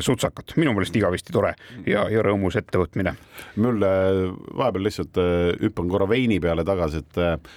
sutsakat. 0.00 0.56
minu 0.56 0.72
meelest 0.74 0.96
igavesti 0.96 1.32
tore 1.32 1.54
ja, 1.86 2.08
ja 2.10 2.22
rõõmus 2.22 2.56
ettevõtmine. 2.56 3.14
mul 3.56 3.80
vahepeal 3.80 4.84
lihtsalt 4.84 5.20
hüppan 5.60 5.88
korra 5.88 6.08
veini 6.08 6.40
peale 6.40 6.64
tagasi, 6.64 7.04
et 7.04 7.50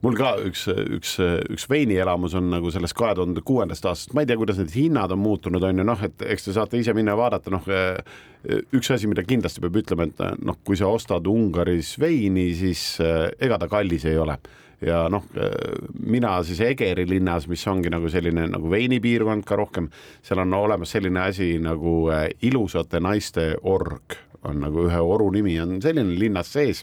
mul 0.00 0.16
ka 0.16 0.30
üks, 0.48 0.64
üks, 0.96 1.16
üks 1.52 1.66
veinielamus 1.70 2.34
on 2.38 2.48
nagu 2.52 2.70
sellest 2.72 2.96
kahe 2.96 3.14
tuhande 3.18 3.42
kuuendast 3.44 3.84
aastast, 3.84 4.14
ma 4.16 4.24
ei 4.24 4.30
tea, 4.30 4.38
kuidas 4.40 4.60
need 4.60 4.72
hinnad 4.74 5.12
on 5.12 5.20
muutunud, 5.20 5.64
on 5.66 5.82
ju, 5.82 5.86
noh, 5.86 6.06
et 6.06 6.24
eks 6.24 6.48
te 6.48 6.54
saate 6.56 6.80
ise 6.80 6.94
minna 6.96 7.12
ja 7.12 7.20
vaadata, 7.20 7.52
noh, 7.52 7.68
üks 8.76 8.94
asi, 8.94 9.10
mida 9.10 9.26
kindlasti 9.28 9.60
peab 9.64 9.76
ütlema, 9.82 10.08
et 10.08 10.40
noh, 10.40 10.56
kui 10.64 10.78
sa 10.80 10.88
ostad 10.88 11.28
Ungaris 11.28 11.96
veini, 12.00 12.48
siis 12.56 12.84
ega 13.02 13.60
ta 13.60 13.68
kallis 13.70 14.08
ei 14.08 14.16
ole. 14.20 14.38
Ja 14.80 15.02
noh, 15.12 15.26
mina 16.00 16.38
siis 16.48 16.62
Egeri 16.64 17.04
linnas, 17.04 17.44
mis 17.50 17.66
ongi 17.68 17.92
nagu 17.92 18.08
selline 18.08 18.46
nagu 18.48 18.70
veinipiirkond 18.72 19.44
ka 19.44 19.58
rohkem, 19.60 19.90
seal 20.24 20.40
on 20.40 20.56
olemas 20.56 20.96
selline 20.96 21.26
asi 21.26 21.50
nagu 21.60 22.08
ilusate 22.48 23.02
naiste 23.04 23.50
org. 23.68 24.16
On 24.48 24.56
nagu 24.56 24.86
ühe 24.86 25.00
oru 25.04 25.26
nimi 25.34 25.58
on 25.60 25.82
selline 25.84 26.16
linnas 26.16 26.48
sees 26.54 26.80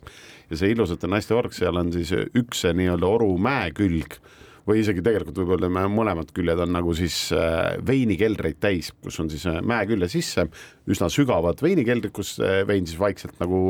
ja 0.50 0.60
see 0.60 0.74
ilusate 0.74 1.10
naiste 1.12 1.36
org, 1.36 1.54
seal 1.56 1.78
on 1.80 1.92
siis 1.96 2.14
üks 2.38 2.64
see 2.64 2.76
nii-öelda 2.78 3.10
oru 3.18 3.34
mäekülg 3.42 4.20
või 4.68 4.82
isegi 4.82 5.04
tegelikult 5.04 5.38
võib 5.40 5.54
öelda, 5.56 5.70
mõlemad 5.92 6.32
küljed 6.36 6.60
on 6.60 6.74
nagu 6.76 6.94
siis 6.98 7.30
äh, 7.36 7.78
veinikeldreid 7.88 8.60
täis, 8.64 8.92
kus 9.04 9.20
on 9.24 9.30
siis 9.32 9.46
äh, 9.48 9.62
mäekülje 9.64 10.10
sisse. 10.12 10.48
Üsna 10.92 11.08
sügavad 11.12 11.62
veinikeldrid, 11.64 12.12
kus 12.16 12.34
äh, 12.44 12.66
vein 12.68 12.88
siis 12.88 13.00
vaikselt 13.00 13.40
nagu 13.40 13.62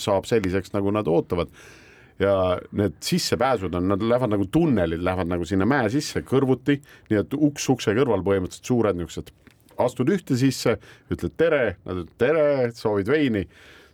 saab 0.00 0.28
selliseks, 0.28 0.72
nagu 0.76 0.92
nad 0.94 1.08
ootavad. 1.10 1.52
Ja 2.18 2.32
need 2.74 2.96
sissepääsud 3.04 3.76
on, 3.78 3.92
nad 3.92 4.00
lähevad 4.02 4.32
nagu 4.32 4.48
tunnelid, 4.50 5.04
lähevad 5.04 5.28
nagu 5.30 5.44
sinna 5.46 5.68
mäe 5.68 5.90
sisse 5.92 6.24
kõrvuti, 6.26 6.80
nii 7.12 7.20
et 7.20 7.36
uks 7.36 7.68
ukse 7.76 7.94
kõrval 7.94 8.24
põhimõtteliselt 8.26 8.72
suured 8.72 8.98
niisugused 8.98 9.30
astud 9.78 10.08
ühte 10.10 10.34
sisse, 10.34 10.74
ütled 11.12 11.36
tere, 11.38 11.76
nad 11.86 12.00
ütlevad 12.00 12.16
tere, 12.18 12.46
soovid 12.74 13.12
veini 13.12 13.44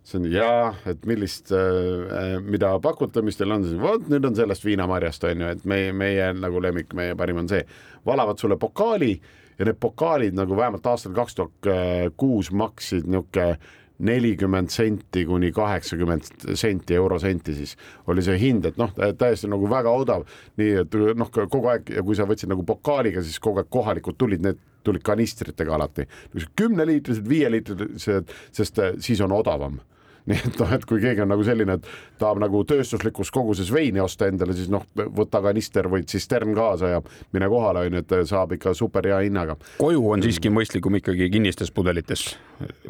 siis 0.05 0.19
on 0.21 0.27
jaa, 0.31 0.75
et 0.87 1.07
millist 1.09 1.53
äh,, 1.57 2.37
mida 2.45 2.75
pakute, 2.85 3.23
mis 3.25 3.39
teil 3.41 3.55
on, 3.57 3.65
siis 3.65 3.81
vot 3.81 4.11
nüüd 4.13 4.27
on 4.29 4.37
sellest 4.37 4.67
viinamarjast 4.67 5.25
on 5.31 5.47
ju, 5.47 5.55
et 5.57 5.65
meie, 5.69 5.95
meie 5.97 6.33
nagu 6.37 6.61
lemmik, 6.63 6.93
meie 6.97 7.17
parim 7.19 7.41
on 7.45 7.49
see. 7.51 7.65
valavad 8.07 8.39
sulle 8.39 8.59
pokaali 8.61 9.15
ja 9.59 9.65
need 9.65 9.81
pokaalid 9.81 10.37
nagu 10.37 10.57
vähemalt 10.57 10.87
aastal 10.87 11.15
kaks 11.17 11.41
tuhat 11.41 11.73
kuus 12.21 12.53
maksid 12.53 13.09
niisugune 13.09 13.57
nelikümmend 13.99 14.69
senti 14.75 15.23
kuni 15.25 15.53
kaheksakümmend 15.55 16.55
senti, 16.59 16.95
eurosenti 16.95 17.55
siis 17.55 17.77
oli 18.11 18.25
see 18.27 18.37
hind, 18.41 18.67
et 18.67 18.79
noh, 18.81 18.91
täiesti 19.19 19.49
nagu 19.51 19.69
väga 19.71 19.93
odav, 19.95 20.25
nii 20.59 20.73
et 20.83 20.97
noh, 21.15 21.31
kogu 21.31 21.71
aeg 21.71 21.95
ja 21.95 22.03
kui 22.03 22.19
sa 22.19 22.27
võtsid 22.27 22.51
nagu 22.51 22.67
pokaaliga, 22.67 23.23
siis 23.23 23.39
kogu 23.43 23.63
aeg 23.63 23.71
kohalikud 23.71 24.19
tulid, 24.19 24.43
need 24.43 24.59
tulid 24.85 25.05
kanistritega 25.07 25.79
alati, 25.79 26.09
kümneliitrised, 26.59 27.25
viieliitrised, 27.29 28.35
sest 28.53 28.83
äh, 28.83 28.97
siis 29.01 29.23
on 29.25 29.33
odavam 29.33 29.79
nii 30.31 30.41
et 30.49 30.61
noh, 30.61 30.71
et 30.73 30.85
kui 30.89 31.03
keegi 31.03 31.21
on 31.25 31.29
nagu 31.29 31.45
selline, 31.45 31.77
et 31.77 31.89
tahab 32.21 32.41
nagu 32.41 32.63
tööstuslikus 32.69 33.31
koguses 33.35 33.69
veini 33.73 34.01
osta 34.01 34.29
endale, 34.31 34.55
siis 34.57 34.71
noh, 34.73 34.87
võta 34.97 35.43
kanister 35.45 35.89
või 35.93 36.07
tsistern 36.09 36.55
kaasa 36.57 36.95
ja 36.95 37.03
mine 37.37 37.49
kohale, 37.53 37.85
onju, 37.89 38.01
et 38.01 38.15
saab 38.31 38.55
ikka 38.57 38.73
super 38.77 39.05
hea 39.09 39.21
hinnaga. 39.27 39.59
koju 39.79 40.07
on 40.15 40.25
siiski 40.25 40.53
mõistlikum 40.55 40.97
ikkagi 41.01 41.29
kinnistes 41.33 41.73
pudelites 41.75 42.25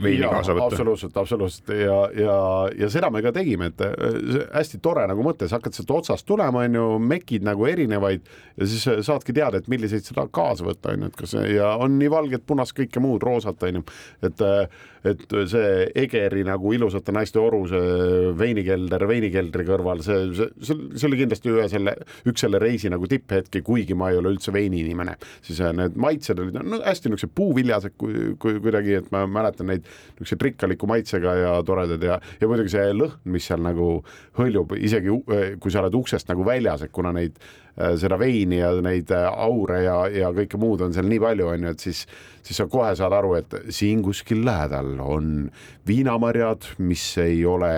veini 0.02 0.22
ja, 0.22 0.30
kaasa 0.30 0.54
võtta. 0.54 0.70
absoluutselt, 0.70 1.18
absoluutselt 1.24 1.74
ja, 1.74 1.98
ja, 2.22 2.38
ja 2.84 2.92
seda 2.92 3.10
me 3.10 3.24
ka 3.24 3.34
tegime, 3.34 3.72
et 3.72 3.82
äh, 3.82 4.40
hästi 4.54 4.78
tore 4.84 5.08
nagu 5.10 5.26
mõte, 5.26 5.48
sa 5.50 5.58
hakkad 5.58 5.74
sealt 5.74 5.90
otsast 5.98 6.28
tulema, 6.28 6.62
onju, 6.68 6.86
mekid 7.02 7.46
nagu 7.46 7.66
erinevaid 7.66 8.30
ja 8.60 8.70
siis 8.70 8.86
saadki 9.08 9.34
teada, 9.34 9.58
et 9.58 9.70
milliseid 9.72 10.06
seda 10.06 10.28
kaasa 10.30 10.66
võtta, 10.70 10.94
onju, 10.94 11.10
et 11.10 11.18
kas 11.18 11.34
ja 11.50 11.74
on 11.82 11.98
nii 11.98 12.14
valget, 12.14 12.46
punast, 12.46 12.76
kõike 12.78 13.02
muud, 13.02 13.22
roosat, 13.26 13.66
onju, 13.66 13.82
et 14.22 14.44
äh, 14.44 14.82
et 15.04 15.24
see 15.50 15.86
Egeri 16.04 16.44
nagu 16.46 16.72
ilusate 16.74 17.12
naiste 17.14 17.40
oru, 17.40 17.64
see 17.70 18.32
veinikelder 18.38 19.04
veinikeldri 19.08 19.66
kõrval, 19.68 20.02
see, 20.04 20.30
see, 20.36 20.78
see 20.94 21.08
oli 21.08 21.20
kindlasti 21.20 21.52
ühe 21.52 21.66
selle, 21.72 21.96
üks 22.30 22.44
selle 22.44 22.60
reisi 22.62 22.92
nagu 22.92 23.08
tipphetki, 23.10 23.62
kuigi 23.66 23.96
ma 23.98 24.10
ei 24.12 24.20
ole 24.20 24.34
üldse 24.34 24.54
veiniinimene, 24.54 25.16
siis 25.44 25.60
äh, 25.64 25.74
need 25.76 25.98
maitsed 26.00 26.40
olid 26.40 26.56
no, 26.60 26.80
hästi 26.84 27.12
niisugused 27.12 27.34
puuviljased 27.36 27.98
kui, 28.00 28.32
kui 28.40 28.60
kuidagi, 28.64 28.98
et 29.02 29.10
ma 29.14 29.24
mäletan 29.30 29.70
neid 29.72 29.84
niisuguse 29.84 30.40
rikkaliku 30.48 30.88
maitsega 30.90 31.36
ja 31.42 31.56
toredad 31.66 32.04
ja, 32.04 32.20
ja 32.40 32.50
muidugi 32.50 32.74
see 32.76 32.94
lõhn, 32.96 33.18
mis 33.34 33.50
seal 33.50 33.62
nagu 33.64 33.90
hõljub, 34.38 34.76
isegi 34.80 35.12
kui 35.60 35.72
sa 35.72 35.84
oled 35.84 36.00
uksest 36.00 36.32
nagu 36.32 36.46
väljas, 36.46 36.86
et 36.86 36.94
kuna 36.94 37.12
neid 37.14 37.38
Äh, 37.38 37.63
seda 37.74 38.18
veini 38.20 38.60
ja 38.60 38.70
neid 38.84 39.10
äh, 39.14 39.26
aure 39.26 39.82
ja, 39.82 39.96
ja 40.12 40.30
kõike 40.34 40.58
muud 40.62 40.84
on 40.86 40.94
seal 40.94 41.08
nii 41.10 41.20
palju, 41.22 41.48
on 41.50 41.66
ju, 41.66 41.72
et 41.74 41.82
siis, 41.82 42.04
siis 42.46 42.60
sa 42.60 42.68
kohe 42.70 42.92
saad 42.94 43.14
aru, 43.16 43.32
et 43.40 43.56
siin 43.74 44.02
kuskil 44.04 44.44
lähedal 44.46 44.92
on 45.02 45.48
viinamarjad, 45.88 46.68
mis 46.86 47.02
ei 47.20 47.42
ole 47.48 47.72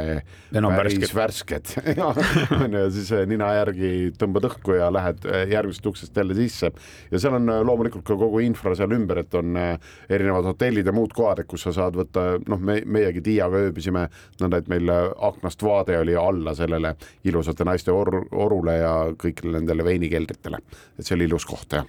Enam 0.56 0.76
päris 0.76 1.14
värsked, 1.16 1.72
on 2.60 2.76
ju, 2.76 2.82
siis 2.98 3.08
äh, 3.16 3.24
nina 3.30 3.48
järgi 3.56 3.92
tõmbad 4.20 4.50
õhku 4.50 4.76
ja 4.76 4.90
lähed 4.92 5.24
järgmisest 5.24 5.88
uksest 5.88 6.20
jälle 6.20 6.36
sisse. 6.36 6.70
Ja 7.10 7.20
seal 7.22 7.38
on 7.38 7.48
loomulikult 7.66 8.04
ka 8.06 8.18
kogu 8.20 8.42
infra 8.44 8.74
seal 8.76 8.92
ümber, 8.92 9.22
et 9.24 9.34
on 9.38 9.56
erinevad 9.56 10.50
hotellid 10.52 10.86
ja 10.86 10.94
muud 10.96 11.16
kohad, 11.16 11.40
et 11.40 11.48
kus 11.50 11.64
sa 11.66 11.72
saad 11.76 11.96
võtta, 11.96 12.26
noh, 12.44 12.60
me 12.60 12.82
meiegi 12.84 13.24
Tiiaga 13.24 13.64
ööbisime 13.70 14.06
nõnda, 14.42 14.60
et 14.60 14.68
meil 14.70 14.92
aknast 14.92 15.64
vaade 15.64 15.96
oli 15.98 16.14
alla 16.20 16.52
sellele 16.58 16.92
ilusate 17.26 17.64
naiste 17.66 17.94
or 17.96 18.12
orule 18.36 18.76
ja 18.76 18.94
kõikidele 19.16 19.60
nendele 19.62 19.85
veinikeldritele, 19.86 20.60
et 20.98 21.06
see 21.06 21.16
oli 21.16 21.30
ilus 21.30 21.46
koht 21.48 21.78
jah. 21.78 21.86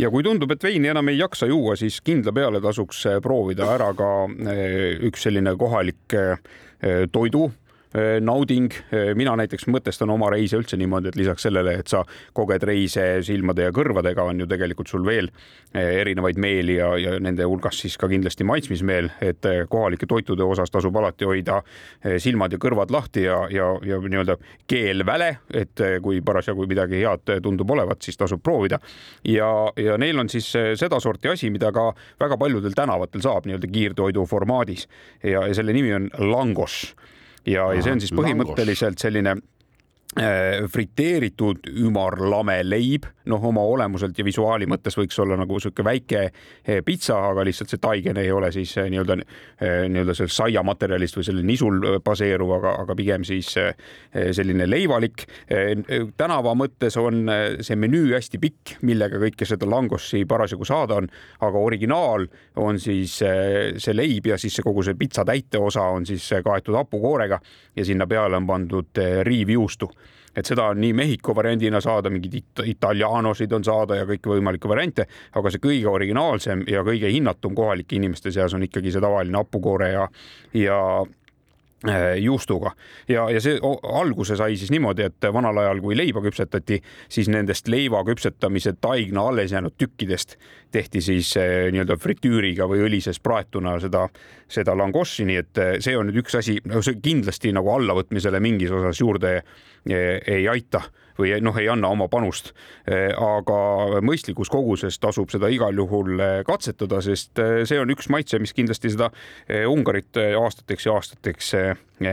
Ja 0.00 0.10
kui 0.12 0.24
tundub, 0.24 0.50
et 0.52 0.64
veini 0.64 0.90
enam 0.92 1.08
ei 1.08 1.18
jaksa 1.18 1.48
juua, 1.48 1.76
siis 1.80 2.02
kindla 2.04 2.32
peale 2.36 2.60
tasuks 2.64 3.06
proovida 3.24 3.68
ära 3.74 3.92
ka 3.96 4.10
eh, 4.52 4.96
üks 5.08 5.24
selline 5.28 5.54
kohalik 5.56 6.16
eh, 6.16 7.06
toidu 7.12 7.46
nauding. 8.20 8.72
mina 9.14 9.36
näiteks 9.36 9.66
mõtestan 9.72 10.10
oma 10.12 10.30
reise 10.30 10.58
üldse 10.58 10.76
niimoodi, 10.76 11.08
et 11.08 11.16
lisaks 11.16 11.46
sellele, 11.46 11.76
et 11.80 11.88
sa 11.88 12.02
koged 12.36 12.62
reise 12.66 13.04
silmade 13.26 13.66
ja 13.66 13.72
kõrvadega, 13.74 14.24
on 14.26 14.40
ju 14.40 14.46
tegelikult 14.50 14.90
sul 14.90 15.04
veel 15.06 15.30
erinevaid 15.74 16.38
meeli 16.40 16.76
ja, 16.78 16.90
ja 17.00 17.16
nende 17.20 17.44
hulgas 17.48 17.80
siis 17.82 17.96
ka 18.00 18.08
kindlasti 18.08 18.44
maitsmismeel, 18.48 19.10
et 19.24 19.48
kohalike 19.72 20.06
toitude 20.08 20.44
osas 20.44 20.72
tasub 20.72 20.96
alati 20.96 21.28
hoida 21.28 21.60
silmad 22.22 22.52
ja 22.52 22.60
kõrvad 22.62 22.92
lahti 22.94 23.26
ja, 23.26 23.38
ja, 23.52 23.70
ja 23.86 24.00
nii-öelda 24.02 24.36
keel 24.68 25.04
väle, 25.06 25.32
et 25.54 25.84
kui 26.02 26.20
parasjagu 26.24 26.66
midagi 26.68 27.02
head 27.02 27.36
tundub 27.42 27.70
olevat, 27.76 28.02
siis 28.02 28.18
tasub 28.20 28.42
proovida. 28.42 28.78
ja, 29.24 29.50
ja 29.76 29.98
neil 29.98 30.18
on 30.18 30.28
siis 30.32 30.52
sedasorti 30.76 31.28
asi, 31.32 31.50
mida 31.50 31.72
ka 31.72 31.90
väga 32.20 32.38
paljudel 32.40 32.76
tänavatel 32.76 33.24
saab 33.24 33.46
nii-öelda 33.46 33.72
kiirtoidu 33.72 34.26
formaadis 34.26 34.88
ja, 35.22 35.46
ja 35.46 35.54
selle 35.54 35.72
nimi 35.76 35.94
on 35.94 36.10
langos 36.18 36.94
ja, 37.46 37.68
ja 37.74 37.82
see 37.84 37.96
on 37.96 38.02
siis 38.02 38.14
põhimõtteliselt 38.16 39.02
selline 39.02 39.36
friteeritud 40.72 41.66
ümarlame 41.76 42.62
leib, 42.64 43.04
noh, 43.28 43.42
oma 43.44 43.60
olemuselt 43.68 44.16
ja 44.16 44.24
visuaali 44.24 44.64
mõttes 44.70 44.96
võiks 44.96 45.18
olla 45.20 45.36
nagu 45.36 45.58
sihuke 45.60 45.84
väike 45.84 46.22
äh, 46.24 46.78
pitsa, 46.86 47.18
aga 47.32 47.44
lihtsalt 47.44 47.72
see 47.72 47.82
taigen 47.82 48.16
ei 48.20 48.30
ole 48.32 48.48
siis 48.54 48.72
äh, 48.80 48.88
nii-öelda 48.92 49.16
nii-öelda 49.16 50.14
sellest 50.16 50.36
saiamaterjalist 50.38 51.18
või 51.18 51.26
sellel 51.26 51.46
nisul 51.48 51.84
baseeruv, 52.04 52.54
aga, 52.58 52.72
aga 52.84 52.96
pigem 52.96 53.24
siis 53.26 53.48
selline 54.36 54.66
leivalik. 54.68 55.24
tänava 56.16 56.52
mõttes 56.58 56.96
on 57.00 57.30
see 57.64 57.76
menüü 57.80 58.12
hästi 58.14 58.40
pikk, 58.40 58.76
millega 58.86 59.20
kõike 59.20 59.48
seda 59.48 59.68
langossi 59.68 60.24
parasjagu 60.28 60.68
saada 60.68 61.00
on, 61.00 61.08
aga 61.44 61.62
originaal 61.68 62.26
on 62.62 62.80
siis 62.80 63.16
see 63.20 63.96
leib 63.96 64.28
ja 64.32 64.38
siis 64.40 64.60
kogu 64.64 64.84
see 64.86 64.98
pitsa 64.98 65.24
täiteosa 65.24 65.88
on 65.96 66.06
siis 66.08 66.28
kaetud 66.44 66.76
hapukoorega 66.76 67.40
ja 67.76 67.84
sinna 67.88 68.06
peale 68.06 68.36
on 68.36 68.46
pandud 68.46 69.04
riivjuustu 69.26 69.90
et 70.36 70.46
seda 70.46 70.68
on 70.72 70.80
nii 70.80 70.92
Mehhiko 70.96 71.34
variandina 71.36 71.80
saada, 71.80 72.10
mingeid 72.12 72.34
it 72.40 72.64
italianosid 72.76 73.52
on 73.56 73.64
saada 73.64 74.00
ja 74.00 74.06
kõiki 74.08 74.32
võimalikke 74.36 74.68
variante, 74.70 75.06
aga 75.34 75.52
see 75.52 75.62
kõige 75.62 75.90
originaalsem 75.90 76.66
ja 76.70 76.84
kõige 76.86 77.10
hinnatum 77.12 77.54
kohalike 77.56 77.96
inimeste 77.96 78.32
seas 78.34 78.54
on 78.54 78.66
ikkagi 78.66 78.92
see 78.92 79.04
tavaline 79.04 79.40
hapukoore 79.40 79.92
ja, 79.92 80.08
ja 80.54 80.80
juustuga. 82.18 82.70
Ja, 83.08 83.26
ja 83.30 83.40
see 83.40 83.58
alguse 83.60 84.36
sai 84.36 84.56
siis 84.56 84.70
niimoodi, 84.72 85.04
et 85.10 85.26
vanal 85.32 85.58
ajal, 85.60 85.82
kui 85.84 85.96
leiba 85.96 86.22
küpsetati, 86.24 86.80
siis 87.12 87.28
nendest 87.28 87.68
leiva 87.68 88.00
küpsetamise 88.06 88.72
taigna 88.80 89.26
alles 89.28 89.52
jäänud 89.52 89.76
tükkidest 89.78 90.36
tehti 90.72 91.00
siis 91.04 91.34
äh, 91.36 91.68
nii-öelda 91.72 91.98
fritüüriga 92.00 92.66
või 92.68 92.82
õli 92.86 93.00
sees 93.04 93.20
praetuna 93.22 93.76
seda, 93.82 94.06
seda 94.48 94.74
langossi, 94.76 95.26
nii 95.28 95.40
et 95.42 95.62
äh, 95.62 95.72
see 95.84 95.96
on 95.96 96.08
nüüd 96.10 96.22
üks 96.24 96.38
asi, 96.40 96.58
no 96.64 96.82
see 96.84 96.98
kindlasti 97.02 97.52
nagu 97.56 97.70
allavõtmisele 97.76 98.40
mingis 98.42 98.72
osas 98.74 99.00
juurde 99.00 99.40
ei 99.86 100.48
aita 100.50 100.80
või 101.18 101.34
noh, 101.42 101.56
ei 101.60 101.68
anna 101.72 101.90
oma 101.92 102.08
panust. 102.12 102.52
aga 102.86 104.00
mõistlikus 104.04 104.50
koguses 104.52 104.98
tasub 104.98 105.30
seda 105.32 105.48
igal 105.52 105.76
juhul 105.76 106.20
katsetada, 106.46 107.00
sest 107.02 107.38
see 107.64 107.78
on 107.80 107.90
üks 107.94 108.10
maitse, 108.12 108.38
mis 108.38 108.54
kindlasti 108.56 108.92
seda 108.94 109.10
Ungarit 109.68 110.16
aastateks 110.16 110.86
ja 110.86 110.96
aastateks 110.96 111.52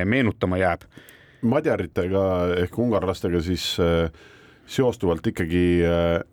meenutama 0.06 0.58
jääb. 0.62 0.86
madjaritega 1.42 2.24
ehk 2.64 2.78
ungarlastega 2.80 3.42
siis 3.42 3.74
seostuvalt 4.66 5.28
ikkagi 5.28 5.84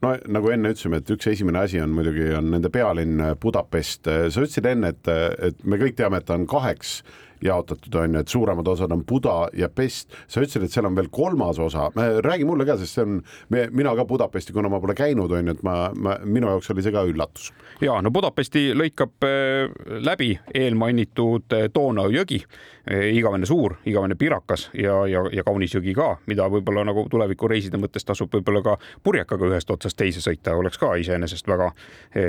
no 0.02 0.12
nagu 0.30 0.52
enne 0.54 0.70
ütlesime, 0.70 1.00
et 1.00 1.10
üks 1.10 1.26
esimene 1.32 1.64
asi 1.64 1.80
on 1.82 1.90
muidugi 1.94 2.30
on 2.36 2.52
nende 2.54 2.70
pealinn 2.70 3.34
Budapest. 3.42 4.06
sa 4.06 4.44
ütlesid 4.44 4.68
enne, 4.70 4.94
et, 4.94 5.10
et 5.50 5.64
me 5.64 5.80
kõik 5.80 5.98
teame, 5.98 6.20
et 6.20 6.28
ta 6.28 6.38
on 6.38 6.46
kaheks 6.50 7.00
jaotatud, 7.44 7.94
on 7.94 8.14
ju, 8.14 8.20
et 8.20 8.28
suuremad 8.28 8.68
osad 8.68 8.92
on 8.92 9.04
Buda 9.06 9.48
ja 9.56 9.68
Pest. 9.68 10.12
sa 10.28 10.40
ütlesid, 10.40 10.64
et 10.64 10.72
seal 10.72 10.86
on 10.86 10.96
veel 10.96 11.08
kolmas 11.12 11.58
osa, 11.58 11.90
räägi 12.24 12.44
mulle 12.44 12.66
ka, 12.68 12.76
sest 12.80 12.98
see 12.98 13.06
on, 13.06 13.20
mina 13.50 13.94
ka 13.96 14.04
Budapesti, 14.04 14.52
kuna 14.52 14.68
ma 14.68 14.80
pole 14.80 14.94
käinud, 14.94 15.32
on 15.32 15.46
ju, 15.46 15.54
et 15.56 15.62
ma, 15.66 15.76
ma, 15.94 16.16
minu 16.24 16.50
jaoks 16.50 16.70
oli 16.74 16.84
see 16.84 16.94
ka 16.94 17.04
üllatus. 17.08 17.50
ja 17.80 17.96
no 18.02 18.10
Budapesti 18.10 18.70
lõikab 18.76 19.26
äh, 19.26 19.70
läbi 20.04 20.34
eelmainitud 20.54 21.56
äh, 21.56 21.68
Donau 21.74 22.10
jõgi, 22.12 22.42
äh, 22.90 23.08
igavene 23.16 23.48
suur, 23.48 23.78
igavene 23.88 24.16
pirakas 24.20 24.68
ja, 24.74 25.00
ja, 25.08 25.24
ja 25.32 25.44
kaunis 25.46 25.74
jõgi 25.74 25.94
ka, 25.96 26.10
mida 26.30 26.48
võib-olla 26.52 26.84
nagu 26.88 27.06
tulevikureiside 27.10 27.80
mõttes 27.80 28.04
tasub 28.04 28.32
võib-olla 28.34 28.62
ka 28.66 28.76
purjekaga 29.02 29.52
ühest 29.52 29.70
otsast 29.70 29.96
teise 29.96 30.22
sõita, 30.24 30.54
oleks 30.56 30.78
ka 30.78 30.92
iseenesest 31.00 31.48
väga 31.48 31.70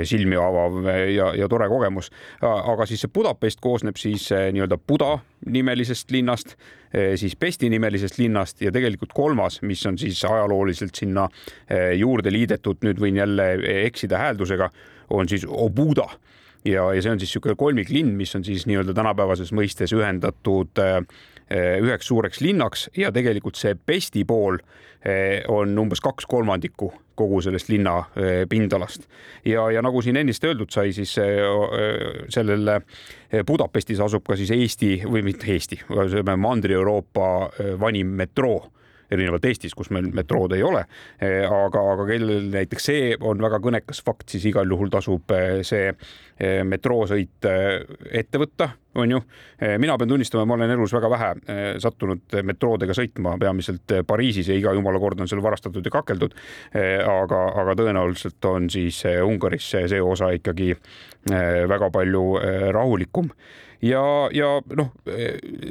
silmi 0.08 0.36
avav 0.38 0.86
ja, 1.10 1.32
ja 1.36 1.48
tore 1.50 1.68
kogemus. 1.68 2.10
aga 2.40 2.86
siis 2.86 3.02
see 3.02 3.10
Budapest 3.12 3.60
koosneb 3.60 3.98
siis 4.00 4.28
nii-öelda 4.30 4.78
Buda 4.88 5.01
Buda 5.02 5.18
nimelisest 5.50 6.10
linnast, 6.14 6.54
eh, 6.94 7.16
siis 7.18 7.34
Pesti 7.36 7.66
nimelisest 7.70 8.18
linnast 8.20 8.60
ja 8.62 8.70
tegelikult 8.72 9.10
kolmas, 9.12 9.58
mis 9.66 9.82
on 9.86 9.98
siis 9.98 10.20
ajalooliselt 10.24 10.94
sinna 10.94 11.26
eh, 11.66 11.96
juurde 11.98 12.30
liidetud, 12.30 12.78
nüüd 12.86 13.00
võin 13.02 13.18
jälle 13.18 13.48
eksida 13.82 14.20
hääldusega, 14.22 14.70
on 15.10 15.28
siis 15.28 15.46
Obuda 15.48 16.06
ja, 16.64 16.86
ja 16.94 17.02
see 17.02 17.12
on 17.12 17.20
siis 17.20 17.32
niisugune 17.32 17.56
kolmiklinn, 17.58 18.14
mis 18.16 18.34
on 18.38 18.44
siis 18.44 18.66
nii-öelda 18.70 18.94
tänapäevases 18.94 19.52
mõistes 19.56 19.94
ühendatud 19.96 20.82
äh, 20.82 21.00
üheks 21.82 22.08
suureks 22.08 22.40
linnaks 22.40 22.88
ja 22.96 23.12
tegelikult 23.12 23.58
see 23.60 23.74
Pesti 23.74 24.24
pool 24.24 24.58
äh, 24.58 25.42
on 25.48 25.78
umbes 25.78 26.00
kaks 26.04 26.26
kolmandikku 26.30 26.92
kogu 27.14 27.40
sellest 27.44 27.68
linna 27.68 27.98
eh, 28.16 28.44
pindalast. 28.48 29.08
ja, 29.44 29.70
ja 29.70 29.82
nagu 29.82 30.02
siin 30.02 30.16
ennist 30.16 30.44
öeldud 30.44 30.72
sai, 30.72 30.92
siis 30.92 31.16
eh, 31.18 31.38
eh, 31.42 32.22
sellel 32.32 32.78
Budapestis 33.46 34.00
asub 34.04 34.26
ka 34.26 34.36
siis 34.36 34.50
Eesti 34.52 34.90
või 35.08 35.22
mitte 35.24 35.48
Eesti, 35.54 35.78
Mandri-Euroopa 36.36 37.28
vanim 37.80 38.10
metroo 38.18 38.58
erinevalt 39.12 39.44
Eestist, 39.48 39.76
kus 39.78 39.90
meil 39.94 40.10
metrood 40.14 40.54
ei 40.56 40.62
ole. 40.66 40.84
aga, 41.22 41.84
aga 41.94 42.06
kellel 42.08 42.50
näiteks 42.52 42.90
see 42.90 43.14
on 43.20 43.42
väga 43.42 43.60
kõnekas 43.62 44.02
fakt, 44.04 44.28
siis 44.32 44.46
igal 44.50 44.68
juhul 44.68 44.92
tasub 44.92 45.34
see 45.66 45.92
metroosõit 46.66 47.46
ette 47.46 48.40
võtta, 48.40 48.70
on 48.98 49.14
ju. 49.14 49.20
mina 49.78 49.96
pean 49.98 50.10
tunnistama, 50.10 50.44
ma 50.48 50.56
olen 50.56 50.74
elus 50.74 50.94
väga 50.96 51.10
vähe 51.12 51.30
sattunud 51.82 52.36
metroodega 52.48 52.96
sõitma, 52.96 53.36
peamiselt 53.40 53.94
Pariisis 54.06 54.50
ja 54.50 54.56
iga 54.58 54.72
jumala 54.74 55.00
kord 55.02 55.22
on 55.22 55.30
seal 55.30 55.42
varastatud 55.44 55.86
ja 55.86 55.94
kakeldud. 55.94 56.34
aga, 56.74 57.42
aga 57.62 57.76
tõenäoliselt 57.78 58.50
on 58.50 58.70
siis 58.72 59.02
Ungaris 59.22 59.70
see 59.70 60.00
osa 60.02 60.32
ikkagi 60.34 60.72
väga 61.68 61.90
palju 61.94 62.24
rahulikum 62.74 63.30
ja, 63.82 64.02
ja 64.32 64.50
noh, 64.76 64.92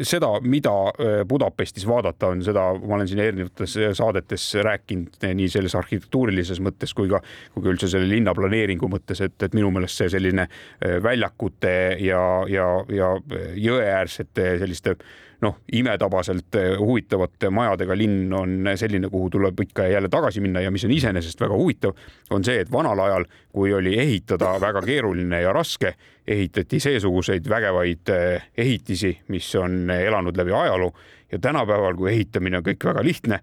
seda, 0.07 0.31
mida 0.43 0.73
äh, 0.91 1.21
Budapestis 1.27 1.87
vaadata 1.87 2.31
on, 2.33 2.43
seda 2.45 2.67
ma 2.79 2.97
olen 2.97 3.09
siin 3.09 3.23
erinevates 3.23 3.77
saadetes 3.97 4.47
rääkinud 4.67 5.17
nii 5.39 5.49
selles 5.51 5.75
arhitektuurilises 5.79 6.61
mõttes 6.63 6.95
kui 6.97 7.09
ka, 7.11 7.21
kui 7.55 7.63
ka 7.63 7.73
üldse 7.73 7.91
selle 7.91 8.09
linna 8.11 8.35
planeeringu 8.37 8.89
mõttes, 8.91 9.23
et, 9.25 9.37
et 9.41 9.57
minu 9.57 9.71
meelest 9.73 10.01
see 10.01 10.11
selline 10.13 10.47
äh, 10.47 10.99
väljakute 11.03 11.75
ja, 12.03 12.23
ja, 12.51 12.69
ja 12.91 13.15
jõeäärsete 13.55 14.55
selliste 14.61 14.97
noh, 15.41 15.57
imetabaselt 15.73 16.55
eh, 16.55 16.73
huvitavate 16.79 17.49
majadega 17.49 17.97
linn 17.97 18.33
on 18.33 18.69
selline, 18.75 19.09
kuhu 19.09 19.29
tuleb 19.29 19.59
ikka 19.65 19.87
ja 19.87 19.97
jälle 19.97 20.09
tagasi 20.09 20.41
minna 20.41 20.61
ja 20.61 20.71
mis 20.71 20.85
on 20.85 20.91
iseenesest 20.91 21.41
väga 21.41 21.57
huvitav, 21.57 21.95
on 22.29 22.45
see, 22.45 22.59
et 22.61 22.71
vanal 22.71 22.99
ajal, 22.99 23.25
kui 23.53 23.73
oli 23.73 23.97
ehitada 23.99 24.53
väga 24.61 24.83
keeruline 24.85 25.41
ja 25.41 25.53
raske, 25.53 25.95
ehitati 26.27 26.79
seesuguseid 26.79 27.49
vägevaid 27.49 28.13
eh, 28.13 28.51
ehitisi, 28.57 29.15
mis 29.33 29.49
on 29.55 29.89
elanud 29.89 30.37
läbi 30.37 30.53
ajaloo 30.53 30.93
ja 31.31 31.39
tänapäeval, 31.39 31.97
kui 31.97 32.13
ehitamine 32.13 32.61
on 32.61 32.69
kõik 32.69 32.85
väga 32.91 33.03
lihtne 33.03 33.41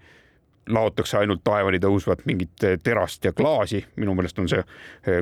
laotakse 0.68 1.16
ainult 1.16 1.40
taevani 1.44 1.80
tõusvat 1.80 2.26
mingit 2.28 2.64
eh, 2.64 2.78
terast 2.82 3.24
ja 3.24 3.32
klaasi, 3.32 3.82
minu 3.96 4.14
meelest 4.14 4.38
on 4.38 4.48
see 4.48 4.62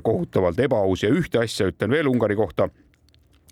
kohutavalt 0.02 0.58
ebaaus 0.60 1.06
ja 1.06 1.12
ühte 1.14 1.40
asja 1.40 1.70
ütlen 1.70 1.90
veel 1.94 2.10
Ungari 2.10 2.36
kohta 2.36 2.68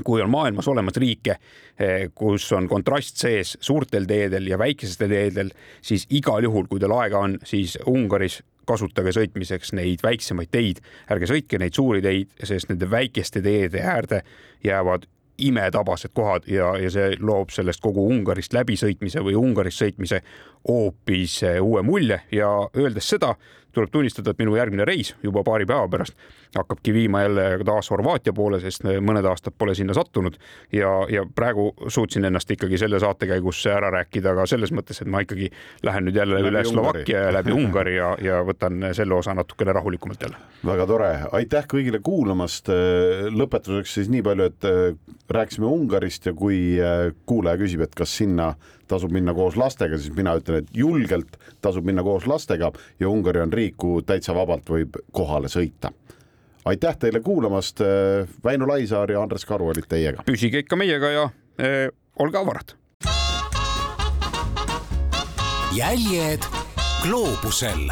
kui 0.03 0.23
on 0.23 0.31
maailmas 0.31 0.69
olemas 0.69 0.97
riike, 0.97 1.37
eh, 1.79 2.09
kus 2.15 2.51
on 2.53 2.69
kontrast 2.69 3.21
sees 3.21 3.57
suurtel 3.61 4.09
teedel 4.11 4.49
ja 4.51 4.59
väikestel 4.59 5.09
teedel, 5.09 5.53
siis 5.83 6.07
igal 6.11 6.43
juhul, 6.43 6.67
kui 6.71 6.83
teil 6.83 6.97
aega 6.97 7.19
on, 7.19 7.39
siis 7.45 7.79
Ungaris 7.87 8.43
kasutage 8.67 9.13
sõitmiseks 9.13 9.75
neid 9.77 10.03
väiksemaid 10.03 10.51
teid, 10.51 10.81
ärge 11.13 11.29
sõitke 11.31 11.61
neid 11.61 11.77
suuri 11.77 12.03
teid, 12.03 12.31
sest 12.43 12.71
nende 12.73 12.89
väikeste 12.91 13.43
teede 13.45 13.83
äärde 13.85 14.23
jäävad 14.65 15.07
imetabased 15.39 16.15
kohad 16.15 16.47
ja, 16.47 16.77
ja 16.79 16.91
see 16.91 17.17
loob 17.19 17.51
sellest 17.51 17.83
kogu 17.83 18.07
Ungarist 18.07 18.55
läbisõitmise 18.55 19.23
või 19.25 19.35
Ungarist 19.39 19.83
sõitmise 19.83 20.23
hoopis 20.69 21.43
eh, 21.43 21.61
uue 21.63 21.83
mulje. 21.83 22.21
Ja 22.33 22.51
öeldes 22.77 23.09
seda, 23.11 23.35
tuleb 23.75 23.91
tunnistada, 23.91 24.31
et 24.31 24.39
minu 24.39 24.55
järgmine 24.57 24.87
reis 24.87 25.15
juba 25.23 25.43
paari 25.47 25.67
päeva 25.67 25.89
pärast 25.91 26.15
hakkabki 26.59 26.95
viima 26.95 27.23
jälle 27.25 27.47
taas 27.65 27.91
Horvaatia 27.91 28.33
poole, 28.33 28.61
sest 28.63 28.85
mõned 28.85 29.27
aastad 29.29 29.55
pole 29.59 29.75
sinna 29.75 29.95
sattunud 29.97 30.37
ja, 30.73 30.91
ja 31.11 31.25
praegu 31.35 31.71
suutsin 31.89 32.25
ennast 32.25 32.51
ikkagi 32.51 32.79
selle 32.81 33.01
saate 33.03 33.29
käigus 33.31 33.63
ära 33.71 33.91
rääkida 33.95 34.35
ka 34.39 34.47
selles 34.51 34.73
mõttes, 34.75 35.01
et 35.03 35.11
ma 35.11 35.23
ikkagi 35.25 35.51
lähen 35.87 36.09
nüüd 36.09 36.19
jälle 36.21 36.39
Läbi 36.39 36.53
üle. 36.53 36.65
Slovakkia 36.69 37.27
ja 37.27 37.33
läbi 37.35 37.53
Ungari 37.55 37.97
ja, 37.97 38.15
ja 38.23 38.41
võtan 38.47 38.91
selle 38.97 39.15
osa 39.15 39.35
natukene 39.35 39.73
rahulikumalt 39.77 40.23
jälle. 40.23 40.41
väga 40.67 40.87
tore, 40.87 41.11
aitäh 41.33 41.67
kõigile 41.71 42.01
kuulamast. 42.03 42.71
lõpetuseks 43.35 43.99
siis 43.99 44.09
nii 44.13 44.23
palju, 44.25 44.49
et 44.51 44.69
äh, 44.69 45.17
rääkisime 45.31 45.67
Ungarist 45.67 46.27
ja 46.27 46.35
kui 46.37 46.79
äh, 46.81 47.11
kuulaja 47.27 47.61
küsib, 47.61 47.85
et 47.85 47.95
kas 47.95 48.17
sinna 48.17 48.55
tasub 48.89 49.13
minna 49.15 49.35
koos 49.35 49.57
lastega, 49.57 49.99
siis 49.99 50.15
mina 50.17 50.35
ütlen, 50.39 50.63
et 50.63 50.77
julgelt 50.77 51.39
tasub 51.65 51.87
minna 51.87 52.05
koos 52.05 52.27
lastega 52.31 52.73
ja 53.01 53.09
Ungari 53.09 53.41
on 53.45 53.53
riik, 53.53 53.77
kuhu 53.81 54.03
täitsa 54.03 54.35
vabalt 54.37 54.69
võib 54.71 54.99
kohale 55.13 55.49
sõita. 55.53 55.93
Aitäh 56.65 56.97
teile 56.99 57.21
kuulamast. 57.21 57.81
Väino 58.45 58.69
Laisaar 58.69 59.11
ja 59.11 59.23
Andres 59.23 59.45
Karu 59.45 59.69
olid 59.69 59.89
teiega. 59.89 60.23
püsige 60.27 60.59
ikka 60.65 60.77
meiega 60.77 61.11
ja 61.11 61.29
eh, 61.59 61.89
olge 62.19 62.39
avarad. 62.39 62.75
jäljed 65.75 66.43
gloobusel 67.03 67.89